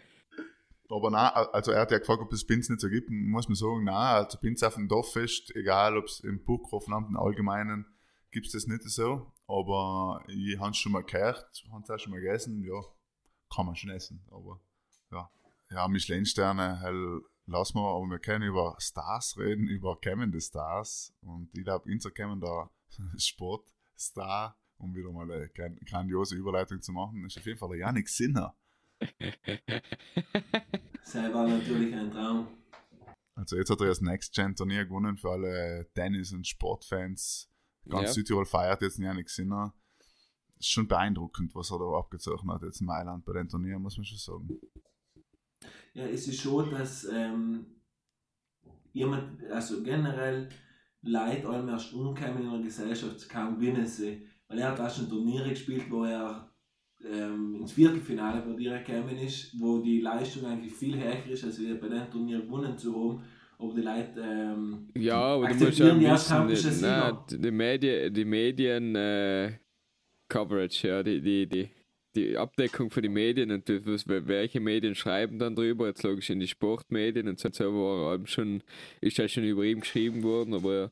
Aber 0.90 1.10
nein, 1.10 1.30
also 1.52 1.70
er 1.72 1.80
hat 1.80 1.90
ja 1.90 1.98
gefragt, 1.98 2.20
ob 2.20 2.32
es 2.32 2.46
Pins 2.46 2.68
nicht 2.68 2.80
so 2.80 2.88
gibt. 2.88 3.10
Muss 3.10 3.48
man 3.48 3.54
sagen, 3.54 3.84
nein, 3.84 3.94
also 4.16 4.38
Pins 4.38 4.62
auf 4.62 4.74
dem 4.74 4.88
Dorffest, 4.88 5.54
egal 5.56 5.96
ob 5.96 6.04
es 6.04 6.20
im 6.20 6.44
Burggrafenamt 6.44 7.08
im 7.08 7.16
Allgemeinen, 7.16 7.86
gibt 8.30 8.46
es 8.46 8.52
das 8.52 8.66
nicht 8.66 8.82
so. 8.82 9.32
Aber 9.46 10.22
ich 10.28 10.58
habe 10.58 10.70
es 10.70 10.76
schon 10.76 10.92
mal 10.92 11.02
gehört, 11.02 11.64
habe 11.70 11.82
es 11.82 11.90
auch 11.90 11.98
schon 11.98 12.12
mal 12.12 12.20
gegessen, 12.20 12.62
ja, 12.64 12.80
kann 13.54 13.66
man 13.66 13.76
schon 13.76 13.90
essen. 13.90 14.22
Aber 14.30 14.60
ja, 15.10 15.30
ja 15.70 15.88
Michelin-Sterne, 15.88 16.80
hell, 16.80 17.22
lassen 17.46 17.78
wir, 17.78 17.88
aber 17.88 18.06
wir 18.06 18.18
können 18.18 18.48
über 18.48 18.76
Stars 18.78 19.36
reden, 19.38 19.66
über 19.68 19.98
kommende 20.00 20.40
Stars. 20.40 21.14
Und 21.22 21.54
ich 21.54 21.64
glaube, 21.64 21.90
unser 21.90 22.10
kommender 22.10 22.70
Sportstar, 23.16 24.58
um 24.78 24.94
wieder 24.94 25.10
mal 25.12 25.30
eine 25.30 25.48
gran- 25.48 25.78
grandiose 25.86 26.36
Überleitung 26.36 26.82
zu 26.82 26.92
machen, 26.92 27.24
ist 27.24 27.38
auf 27.38 27.46
jeden 27.46 27.58
Fall 27.58 27.70
der 27.70 27.78
Yannick 27.78 28.08
Sinner. 28.08 28.54
Sei 31.02 31.32
war 31.32 31.46
natürlich 31.48 31.94
ein 31.94 32.10
Traum. 32.10 32.48
Also 33.34 33.56
jetzt 33.56 33.70
hat 33.70 33.80
er 33.80 33.88
das 33.88 34.00
Next 34.00 34.34
Gen 34.34 34.54
Turnier 34.54 34.84
gewonnen 34.84 35.16
für 35.16 35.30
alle 35.30 35.88
Tennis- 35.94 36.32
und 36.32 36.46
Sportfans. 36.46 37.50
Ganz 37.88 38.08
Ja. 38.08 38.12
Südtirol 38.12 38.46
feiert 38.46 38.82
jetzt 38.82 38.98
Janik 38.98 39.28
Sinner. 39.28 39.74
Ist 40.58 40.70
schon 40.70 40.86
beeindruckend, 40.88 41.54
was 41.54 41.70
er 41.70 41.78
da 41.78 41.98
abgezogen 41.98 42.50
hat 42.52 42.62
jetzt 42.62 42.80
in 42.80 42.86
Mailand 42.86 43.24
bei 43.24 43.32
den 43.32 43.48
Turnieren, 43.48 43.82
muss 43.82 43.96
man 43.96 44.04
schon 44.04 44.18
sagen. 44.18 44.60
Ja, 45.94 46.06
es 46.06 46.26
ist 46.28 46.40
schon, 46.40 46.70
dass 46.70 47.04
ähm, 47.04 47.66
jemand, 48.92 49.44
also 49.50 49.82
generell 49.82 50.48
Leute 51.02 51.48
allem 51.48 51.68
erst 51.68 51.92
umkommen 51.92 52.44
in 52.44 52.50
der 52.50 52.60
Gesellschaft, 52.60 53.28
kaum 53.28 53.56
gewinnen 53.56 53.86
sie. 53.86 54.26
Weil 54.48 54.58
er 54.58 54.70
hat 54.70 54.80
auch 54.80 54.94
schon 54.94 55.08
Turniere 55.08 55.50
gespielt, 55.50 55.90
wo 55.90 56.04
er 56.04 56.53
ähm, 57.10 57.56
ins 57.60 57.72
Viertelfinale 57.72 58.42
bei 58.42 58.54
dir 58.54 58.78
gekommen 58.78 59.16
ist, 59.18 59.58
wo 59.58 59.78
die 59.78 60.00
Leistung 60.00 60.46
eigentlich 60.46 60.72
viel 60.72 60.96
höher 60.96 61.26
ist, 61.30 61.44
als 61.44 61.60
wir 61.60 61.78
bei 61.80 61.88
dem 61.88 62.10
Turnier 62.10 62.40
gewonnen 62.40 62.76
zu 62.76 62.94
haben. 62.94 63.22
Aber 63.58 63.74
die 63.74 63.82
Leute, 63.82 64.20
ähm, 64.20 64.88
Ja, 64.96 65.20
aber 65.20 65.48
du 65.48 65.54
musst 65.54 65.78
ja 65.78 65.94
die 65.94 66.06
wissen, 66.06 66.78
die, 66.78 66.86
nein, 66.86 67.18
die, 67.30 67.38
die 67.38 67.50
Medien, 67.50 68.14
die 68.14 68.24
Medien 68.24 68.96
äh, 68.96 69.52
Coverage, 70.28 70.88
ja, 70.88 71.02
die, 71.02 71.20
die, 71.20 71.46
die, 71.46 71.70
die 72.14 72.36
Abdeckung 72.36 72.90
für 72.90 73.02
die 73.02 73.08
Medien 73.08 73.50
und 73.50 73.68
das, 73.68 74.04
welche 74.06 74.60
Medien 74.60 74.94
schreiben 74.94 75.38
dann 75.38 75.54
drüber, 75.54 75.86
jetzt 75.86 76.02
logisch 76.02 76.30
in 76.30 76.40
die 76.40 76.48
Sportmedien 76.48 77.28
und 77.28 77.38
so, 77.38 77.48
war 77.50 78.26
schon, 78.26 78.62
ist 79.00 79.18
ja 79.18 79.28
schon 79.28 79.44
über 79.44 79.64
ihm 79.64 79.80
geschrieben 79.80 80.22
worden, 80.22 80.54
aber 80.54 80.90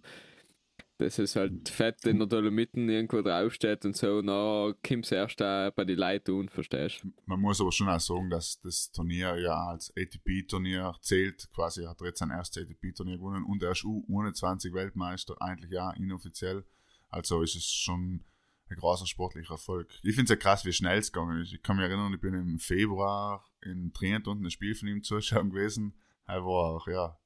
dass 1.02 1.18
es 1.18 1.36
halt 1.36 1.68
fett 1.68 2.04
in 2.06 2.18
der 2.18 2.28
Dolomiten 2.28 2.88
irgendwo 2.88 3.22
draufsteht 3.22 3.84
und 3.84 3.96
so, 3.96 4.22
na, 4.22 4.72
kommt 4.86 5.04
es 5.04 5.12
erst 5.12 5.42
auch 5.42 5.70
bei 5.72 5.84
den 5.84 5.98
Leuten 5.98 6.32
un, 6.32 6.48
verstehst 6.48 7.02
du? 7.02 7.12
Man 7.26 7.40
muss 7.40 7.60
aber 7.60 7.72
schon 7.72 7.88
auch 7.88 8.00
sagen, 8.00 8.30
dass 8.30 8.60
das 8.60 8.92
Turnier 8.92 9.36
ja 9.38 9.54
als 9.66 9.92
ATP-Turnier 9.96 10.94
zählt. 11.00 11.48
Quasi 11.52 11.84
hat 11.84 12.00
er 12.00 12.08
jetzt 12.08 12.20
sein 12.20 12.30
erstes 12.30 12.62
ATP-Turnier 12.62 13.16
gewonnen 13.16 13.44
und 13.44 13.62
er 13.62 13.72
ist 13.72 13.84
U21 13.84 14.72
Weltmeister, 14.72 15.34
eigentlich 15.40 15.72
ja 15.72 15.90
inoffiziell. 15.90 16.64
Also 17.08 17.42
ist 17.42 17.56
es 17.56 17.66
schon 17.66 18.24
ein 18.70 18.76
großer 18.76 19.06
sportlicher 19.06 19.54
Erfolg. 19.54 19.88
Ich 20.02 20.14
finde 20.14 20.24
es 20.24 20.30
ja 20.30 20.36
krass, 20.36 20.64
wie 20.64 20.72
schnell 20.72 20.98
es 20.98 21.12
gegangen 21.12 21.42
ist. 21.42 21.52
Ich 21.52 21.62
kann 21.62 21.76
mich 21.76 21.84
erinnern, 21.84 22.14
ich 22.14 22.20
bin 22.20 22.34
im 22.34 22.58
Februar 22.58 23.44
in 23.60 23.92
Trient 23.92 24.28
unten 24.28 24.46
ein 24.46 24.50
Spiel 24.50 24.74
von 24.74 24.88
ihm 24.88 25.02
zuschauen 25.02 25.50
gewesen. 25.50 25.94
Er 26.26 26.44
war 26.44 26.76
auch, 26.76 26.86
ja, 26.86 27.18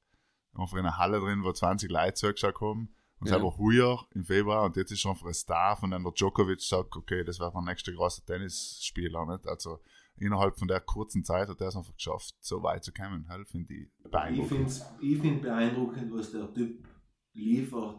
einfach 0.55 0.77
in 0.77 0.85
einer 0.85 0.97
Halle 0.97 1.19
drin, 1.19 1.43
wo 1.43 1.51
20 1.51 1.89
Leute 1.89 2.15
zugeschaut 2.15 2.59
haben. 2.59 2.89
Und 3.19 3.27
Ja. 3.29 3.37
ja. 3.37 3.43
war 3.43 3.57
heuer 3.57 4.05
im 4.13 4.23
Februar 4.23 4.63
und 4.65 4.75
jetzt 4.75 4.91
ist 4.91 4.99
schon 5.01 5.15
für 5.15 5.27
ein 5.27 5.33
Star, 5.33 5.75
von 5.75 5.89
dem 5.91 6.03
der 6.03 6.11
Djokovic 6.13 6.61
sagt, 6.61 6.95
okay, 6.95 7.23
das 7.23 7.39
wird 7.39 7.53
der 7.53 7.61
nächste 7.63 7.93
große 7.93 8.23
Tennisspieler. 8.25 9.25
Nicht? 9.25 9.47
Also 9.47 9.79
innerhalb 10.17 10.57
von 10.57 10.67
der 10.67 10.81
kurzen 10.81 11.23
Zeit 11.23 11.47
hat 11.49 11.59
er 11.61 11.67
es 11.69 11.75
einfach 11.75 11.95
geschafft, 11.95 12.35
so 12.39 12.61
weit 12.63 12.83
zu 12.83 12.91
kommen. 12.93 13.27
Halt, 13.29 13.47
finde 13.47 13.73
ich 13.73 13.87
Ich 14.03 14.11
beeindruckend. 14.11 14.71
finde 14.71 14.91
ich 15.01 15.19
find 15.19 15.41
beeindruckend, 15.41 16.13
was 16.13 16.31
der 16.31 16.53
Typ 16.53 16.85
liefert, 17.33 17.95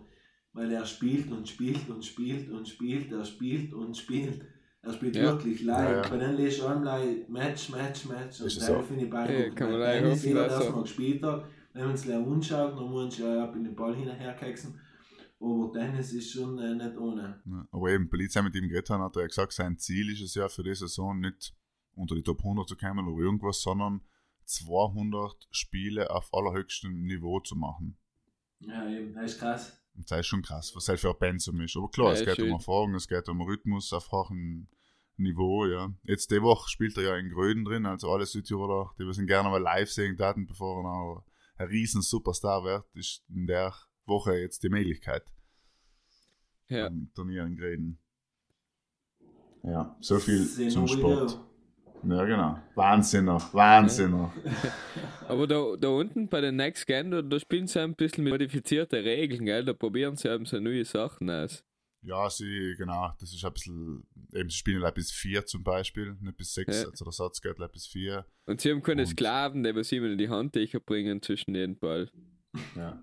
weil 0.53 0.73
er 0.73 0.85
spielt 0.87 1.31
und 1.31 1.49
spielt 1.49 1.89
und 1.89 2.05
spielt 2.05 2.51
und 2.51 2.69
spielt, 2.69 3.13
er 3.13 3.25
spielt 3.25 3.73
und 3.75 3.97
spielt. 3.97 4.45
Er 4.83 4.93
spielt 4.93 5.17
Ja. 5.17 5.23
wirklich 5.33 5.63
live. 5.63 5.91
Ja, 5.91 6.03
ja. 6.05 6.09
Bei 6.09 6.17
den 6.19 6.37
lässt 6.37 6.61
du 6.61 6.67
einmal 6.67 7.25
Match, 7.29 7.69
Match, 7.71 8.05
Match. 8.07 8.41
Und 8.41 8.47
Ist 8.47 8.57
es 8.57 8.59
das 8.59 8.67
so? 8.67 8.83
finde 8.83 9.05
ich 9.07 9.11
Ja, 9.13 9.25
beeindruckend. 9.25 9.57
kann 9.57 9.71
man 9.73 9.81
jeder, 9.81 10.49
der 10.49 10.59
es 10.61 10.67
so. 10.67 10.73
mal 10.73 10.83
gespielt 10.83 11.23
hat, 11.25 11.45
wenn 11.73 11.85
man 11.87 11.95
es 11.95 12.05
leer 12.05 12.19
anschaut, 12.19 12.77
dann 12.79 12.89
muss 12.91 13.19
ja 13.19 13.45
ab 13.45 13.57
in 13.57 13.65
den 13.65 13.75
Ball 13.75 13.95
hinterherkexen. 13.97 14.81
Aber 15.41 15.71
Tennis 15.73 16.13
ist 16.13 16.33
schon 16.33 16.59
äh, 16.59 16.75
nicht 16.75 16.97
ohne. 16.97 17.41
Ja, 17.47 17.69
aber 17.71 17.91
eben, 17.91 18.09
Polizei 18.11 18.43
mit 18.43 18.55
ihm 18.57 18.69
geredet 18.69 18.91
haben, 18.91 19.03
hat 19.03 19.15
er 19.17 19.23
ja 19.23 19.29
gesagt, 19.29 19.53
sein 19.53 19.79
Ziel 19.79 20.11
ist 20.13 20.21
es 20.21 20.35
ja 20.35 20.49
für 20.49 20.65
die 20.65 20.75
Saison 20.75 21.21
nicht 21.21 21.55
unter 21.95 22.15
die 22.15 22.23
Top 22.23 22.39
100 22.41 22.69
zu 22.69 22.77
kommen 22.77 23.07
oder 23.07 23.23
irgendwas, 23.25 23.61
sondern 23.63 24.01
200 24.45 25.47
Spiele 25.51 26.11
auf 26.11 26.33
allerhöchstem 26.33 27.03
Niveau 27.03 27.41
zu 27.41 27.55
machen. 27.57 27.97
Ja, 28.61 28.89
eben, 28.89 29.15
das 29.15 29.33
ist 29.33 29.39
krass. 29.39 29.81
Und 29.95 30.11
das 30.11 30.21
ist 30.21 30.27
schon 30.27 30.43
krass, 30.43 30.73
was 30.75 30.89
halt 30.89 31.01
für 31.01 31.11
ein 31.11 31.19
Pensum 31.19 31.61
ist. 31.61 31.77
Aber 31.77 31.89
klar, 31.91 32.09
Ja, 32.09 32.21
es 32.21 32.25
geht 32.25 32.37
schön. 32.37 32.47
um 32.51 32.53
Erfahrung, 32.59 32.95
es 32.95 33.09
geht 33.09 33.29
um 33.29 33.41
Rhythmus 33.41 33.93
auf 33.93 34.11
hohem 34.11 34.69
Niveau, 35.17 35.67
ja. 35.67 35.93
Jetzt 36.05 36.31
die 36.31 36.43
Woche 36.43 36.69
spielt 36.69 36.97
er 36.97 37.03
ja 37.03 37.17
in 37.17 37.31
Gröden 37.31 37.65
drin, 37.65 37.87
also 37.87 38.11
alle 38.13 38.27
Südtiroler, 38.27 38.93
die 38.99 39.05
wir 39.05 39.13
sind 39.13 39.27
gerne 39.27 39.49
mal 39.49 39.61
live 39.61 39.91
sehen 39.91 40.17
daten, 40.17 40.47
bevor 40.47 40.79
er 40.79 40.83
noch 40.85 41.25
ein 41.57 41.69
riesen 41.69 42.03
Superstar 42.03 42.63
wird, 42.65 42.85
ist 42.95 43.25
in 43.29 43.47
der 43.49 43.75
Woche 44.09 44.35
jetzt 44.39 44.63
die 44.65 44.69
Möglichkeit. 44.71 45.23
Ja. 46.69 46.87
Am 46.87 47.11
Turnier 47.15 47.45
in 47.45 47.57
Greden. 47.57 47.99
Ja, 49.63 49.97
so 50.01 50.19
viel 50.19 50.43
Sehen 50.45 50.71
zum 50.71 50.87
Sport. 50.89 51.33
wieder. 52.05 52.17
Ja, 52.17 52.25
genau. 52.25 52.59
Wahnsinner, 52.77 53.41
Wahnsinner. 53.53 54.33
Aber 55.29 55.47
da, 55.47 55.75
da 55.77 55.89
unten 55.89 56.29
bei 56.29 56.41
den 56.41 56.57
Next 56.57 56.87
Gen, 56.87 57.11
da, 57.11 57.23
da 57.23 57.41
spielen 57.41 57.67
sie 57.67 57.81
ein 57.83 57.95
bisschen 57.97 58.23
mit 58.25 58.33
modifizierten 58.33 59.03
Regeln, 59.03 59.45
gell? 59.45 59.65
Da 59.65 59.73
probieren 59.73 60.15
sie 60.17 60.29
eben 60.33 60.45
so 60.47 60.61
neue 60.61 60.85
Sachen 60.85 61.29
aus. 61.29 61.65
Ja, 62.03 62.31
sie, 62.31 62.77
genau, 62.79 63.11
das 63.19 63.35
ist 63.35 63.45
ein 63.45 63.53
bisschen, 63.53 64.07
eben, 64.33 64.49
sie 64.49 64.57
spielen 64.57 64.89
bis 64.95 65.11
vier 65.11 65.45
zum 65.45 65.65
Beispiel, 65.65 66.17
nicht 66.21 66.37
bis 66.37 66.55
sechs, 66.55 66.83
Ja. 66.83 66.89
also 66.89 67.05
der 67.05 67.13
Satz 67.13 67.41
geht 67.41 67.57
bis 67.73 67.89
vier. 67.89 68.25
Und 68.47 68.61
sie 68.61 68.71
haben 68.71 68.83
keine 68.83 69.03
Und- 69.03 69.09
Sklaven, 69.09 69.65
die 69.65 69.75
was 69.75 69.91
immer 69.91 70.07
in 70.07 70.19
die 70.19 70.29
Handtücher 70.29 70.79
bringen 70.79 71.21
zwischen 71.21 71.55
den 71.55 71.77
Ball. 71.77 72.09
Ja. 72.77 73.03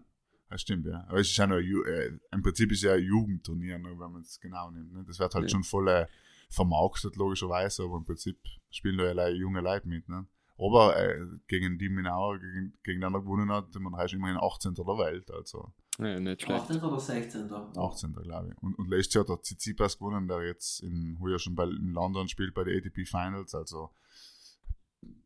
Das 0.49 0.61
stimmt, 0.61 0.85
ja. 0.85 1.03
Aber 1.07 1.19
es 1.19 1.27
ist 1.29 1.37
ja 1.37 1.45
Ju- 1.45 1.85
äh, 1.85 2.17
im 2.31 2.41
Prinzip 2.41 2.71
ist 2.71 2.79
es 2.79 2.83
ja 2.83 2.93
ein 2.93 3.03
Jugendturnier, 3.03 3.75
wenn 3.83 3.97
man 3.97 4.21
es 4.21 4.39
genau 4.39 4.69
nimmt. 4.71 4.93
Ne? 4.93 5.03
Das 5.07 5.19
wird 5.19 5.33
halt 5.33 5.45
Ja. 5.45 5.49
schon 5.49 5.63
voll 5.63 5.87
äh, 5.87 6.07
vermarktet, 6.49 7.15
logischerweise, 7.15 7.83
aber 7.83 7.97
im 7.97 8.05
Prinzip 8.05 8.37
spielen 8.69 8.97
da 8.97 9.11
ja 9.11 9.27
junge 9.29 9.61
Leute 9.61 9.87
mit. 9.87 10.07
Ne? 10.07 10.27
Aber 10.57 10.95
äh, 10.97 11.19
gegen 11.47 11.77
die 11.77 11.89
Minauer, 11.89 12.39
gegen, 12.39 12.77
gegen 12.83 13.01
den 13.01 13.13
er 13.13 13.21
gewonnen 13.21 13.51
hat, 13.51 13.73
man 13.75 13.95
heißt 13.95 14.13
immerhin 14.13 14.37
18. 14.37 14.73
der 14.75 14.85
Welt, 14.85 15.29
also 15.31 15.73
Ja, 15.99 16.19
nicht 16.19 16.43
schlecht. 16.43 16.61
18. 16.69 16.81
oder 16.81 16.99
16. 16.99 17.51
18. 17.51 18.13
glaube 18.13 18.49
ich. 18.53 18.61
Und, 18.63 18.75
und 18.75 18.87
letztes 18.89 19.15
Jahr 19.15 19.23
hat 19.23 19.29
der 19.29 19.41
Tsitsipas 19.41 19.97
gewonnen, 19.97 20.27
der 20.27 20.43
jetzt 20.45 20.81
in, 20.83 21.17
heuer 21.19 21.39
schon 21.39 21.55
bei, 21.55 21.65
in 21.65 21.91
London 21.91 22.27
spielt 22.29 22.53
bei 22.53 22.63
den 22.63 22.77
ATP 22.77 23.05
Finals, 23.05 23.53
also 23.55 23.89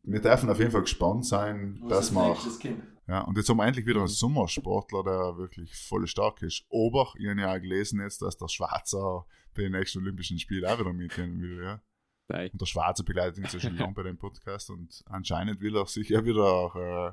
wir 0.02 0.20
dürfen 0.20 0.48
auf 0.50 0.58
jeden 0.58 0.70
Fall 0.70 0.82
gespannt 0.82 1.26
sein, 1.26 1.78
Was 1.82 2.10
dass 2.10 2.12
nächstes 2.12 2.60
kommt. 2.60 2.82
ja, 3.06 3.20
und 3.22 3.36
jetzt 3.36 3.48
haben 3.48 3.56
wir 3.58 3.66
endlich 3.66 3.86
wieder 3.86 3.98
einen 4.00 4.08
Sommersportler, 4.08 5.02
der 5.04 5.36
wirklich 5.36 5.74
voll 5.74 6.06
stark 6.06 6.42
ist. 6.42 6.64
Aber 6.70 7.12
ich 7.18 7.28
habe 7.28 7.40
ja 7.40 7.54
auch 7.54 7.60
gelesen 7.60 8.00
jetzt, 8.00 8.22
dass 8.22 8.36
der 8.36 8.48
Schwarzer 8.48 9.26
bei 9.54 9.62
den 9.62 9.72
nächsten 9.72 9.98
Olympischen 9.98 10.38
Spielen 10.38 10.64
auch 10.64 10.78
wieder 10.78 10.92
mitgehen 10.92 11.40
will, 11.40 11.62
ja. 11.62 11.80
Nein. 12.28 12.50
Und 12.52 12.60
der 12.60 12.66
Schwarze 12.66 13.02
begleitet 13.02 13.38
ihn 13.38 13.46
so 13.46 13.58
schon 13.58 13.76
lange 13.76 13.92
bei 13.92 14.04
dem 14.04 14.16
Podcast 14.16 14.70
und 14.70 15.02
anscheinend 15.06 15.60
will 15.60 15.76
er 15.76 15.86
sich 15.86 16.08
ja 16.10 16.24
wieder 16.24 16.44
auch 16.44 16.76
äh, 16.76 17.12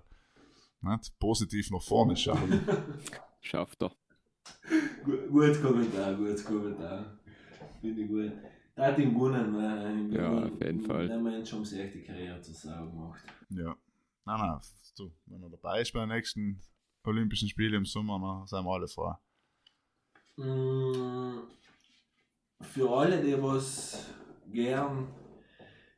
nicht, 0.82 1.18
positiv 1.18 1.72
nach 1.72 1.82
vorne 1.82 2.16
schauen. 2.16 2.62
Schafft 3.42 3.82
er. 3.82 3.92
Gu- 5.04 5.28
Gut 5.32 5.60
Kommentar, 5.62 6.14
gut 6.14 6.46
Kommentar. 6.46 7.18
Finde 7.82 8.02
ich 8.04 8.08
gut. 8.08 8.32
Da 8.78 8.86
hat 8.86 9.00
ihn 9.00 9.14
gewonnen, 9.14 9.56
weil 9.56 10.14
Ja, 10.14 10.44
auf 10.46 10.62
jeden 10.62 10.82
Fall. 10.82 11.08
Der 11.08 11.18
Mensch 11.20 11.52
um 11.54 11.66
sich 11.66 11.92
die 11.92 12.04
Karriere 12.04 12.40
zur 12.42 12.54
Sau 12.54 12.86
gemacht. 12.86 13.24
ja. 13.50 13.76
Nein, 14.26 14.40
nein, 14.40 14.60
du, 14.98 15.12
wenn 15.26 15.42
er 15.42 15.50
dabei 15.50 15.82
ist 15.82 15.92
bei 15.94 16.02
den 16.02 16.10
nächsten 16.10 16.62
Olympischen 17.06 17.50
Spielen 17.50 17.74
im 17.76 17.86
Sommer, 17.86 18.20
dann 18.20 18.46
sind 18.48 18.64
wir 18.66 18.72
alle 18.74 18.88
vor. 18.88 19.20
Mm, 20.36 21.48
Für 22.62 22.90
alle, 22.90 23.22
die 23.24 23.42
was 23.42 24.06
gern 24.52 25.08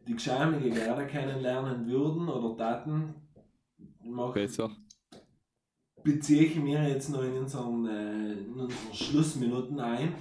die 0.08 0.14
geschämige 0.14 0.70
Gerda 0.70 1.06
kennenlernen 1.06 1.88
würden 1.88 2.30
oder 2.30 2.56
taten, 2.58 3.16
mach, 4.04 4.34
Besser. 4.34 4.70
beziehe 6.04 6.44
ich 6.44 6.56
mir 6.56 6.88
jetzt 6.88 7.10
noch 7.10 7.24
in 7.24 7.38
unseren, 7.38 7.86
äh, 7.88 8.34
in 8.34 8.54
unseren 8.60 8.94
Schlussminuten 8.94 9.80
ein, 9.80 10.14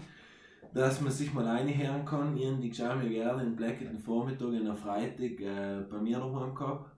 dass 0.74 1.00
man 1.00 1.12
sich 1.12 1.32
mal 1.32 1.46
einhören 1.46 2.04
kann. 2.04 2.36
Ich 2.36 2.46
habe 2.46 2.56
die 2.56 2.68
geschämige 2.68 3.10
Gerda 3.10 3.42
im 3.42 3.56
Blacketten 3.56 3.98
Vormittag 3.98 4.52
in 4.52 4.64
der 4.64 4.74
Freitag 4.74 5.40
äh, 5.40 5.84
bei 5.90 5.98
mir 5.98 6.18
daheim 6.18 6.54
gehabt 6.54 6.90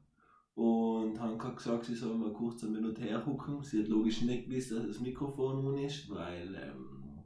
und 0.54 1.18
haben 1.18 1.38
gesagt, 1.56 1.86
sie 1.86 1.94
soll 1.94 2.14
mal 2.14 2.32
kurz 2.32 2.64
eine 2.64 2.72
Minute 2.72 3.02
hergucken. 3.02 3.62
Sie 3.62 3.80
hat 3.80 3.88
logisch 3.88 4.22
nicht 4.22 4.48
gewusst, 4.48 4.72
dass 4.72 4.86
das 4.86 5.00
Mikrofon 5.00 5.64
nun 5.64 5.78
ist, 5.78 6.10
weil 6.10 6.54
ähm, 6.54 7.22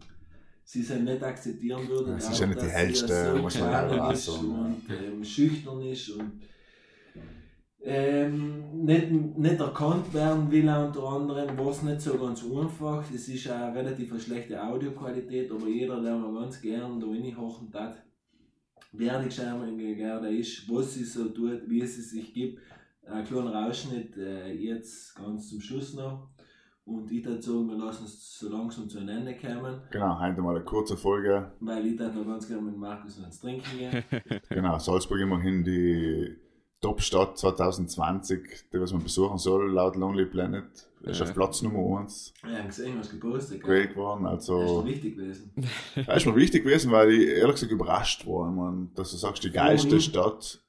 sie 0.63 0.81
es 0.81 0.91
nicht 0.91 1.23
akzeptieren 1.23 1.89
würde. 1.89 2.13
Ja, 2.13 2.21
sie 2.21 2.33
ist 2.33 2.41
ja 2.41 2.47
nicht 2.47 2.63
die 2.63 2.67
hellste, 2.67 3.33
so 3.33 3.43
muss 3.43 3.59
man 3.59 3.71
leider 3.71 4.15
sagen, 4.15 4.51
und 4.51 4.83
ähm, 4.91 5.25
schüchtern 5.25 5.83
ist 5.83 6.11
und 6.11 6.41
ähm, 7.87 8.85
nicht, 8.85 9.11
nicht 9.11 9.61
erkannt 9.61 10.13
werden 10.15 10.51
will, 10.51 10.69
unter 10.69 11.03
anderem, 11.03 11.59
war 11.59 11.69
es 11.71 11.83
nicht 11.83 12.01
so 12.01 12.17
ganz 12.19 12.43
einfach. 12.43 13.05
Es 13.15 13.29
ist 13.29 13.49
eine 13.51 13.75
relativ 13.75 14.11
eine 14.11 14.21
schlechte 14.21 14.63
Audioqualität, 14.63 15.51
aber 15.53 15.67
jeder, 15.69 16.01
der 16.03 16.17
mal 16.17 16.41
ganz 16.41 16.61
gern 16.61 16.99
da 16.99 17.07
reinhochen 17.07 17.73
hat, 17.75 18.03
wer 18.93 19.19
die 19.21 19.27
Geschämige 19.27 19.97
Gerda 19.97 20.29
ist, 20.29 20.69
was 20.71 20.95
sie 20.95 21.05
so 21.05 21.29
tut, 21.29 21.69
wie 21.69 21.85
sie 21.87 22.01
sich 22.03 22.33
gibt. 22.33 22.59
Ein 23.07 23.25
kleiner 23.25 23.67
Ausschnitt 23.67 24.17
äh, 24.17 24.51
jetzt 24.53 25.15
ganz 25.15 25.51
zum 25.51 25.61
Schluss 25.61 25.93
noch. 25.95 26.31
Und 26.87 27.11
ich 27.11 27.25
würde 27.25 27.41
sagen, 27.43 27.67
wir 27.69 27.77
lassen 27.77 28.05
es 28.05 28.39
so 28.39 28.49
langsam 28.51 28.89
zu 28.89 28.99
einem 28.99 29.09
Ende 29.09 29.35
kommen, 29.35 29.81
Genau, 29.91 30.21
heute 30.21 30.41
mal 30.43 30.55
eine 30.57 30.65
kurze 30.65 30.97
Folge. 30.97 31.53
weil 31.61 31.87
ich 31.87 31.99
würde 31.99 32.19
noch 32.19 32.27
ganz 32.27 32.47
gerne 32.47 32.63
mit 32.63 32.77
Markus 32.77 33.19
ins 33.19 33.41
Trinken 33.41 33.79
gehen. 33.79 34.05
Genau, 34.49 34.79
Salzburg 34.79 35.21
immerhin 35.21 35.65
die 35.65 36.37
Top-Stadt 36.85 37.39
2020, 37.39 38.41
die 38.73 38.81
was 38.81 38.93
man 38.93 39.03
besuchen 39.03 39.39
soll, 39.39 39.71
laut 39.73 39.97
Lonely 39.97 40.27
Planet. 40.27 40.65
Ist 41.03 41.19
Ja. 41.21 41.27
auf 41.27 41.35
Platz 41.35 41.61
Nummer 41.63 42.01
1 42.01 42.33
Ich 42.47 42.55
habe 42.57 42.67
gesehen, 42.69 42.99
was 42.99 43.11
gepostet 43.11 43.63
gewählt 43.63 43.91
geworden. 43.91 44.25
Das 44.25 44.45
ist 44.45 44.51
Also, 44.51 44.81
doch 44.81 44.87
wichtig 44.87 45.17
gewesen. 45.17 45.51
das 46.07 46.17
ist 46.17 46.27
mir 46.27 46.37
wichtig 46.37 46.65
gewesen, 46.65 46.91
weil 46.93 47.11
ich 47.13 47.29
ehrlich 47.29 47.55
gesagt 47.55 47.73
überrascht 47.73 48.27
war. 48.27 48.51
Meine, 48.51 48.89
dass 48.95 49.11
du 49.11 49.17
sagst, 49.19 49.45
die 49.45 49.51
geilste? 49.51 50.01
Stadt, 50.01 50.61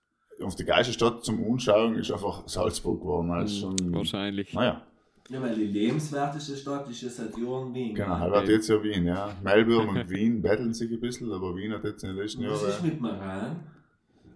auf 0.42 0.56
die 0.56 0.66
geilste 0.66 0.92
Stadt 0.94 1.24
zum 1.24 1.42
Anschauen 1.52 1.96
ist 1.96 2.12
einfach 2.12 2.44
Salzburg 2.48 3.00
geworden. 3.02 3.46
Ist 3.46 3.60
schon, 3.60 3.76
Wahrscheinlich. 3.94 4.54
naja, 4.54 4.82
Ja, 5.30 5.42
weil 5.42 5.56
die 5.56 5.66
lebenswerteste 5.68 6.56
Stadt 6.58 6.90
ist 6.90 7.02
ja 7.02 7.10
seit 7.10 7.38
Jahren 7.38 7.74
Wien. 7.74 7.96
genau, 7.96 8.20
halt 8.20 8.34
hat 8.36 8.48
jetzt 8.50 8.68
ja 8.70 8.82
Wien, 8.84 9.06
ja. 9.06 9.34
Melbourne 9.44 9.90
und 10.02 10.10
Wien 10.10 10.42
betteln 10.42 10.74
sich 10.74 10.92
ein 10.92 11.00
bisschen, 11.00 11.32
aber 11.32 11.56
Wien 11.56 11.72
hat 11.74 11.84
jetzt 11.86 12.04
in 12.04 12.10
den 12.10 12.18
letzten 12.18 12.46
Was 12.50 12.62
ist 12.62 12.68
Jahren 12.70 12.86
mit 12.88 13.02
Maran? 13.02 13.56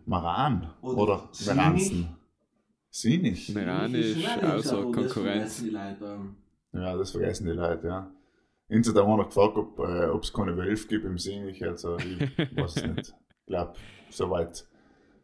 Maran 0.09 0.73
Oder 0.81 0.97
oder? 0.97 1.29
Meranzen. 1.45 2.15
Sinich. 2.89 3.49
Meran 3.53 3.93
Das 3.93 4.01
ist 4.01 4.21
schon 4.21 4.43
auch 4.43 4.53
außer 4.55 4.77
aber 4.77 4.85
das 4.85 5.13
Konkurrenz. 5.13 5.13
vergessen 5.13 5.65
Die 5.65 5.69
Leute 5.69 5.97
dann. 5.99 6.35
Ja, 6.81 6.97
das 6.97 7.11
vergessen 7.11 7.45
die 7.47 7.53
Leute, 7.53 7.87
ja. 7.87 8.11
Inso 8.69 8.91
da 8.91 9.01
haben 9.01 9.09
wir 9.11 9.17
noch 9.17 9.27
gefragt, 9.27 9.57
ob 9.57 9.79
äh, 9.79 10.17
es 10.17 10.33
keine 10.33 10.57
Wölfe 10.57 10.87
gibt 10.87 11.05
im 11.05 11.17
Sinich, 11.17 11.63
also 11.63 11.97
ich 11.97 12.19
weiß 12.57 12.77
es 12.77 12.83
nicht. 12.85 13.15
Ich 13.41 13.45
glaube, 13.47 13.73
so 14.09 14.29
weit, 14.29 14.65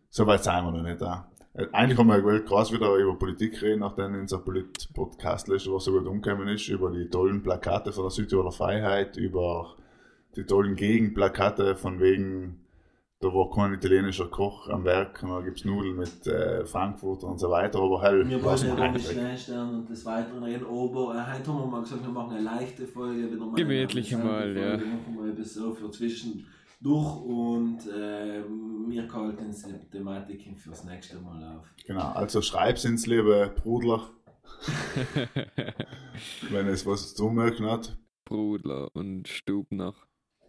so 0.10 0.26
weit 0.26 0.44
sind 0.44 0.54
wir 0.54 0.72
noch 0.72 0.82
nicht 0.84 1.02
da. 1.02 1.32
Äh, 1.54 1.68
Eigentlich 1.72 1.98
haben 1.98 2.08
wir 2.08 2.46
krass 2.46 2.72
wieder 2.72 2.96
über 2.96 3.18
Politik 3.18 3.62
reden, 3.62 3.80
nachdem 3.80 4.14
unser 4.16 4.40
Polit-Podcast 4.40 5.48
letzte 5.48 5.72
Woche 5.72 5.84
so 5.84 5.92
gut 5.94 6.08
umgekommen 6.08 6.48
ist, 6.48 6.68
über 6.68 6.92
die 6.92 7.10
tollen 7.10 7.42
Plakate 7.42 7.92
von 7.92 8.04
der 8.06 8.12
Südtiroler 8.12 8.52
Freiheit, 8.52 9.18
über 9.18 9.76
die 10.36 10.44
tollen 10.44 10.76
Gegenplakate 10.76 11.76
von 11.76 12.00
wegen, 12.00 12.65
da 13.20 13.28
war 13.30 13.50
kein 13.50 13.74
italienischer 13.74 14.28
Koch 14.28 14.70
am 14.70 14.84
Werk, 14.84 15.24
und 15.24 15.30
da 15.30 15.42
gibt 15.42 15.60
es 15.60 15.66
Nudeln 15.66 15.96
mit 15.96 16.28
äh, 16.28 16.66
Frankfurter 16.66 17.28
und 17.28 17.40
so 17.40 17.50
weiter, 17.50 17.80
aber 17.80 18.02
halt, 18.02 18.28
Wir 18.28 18.44
was 18.44 18.62
wollen 18.64 18.70
ja 18.70 18.76
die 18.76 18.82
eigentlich. 18.82 19.08
Sternstern 19.08 19.76
und 19.76 19.90
des 19.90 20.06
Weiteren 20.06 20.44
reden, 20.44 20.66
aber 20.66 21.16
äh, 21.16 21.34
heute 21.34 21.48
haben 21.48 21.60
wir 21.60 21.66
mal 21.68 21.82
gesagt, 21.82 22.04
wir 22.04 22.12
machen 22.12 22.36
eine 22.36 22.44
leichte 22.44 22.86
Folge, 22.86 23.32
wieder 23.32 23.46
mal 23.46 23.56
Gemütliche 23.56 24.16
eine 24.18 24.26
mal, 24.26 24.50
interessante 24.50 24.60
ja. 24.60 24.78
Folge, 24.78 24.86
machen 24.86 25.18
wir 25.18 25.32
ein 25.32 25.36
bisschen 25.36 25.62
so 25.64 25.74
für 25.74 25.92
zwischen 25.92 26.46
durch 26.82 27.22
und 27.22 27.88
äh, 27.88 28.44
wir 28.88 29.14
halten 29.14 29.56
die 29.82 29.90
Thematiken 29.90 30.56
fürs 30.56 30.84
nächste 30.84 31.20
Mal 31.20 31.58
auf. 31.58 31.66
Genau, 31.88 32.12
also 32.12 32.42
schreib's 32.42 32.86
ins 32.86 33.08
liebe 33.08 33.54
Brudler, 33.56 34.10
wenn 36.52 36.68
es 36.68 36.86
was 36.86 37.16
zu 37.16 37.30
merken 37.30 37.66
hat. 37.66 37.98
Brudler 38.26 38.90
und 38.94 39.28
Stubner. 39.28 39.96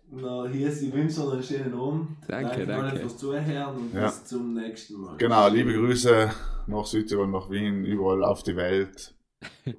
Na, 0.09 0.47
hier 0.47 0.69
ist 0.69 0.83
die 0.83 0.93
Wünsche 0.93 1.21
und 1.23 1.33
einen 1.33 1.43
schönen 1.43 1.75
Abend. 1.75 2.09
Danke, 2.29 2.51
allen 2.53 2.67
danke. 2.69 3.01
fürs 3.01 3.19
Zuhören 3.19 3.77
und 3.77 3.93
Ja. 3.95 4.07
bis 4.07 4.25
zum 4.25 4.55
nächsten 4.55 5.01
Mal. 5.01 5.17
Genau, 5.17 5.49
liebe 5.49 5.73
Grüße 5.75 6.31
nach 6.69 6.87
Südtirol, 6.87 7.27
nach 7.29 7.51
Wien, 7.51 7.85
überall 7.85 8.23
auf 8.25 8.43
die 8.45 8.55
Welt, 8.57 9.15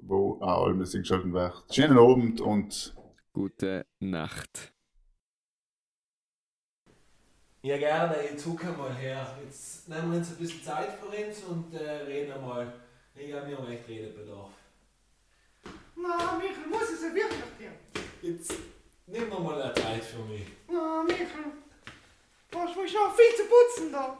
wo 0.02 0.38
auch 0.42 0.66
alles 0.66 0.94
eingeschaltet 0.94 1.32
wird. 1.32 1.64
Schönen 1.74 1.98
Abend 1.98 2.40
und 2.40 2.94
Gute 3.32 3.86
Nacht. 4.00 4.72
Ja, 7.62 7.76
gerne, 7.78 8.16
jetzt 8.30 8.44
gucken 8.44 8.68
wir 8.70 8.76
mal 8.76 8.94
her. 8.94 9.38
Jetzt 9.44 9.88
nehmen 9.88 10.10
wir 10.12 10.18
uns 10.18 10.30
ein 10.30 10.36
bisschen 10.36 10.62
Zeit 10.62 10.90
für 10.94 11.06
uns 11.06 11.42
und 11.44 11.74
äh, 11.74 11.90
reden 12.06 12.40
mal. 12.44 12.72
Ich 13.14 13.32
habe 13.32 13.46
mir 13.46 13.66
recht 13.66 13.88
Redebedarf. 13.88 14.50
Na, 15.96 16.36
Michael, 16.38 16.68
muss 16.68 16.90
es 16.92 17.02
ja 17.02 17.14
wirklich 17.14 17.42
dir? 17.58 18.28
Jetzt 18.28 18.52
nimm 19.10 19.28
mir 19.28 19.40
mal 19.40 19.60
eine 19.62 19.74
Zeit 19.74 20.04
für 20.04 20.22
mich. 20.30 20.46
Na, 20.68 21.02
Michael, 21.02 21.52
was 22.52 22.74
muss 22.76 22.92
noch 22.92 23.14
viel 23.14 23.36
zu 23.36 23.42
putzen 23.44 23.92
da? 23.92 24.16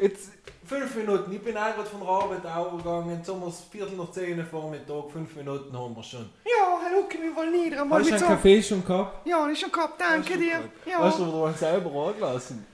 Jetzt 0.00 0.30
fünf 0.66 0.94
Minuten. 0.96 1.32
Ich 1.32 1.42
bin 1.42 1.56
einfach 1.56 1.84
von 1.86 2.00
der 2.00 2.08
Arbeit 2.08 2.46
aufgegangen. 2.46 3.16
Jetzt 3.18 3.28
haben 3.28 3.40
wir 3.40 3.48
es 3.48 3.60
Viertel 3.70 3.96
nach 3.96 4.10
zehn 4.10 4.44
Vormittag. 4.44 5.10
Fünf 5.12 5.34
Minuten 5.36 5.76
haben 5.76 5.96
wir 5.96 6.02
schon. 6.02 6.28
Ja, 6.44 6.78
hallo, 6.84 7.08
wir 7.10 7.36
wollen 7.36 7.52
nieder. 7.52 7.84
Mal 7.84 8.00
Hast 8.00 8.10
du 8.10 8.14
einen 8.14 8.20
so. 8.20 8.26
Kaffee 8.26 8.62
schon 8.62 8.84
gehabt? 8.84 9.26
Ja, 9.26 9.48
ist 9.48 9.60
schon 9.60 9.72
gehabt, 9.72 10.00
danke 10.00 10.36
dir. 10.36 10.68
Ja. 10.86 10.98
Hast 10.98 11.18
du 11.18 11.24
dir 11.24 11.52
selber 11.54 12.08
angelassen? 12.08 12.66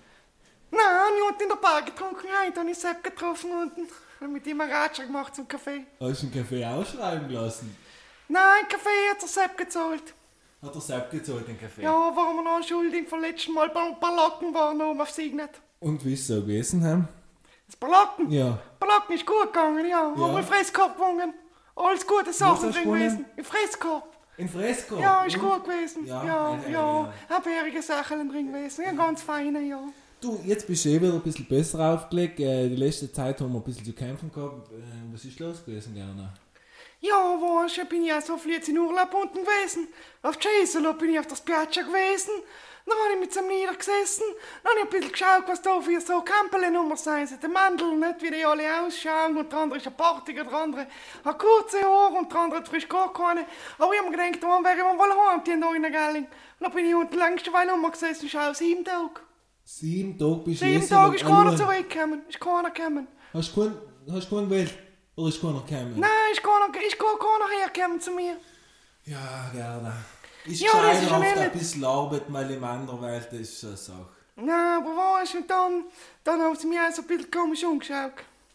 Nein, 0.71 0.81
ich 1.19 1.33
habe 1.33 1.43
in 1.43 1.49
der 1.49 1.57
Bar 1.57 1.83
getrunken, 1.83 2.27
heute 2.45 2.61
habe 2.61 2.71
ich 2.71 2.79
Sepp 2.79 3.05
getroffen 3.05 3.51
unten. 3.53 3.87
Hab 4.21 4.29
mit 4.29 4.47
ihm 4.47 4.61
einen 4.61 4.73
Ratscher 4.73 5.05
gemacht 5.05 5.35
zum 5.35 5.47
Kaffee. 5.47 5.87
Hast 6.01 6.23
du 6.23 6.27
einen 6.27 6.35
Kaffee 6.35 6.65
ausschreiben 6.65 7.31
lassen? 7.31 7.77
Nein, 8.27 8.65
Kaffee 8.69 9.11
hat 9.11 9.21
der 9.23 9.29
Sepp 9.29 9.57
gezahlt. 9.57 10.15
Hat 10.65 10.75
der 10.75 10.81
Sepp 10.81 11.11
gezahlt, 11.11 11.47
den 11.47 11.59
Kaffee? 11.61 11.83
Ja, 11.83 11.93
warum 12.15 12.37
wir 12.37 12.43
noch 12.43 12.67
schuldig 12.67 13.09
vom 13.09 13.21
letzten 13.21 13.53
Mal 13.53 13.69
beim 13.69 13.99
Ballacken 14.01 14.55
waren, 14.55 14.81
oben 14.81 15.01
auf 15.01 15.11
Signet. 15.11 15.51
Und 15.81 16.05
wie 16.05 16.15
ist 16.15 16.21
es 16.23 16.27
so 16.29 16.41
gewesen 16.41 16.83
haben? 16.85 17.09
Das 17.67 17.77
Ballacken? 17.77 18.31
Ja. 18.31 18.59
Ballacken 18.81 19.15
ist 19.15 19.27
gut 19.27 19.53
gegangen, 19.53 19.85
ja. 19.85 20.13
Ja. 20.17 20.23
Haben 20.23 20.37
wir 20.37 20.43
Fresskorb 20.43 20.97
gewonnen. 20.97 21.35
Alles 21.77 22.07
gute 22.07 22.33
Sachen 22.33 22.71
drin 22.73 22.85
gewesen. 22.85 23.25
Im 23.37 23.45
Fresskorb. 23.45 24.15
In 24.37 24.49
Fresco? 24.49 24.99
Ja, 24.99 25.25
ist 25.25 25.37
Und? 25.37 25.43
gut 25.43 25.65
gewesen. 25.65 26.07
Ja, 26.07 26.25
Ja, 26.25 26.59
ja, 26.69 26.71
ja. 26.71 27.13
Abhärige 27.29 27.81
Sachen 27.83 28.29
drin 28.29 28.49
gewesen. 28.53 28.85
Ja, 28.85 28.93
ganz 28.93 29.23
feine, 29.23 29.61
ja. 29.63 29.81
Du, 30.21 30.41
jetzt 30.45 30.67
bist 30.67 30.85
du 30.85 30.89
eh 30.89 31.01
wieder 31.01 31.13
ein 31.13 31.21
bisschen 31.21 31.47
besser 31.47 31.95
aufgelegt. 31.95 32.41
Äh, 32.41 32.69
die 32.69 32.77
letzte 32.77 33.13
Zeit 33.13 33.41
haben 33.41 33.53
wir 33.53 33.61
ein 33.61 33.63
bisschen 33.65 33.85
zu 33.85 33.93
kämpfen 33.93 34.33
gehabt. 34.33 34.73
Äh, 34.73 35.13
was 35.13 35.25
ist 35.25 35.39
los 35.39 35.65
gewesen, 35.65 35.95
gerne? 35.95 36.33
Ja, 37.05 37.39
weißt 37.39 37.77
du, 37.77 37.85
bin 37.85 38.03
ich 38.03 38.09
ja 38.09 38.21
so 38.23 38.39
viel 38.39 38.55
jetzt 38.55 38.71
in 38.71 38.79
Urlaub 38.79 39.13
unten 39.13 39.41
gewesen. 39.41 39.89
Auf 40.23 40.39
Cesolo 40.39 40.95
bin 40.95 41.11
ich 41.11 41.19
auf 41.19 41.27
der 41.27 41.37
Spiaggia 41.37 41.83
gewesen. 41.83 42.33
Dann 42.87 42.97
habe 42.97 43.13
ich 43.13 43.21
mit 43.21 43.31
zum 43.31 43.47
niedergesessen. 43.47 44.25
Dann 44.63 44.73
habe 44.73 44.79
ich 44.79 44.85
ein 44.85 44.91
bisschen 44.91 45.13
geschaut, 45.13 45.45
was 45.47 45.61
da 45.61 45.79
für 45.83 46.01
so 46.01 46.23
Campelnummer 46.23 46.97
sein 46.97 47.27
sind. 47.27 47.43
Der 47.43 47.51
Mandel, 47.51 47.95
nicht 47.95 48.23
wie 48.23 48.31
die 48.31 48.43
alle 48.43 48.81
ausschauen. 48.81 49.37
Und 49.37 49.53
der 49.53 49.59
andere 49.59 49.79
ist 49.81 49.87
ein 49.87 49.95
Partiger, 49.95 50.45
der 50.45 50.55
andere 50.55 50.87
hat 51.27 51.39
kurze 51.39 51.83
Haare 51.83 52.15
und 52.15 52.33
der 52.33 52.41
andere 52.41 52.61
hat 52.61 52.69
frisch 52.69 52.89
gar 52.89 53.13
keine. 53.13 53.45
Aber 53.79 53.93
ich 53.93 54.01
habe 54.01 54.11
mir 54.11 54.17
gedacht, 54.17 54.43
wann 54.43 54.65
wäre 54.65 54.85
man 54.85 54.97
wohl 54.99 55.13
heim, 55.13 55.45
die 55.45 55.61
da 55.61 55.75
in 55.75 55.83
der 55.83 55.91
Gelling. 55.91 56.27
Dann 56.59 56.73
bin 56.73 56.87
ich 56.87 56.95
unten 56.95 57.19
längst 57.19 57.55
eine 57.55 57.71
Nummer 57.71 57.91
gesessen, 57.91 58.31
schau, 58.31 58.55
sieben 58.55 58.83
Tage. 58.83 59.21
Sieben 59.63 60.19
Tage 60.19 60.37
bist 60.37 60.63
du 60.63 60.65
Sieben 60.65 60.89
Tage 60.89 61.17
ist 61.17 61.25
keiner 61.27 61.55
zurückgekommen. 61.55 62.23
Ist 62.31 62.41
keiner 62.41 62.71
gekommen. 62.71 63.09
Hast 63.35 63.55
du 63.55 63.61
keinen, 63.61 63.79
hast 64.11 64.31
du 64.31 64.37
keinen 64.37 64.84
Oder 65.17 65.29
ist 65.29 65.41
keiner 65.41 65.61
gekommen? 65.61 65.95
Nein, 65.97 66.11
ist 66.33 66.43
keiner, 66.43 66.87
ist 66.87 66.99
gar 66.99 67.19
keiner 67.19 67.61
hergekommen 67.61 68.01
zu 68.01 68.11
mir. 68.13 68.37
Ja, 69.05 69.51
gerne. 69.53 69.93
Ist 70.45 70.61
Ja, 70.61 70.71
das 70.83 71.03
ist 71.03 71.11
oft 71.11 71.23
ein 71.23 71.51
bisschen 71.53 71.85
Arbeit 71.85 72.29
mal 72.29 72.51
im 72.51 72.65
anderen 72.65 73.01
Welt, 73.03 73.29
das 73.31 73.41
ist 73.41 73.61
so 73.61 73.69
eine 73.69 73.77
Sache. 73.77 74.09
Na, 74.37 74.79
aber 74.79 74.91
weißt 75.21 75.35
du, 75.35 75.39
und 75.39 75.51
dann, 75.51 75.85
dann 76.25 76.41
haben 76.41 76.57
sie 76.57 76.67
mich 76.67 76.79
auch 76.79 76.93
so 76.93 77.03
ein 77.03 77.09
bisschen 77.09 77.31
komisch 77.31 77.65
umgeschaut. 77.65 78.13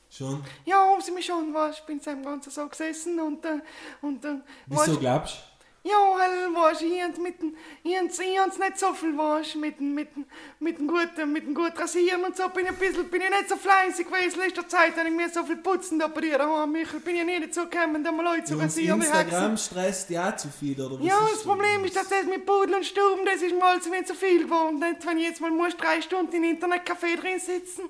Schon? 0.10 0.44
Ja, 0.66 0.78
haben 0.78 1.02
sie 1.02 1.12
mich 1.12 1.26
schon, 1.26 1.54
weißt 1.54 1.80
ich 1.80 1.86
bin 1.86 2.00
so 2.00 2.12
im 2.12 2.24
Ganzen 2.24 2.52
so 2.52 2.68
gesessen 2.68 3.20
und, 3.20 3.46
äh, 3.46 3.60
und, 4.02 4.26
äh, 4.26 4.36
Wieso 4.66 4.82
weißt, 4.82 5.00
glaubst 5.00 5.36
du? 5.36 5.49
Ja, 5.90 6.72
du, 6.80 6.86
ich 6.86 7.02
hab 7.04 7.18
mit 7.18 7.42
dem, 7.42 7.56
ich 7.84 7.98
hab's 7.98 8.58
nicht 8.58 8.80
so 8.80 8.94
viel, 8.94 9.14
mit 9.56 9.80
dem, 9.80 9.94
mit 9.94 10.16
dem, 10.16 10.26
mit 10.60 10.78
dem 10.78 10.88
guten, 10.88 11.32
mit 11.32 11.46
dem 11.46 11.54
gut 11.54 11.78
Rasieren 11.78 12.24
und 12.24 12.38
so 12.38 12.48
bin 12.50 12.66
ich 12.66 12.72
ein 12.72 12.78
bisschen, 12.78 13.10
bin 13.10 13.22
ich 13.22 13.30
nicht 13.30 13.50
so 13.50 13.56
fleißig 13.56 14.08
gewesen, 14.08 14.40
letzter 14.40 14.68
Zeit 14.68 14.98
habe 14.98 15.10
ich 15.10 15.16
mir 15.16 15.30
so 15.30 15.44
viel 15.44 15.58
putzen 15.58 16.00
da 16.00 16.08
bei 16.08 16.22
dir 16.22 16.38
daheim, 16.38 16.72
Michael, 16.72 17.00
bin 17.00 17.16
ich 17.16 17.26
nie 17.26 17.40
dazu 17.40 17.68
gekommen, 17.68 18.04
da 18.04 18.12
mal 18.12 18.24
Leute 18.24 18.46
zu 18.46 18.54
und 18.56 18.62
rasieren, 18.62 19.02
wie 19.02 19.06
Instagram 19.06 19.58
stresst 19.58 20.10
ja 20.10 20.36
zu 20.36 20.50
viel, 20.50 20.80
oder 20.80 21.00
was 21.00 21.06
Ja, 21.06 21.20
das? 21.32 21.44
Problem 21.44 21.84
ist, 21.86 21.96
dass 21.96 22.10
das 22.10 22.24
mit 22.26 22.46
Pudel 22.46 22.76
und 22.76 22.86
Stuben, 22.86 23.26
das 23.26 23.42
ist 23.42 23.58
mal 23.58 23.82
zu, 23.82 23.90
zu 24.04 24.14
viel 24.14 24.44
geworden. 24.44 24.80
Nicht, 24.80 25.06
wenn 25.06 25.18
ich 25.18 25.28
jetzt 25.28 25.42
mal 25.42 25.52
muss 25.52 25.76
drei 25.76 26.02
Stunden 26.02 26.36
im 26.36 26.58
Internetcafé 26.58 27.20
drin 27.20 27.40
sitzen 27.40 27.90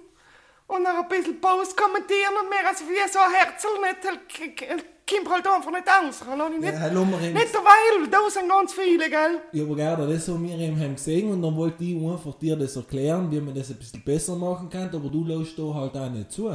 und 0.68 0.84
noch 0.84 1.00
ein 1.00 1.08
bisschen 1.08 1.40
Post 1.42 1.76
kommentieren 1.76 2.36
und 2.42 2.50
mehr 2.50 2.68
als 2.68 2.82
wie 2.82 3.12
so 3.12 3.20
ein 3.20 3.32
Herzl, 3.32 3.68
nicht, 3.82 4.99
k- 5.10 5.16
k- 5.16 5.24
kommt 5.24 5.46
halt 5.46 5.48
einfach 5.48 5.72
nicht 5.72 5.88
aus. 5.88 6.20
Lass 6.38 6.38
Ja, 6.54 6.60
Nicht, 6.60 6.80
hallo, 6.80 7.06
wir 7.06 7.18
nicht 7.18 7.54
derweil, 7.54 8.10
da 8.12 8.30
sind 8.30 8.50
ganz 8.50 8.74
viele, 8.74 9.10
gell? 9.10 9.40
Ja, 9.52 9.64
aber 9.64 9.76
gerne, 9.76 10.14
das 10.14 10.28
haben 10.28 10.48
wir 10.48 10.58
eben 10.58 10.80
haben 10.80 10.96
gesehen 10.96 11.32
und 11.32 11.42
dann 11.42 11.56
wollte 11.56 11.84
ich 11.84 11.96
einfach 11.96 12.34
dir 12.36 12.56
das 12.56 12.76
erklären, 12.76 13.30
wie 13.32 13.40
man 13.42 13.54
das 13.56 13.70
ein 13.70 13.78
bisschen 13.78 14.02
besser 14.04 14.36
machen 14.36 14.70
kann, 14.70 14.90
aber 14.94 15.10
du 15.10 15.24
lässt 15.26 15.58
da 15.58 15.64
halt 15.74 15.96
auch 15.98 16.10
nicht 16.10 16.32
zu. 16.32 16.50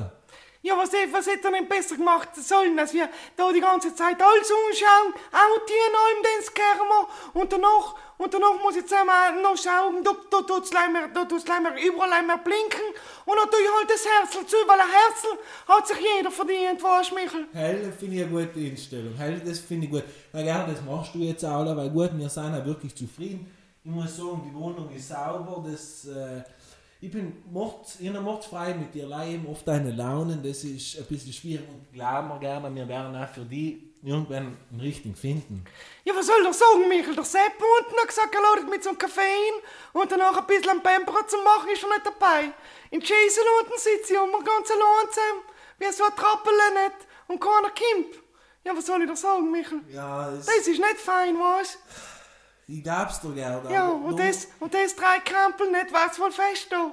Ja, 0.65 0.79
was, 0.79 0.89
was 1.12 1.27
hätte 1.27 1.49
er 1.49 1.53
denn 1.53 1.69
besser 1.69 1.95
gemacht 1.95 2.31
sollen, 2.37 2.79
als 2.79 2.95
wir 2.95 3.07
da 3.37 3.53
die 3.53 3.61
ganze 3.61 3.95
Zeit 3.95 4.17
alles 4.17 4.51
umschauen, 4.51 5.12
auch 5.31 5.67
die 5.69 5.77
in 5.77 5.95
allem 5.95 6.23
den 6.25 6.43
Skermer 6.43 7.07
und 7.35 7.53
danach, 7.53 7.95
und 8.17 8.33
danach 8.33 8.57
muss 8.62 8.75
ich 8.75 8.81
jetzt 8.81 8.95
noch 9.43 9.59
schauen, 9.59 10.03
da, 10.03 10.12
da 10.31 10.41
tut's 10.41 10.73
leider, 10.73 11.09
da 11.12 11.27
tut's 11.27 11.45
leider 11.47 11.77
überall 11.77 12.11
einmal 12.15 12.39
blinken 12.39 12.81
und 13.27 13.37
dann 13.37 13.51
tue 13.51 13.61
ich 13.61 13.69
halt 13.77 13.91
das 13.91 14.07
Herzl 14.09 14.47
zu, 14.47 14.57
weil 14.67 14.81
ein 14.81 14.89
Herzl 14.89 15.37
hat 15.69 15.87
sich 15.87 15.99
jeder 16.01 16.31
verdient, 16.31 16.83
weißt 16.83 17.11
du, 17.11 17.15
Michael? 17.15 17.47
Heil 17.53 17.93
finde 17.93 18.17
ich 18.17 18.23
eine 18.23 18.31
gute 18.31 18.59
Einstellung. 18.61 19.19
Heil, 19.19 19.43
das 19.45 19.59
finde 19.59 19.85
ich 19.85 19.93
gut. 19.93 20.05
Na 20.33 20.41
gerne, 20.41 20.73
das 20.73 20.83
machst 20.83 21.15
du 21.15 21.19
jetzt 21.19 21.45
auch, 21.45 21.77
weil 21.77 21.91
gut, 21.91 22.17
wir 22.17 22.31
sind 22.31 22.55
auch 22.55 22.65
wirklich 22.65 22.97
zufrieden. 22.97 23.53
Ich 23.85 23.91
muss 23.91 24.17
sagen, 24.17 24.41
die 24.49 24.55
Wohnung 24.55 24.91
ist 24.97 25.09
sauber, 25.09 25.62
das, 25.71 26.07
äh, 26.07 26.43
ich 27.01 27.11
bin 27.11 27.42
mord, 27.51 27.86
ich 28.01 28.12
bin 28.12 28.22
mordfrei 28.22 28.74
mit 28.74 28.95
dir, 28.95 29.07
leih 29.07 29.34
eben 29.34 29.47
oft 29.47 29.66
deine 29.66 29.92
Launen, 29.92 30.42
das 30.42 30.64
ist 30.64 30.99
ein 30.99 31.05
bisschen 31.07 31.32
schwierig 31.32 31.68
und 31.68 31.92
glauben 31.92 32.28
wir 32.28 32.38
gerne, 32.38 32.74
wir 32.74 32.88
werden 32.88 33.14
auch 33.16 33.28
für 33.28 33.45
die 33.45 33.95
irgendwann 34.03 34.57
einen 34.70 34.80
richtigen 34.80 35.14
finden. 35.14 35.64
Ja, 36.05 36.14
was 36.14 36.26
soll 36.26 36.42
der 36.42 36.53
sagen, 36.53 36.88
Michael? 36.88 37.14
Der 37.14 37.24
Sepp 37.24 37.55
unten 37.57 37.99
hat 38.01 38.09
gesagt, 38.09 38.34
er 38.34 38.42
ladet 38.42 38.70
mit 38.70 38.82
so 38.82 38.90
einem 38.90 38.99
Kaffee 38.99 39.20
hin 39.22 39.62
und 39.95 40.12
danach 40.12 40.36
ein 40.36 40.47
bisschen 40.47 40.70
am 40.70 40.82
Pamperer 40.82 41.26
zu 41.26 41.36
machen, 41.38 41.70
ist 41.72 41.82
er 41.82 41.88
nicht 41.88 42.05
dabei. 42.07 42.53
In 42.90 43.01
Jason 43.01 43.45
unten 43.61 43.78
sitze 43.78 44.12
ich 44.14 44.20
und 44.20 44.30
wir 44.30 44.45
ganz 44.45 44.70
allein 44.70 45.09
zusammen, 45.11 45.42
wie 45.78 45.92
so 45.92 46.05
ein 46.05 46.16
Trappel 46.16 46.53
nicht 46.74 46.97
und 47.28 47.40
keiner 47.40 47.70
kommt. 47.70 48.22
Ja, 48.64 48.76
was 48.76 48.86
soll 48.86 49.03
ich 49.03 49.09
da 49.09 49.16
sagen, 49.16 49.51
Michael? 49.51 49.80
Ja, 49.90 50.30
das, 50.30 50.47
Das 50.47 50.57
ist 50.57 50.68
nicht 50.68 50.99
fein, 50.99 51.36
weißt 52.67 52.79
ich 52.79 52.83
glaub's 52.83 53.21
dir 53.21 53.35
gerne. 53.35 53.73
Ja, 53.73 53.89
und 53.89 54.19
das, 54.19 54.49
und 54.61 54.73
das 54.73 54.97
drei 54.97 55.19
Krempel 55.25 55.71
nicht, 55.71 55.93
wär's 55.93 56.19
wohl 56.19 56.31
fest 56.31 56.69
da. 56.71 56.93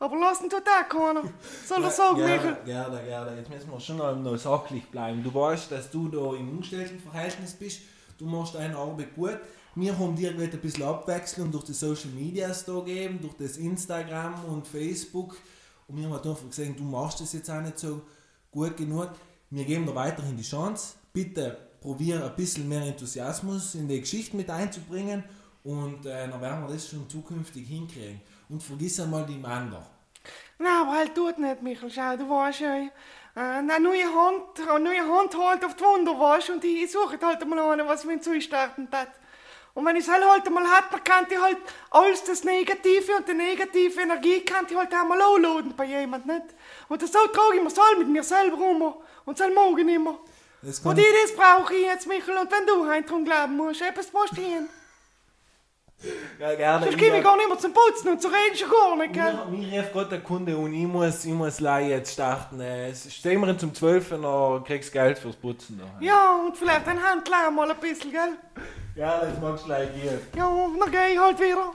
Aber 0.00 0.16
lassen 0.16 0.48
tut 0.48 0.62
auch 0.62 0.88
keiner. 0.88 1.22
Soll 1.66 1.82
er 1.82 1.90
sagen, 1.90 2.18
gerne, 2.18 2.36
Michael? 2.36 2.56
Gerne, 2.64 3.02
gerne. 3.02 3.36
Jetzt 3.36 3.50
müssen 3.50 3.70
wir 3.70 3.80
schon 3.80 3.96
noch, 3.96 4.14
noch 4.16 4.36
sachlich 4.36 4.88
bleiben. 4.90 5.24
Du 5.24 5.34
weißt, 5.34 5.72
dass 5.72 5.90
du 5.90 6.08
da 6.08 6.36
im 6.36 6.48
Angestelltenverhältnis 6.50 7.54
bist. 7.54 7.80
Du 8.16 8.26
machst 8.26 8.54
deine 8.54 8.76
Arbeit 8.76 9.14
gut. 9.14 9.38
Wir 9.74 9.96
haben 9.98 10.16
dir 10.16 10.32
gerade 10.32 10.52
ein 10.52 10.60
bisschen 10.60 10.84
Abwechslung 10.84 11.50
durch 11.50 11.64
die 11.64 11.72
Social 11.72 12.10
Medias 12.10 12.64
da 12.64 12.74
gegeben, 12.74 13.20
durch 13.20 13.34
das 13.34 13.56
Instagram 13.56 14.44
und 14.46 14.66
Facebook. 14.66 15.36
Und 15.88 15.96
wir 15.96 16.04
haben 16.04 16.12
halt 16.12 16.26
einfach 16.26 16.48
gesehen, 16.48 16.76
du 16.76 16.84
machst 16.84 17.20
das 17.20 17.32
jetzt 17.32 17.50
auch 17.50 17.60
nicht 17.60 17.78
so 17.78 18.02
gut 18.50 18.76
genug. 18.76 19.10
Wir 19.50 19.64
geben 19.64 19.86
dir 19.86 19.94
weiterhin 19.94 20.36
die 20.36 20.42
Chance. 20.42 20.94
Bitte 21.12 21.67
probier 21.80 22.24
ein 22.24 22.36
bisschen 22.36 22.68
mehr 22.68 22.82
Enthusiasmus 22.82 23.74
in 23.74 23.88
die 23.88 24.00
Geschichte 24.00 24.36
mit 24.36 24.50
einzubringen. 24.50 25.24
Und 25.64 26.06
äh, 26.06 26.28
dann 26.28 26.40
werden 26.40 26.66
wir 26.66 26.74
das 26.74 26.88
schon 26.88 27.08
zukünftig 27.08 27.66
hinkriegen. 27.68 28.20
Und 28.48 28.62
vergiss 28.62 29.00
einmal 29.00 29.26
die 29.26 29.36
Männer. 29.36 29.86
Na, 30.58 30.82
aber 30.82 30.92
halt 30.92 31.14
tut 31.14 31.38
nicht, 31.38 31.62
Michael. 31.62 31.90
Schau, 31.90 32.16
du 32.16 32.28
weißt 32.28 32.60
ja, 32.60 32.76
äh, 32.76 32.90
eine 33.40 33.78
neue 33.78 34.04
Hand, 34.04 34.68
eine 34.68 34.80
neue 34.80 35.02
Hand 35.02 35.36
halt 35.38 35.64
auf 35.64 35.76
die 35.76 35.84
Wunder, 35.84 36.18
weißt 36.18 36.50
und 36.50 36.64
ich 36.64 36.90
suche 36.90 37.18
halt 37.22 37.46
mal 37.46 37.58
eine, 37.58 37.86
was 37.86 38.04
mir 38.04 38.20
zustarten 38.20 38.88
hat. 38.90 39.10
Und 39.74 39.86
wenn 39.86 39.94
ich 39.94 40.02
es 40.02 40.10
halt 40.10 40.24
halt 40.24 40.50
mal 40.50 40.66
hat, 40.66 40.92
dann 40.92 41.04
kann 41.04 41.26
ich 41.30 41.40
halt 41.40 41.58
alles 41.90 42.24
das 42.24 42.42
Negative 42.42 43.16
und 43.16 43.28
die 43.28 43.34
negative 43.34 44.00
Energie 44.00 44.40
kann 44.40 44.66
ich 44.68 44.76
halt 44.76 44.92
einmal 44.92 45.20
anladen 45.22 45.72
bei 45.76 45.84
jemand, 45.84 46.26
nicht? 46.26 46.46
Und 46.88 47.00
das 47.00 47.12
so 47.12 47.18
trage 47.28 47.58
ich 47.58 47.62
mir 47.62 47.70
soll 47.70 47.96
mit 47.98 48.08
mir 48.08 48.24
selber 48.24 48.58
um 48.58 48.94
und 49.24 49.38
soll 49.38 49.54
morgen 49.54 49.88
immer. 49.88 50.18
Und 50.62 50.98
ich, 50.98 51.06
das 51.22 51.36
brauche 51.36 51.74
ich 51.74 51.84
jetzt, 51.84 52.06
Michael, 52.06 52.38
und 52.38 52.50
wenn 52.50 52.66
du 52.66 52.86
heim 52.88 53.06
drum 53.06 53.24
glauben 53.24 53.56
musst, 53.56 53.80
etwas 53.80 54.12
musst 54.12 54.36
du 54.36 54.42
hin. 54.42 54.68
Ja, 56.38 56.54
gerne. 56.54 56.86
Sonst 56.86 56.98
komme 56.98 57.18
ich 57.18 57.24
gar 57.24 57.36
nicht 57.36 57.48
mehr 57.48 57.58
zum 57.58 57.72
Putzen 57.72 58.08
und 58.10 58.22
zu 58.22 58.28
reden 58.28 58.56
schon 58.56 58.70
gar 58.70 58.96
nicht, 58.96 59.12
gell? 59.14 59.34
Mir, 59.50 59.58
mir 59.58 59.82
rief 59.82 59.92
gerade 59.92 60.10
der 60.10 60.20
Kunde 60.20 60.56
und 60.56 60.72
ich 60.72 60.86
muss, 60.86 61.24
ich 61.24 61.32
muss 61.32 61.58
leider 61.58 61.88
jetzt 61.88 62.12
starten. 62.12 62.60
Äh, 62.60 62.94
stehen 62.94 63.40
wir 63.40 63.58
zum 63.58 63.74
12. 63.74 64.12
und 64.12 64.22
dann 64.22 64.62
kriegst 64.62 64.90
du 64.90 64.92
Geld 64.92 65.18
fürs 65.18 65.34
Putzen. 65.34 65.80
Da. 65.80 65.86
Ja, 66.00 66.36
und 66.36 66.56
vielleicht 66.56 66.86
ein 66.86 67.02
Handlärm 67.02 67.56
mal 67.56 67.68
ein 67.68 67.76
bisschen, 67.78 68.12
gell? 68.12 68.36
Ja, 68.94 69.20
das 69.20 69.40
magst 69.40 69.64
du 69.64 69.66
gleich 69.66 69.88
gehen. 69.94 70.20
Ja, 70.36 70.68
dann 70.78 70.90
geh 70.90 71.14
ich 71.14 71.18
halt 71.18 71.40
wieder. 71.40 71.74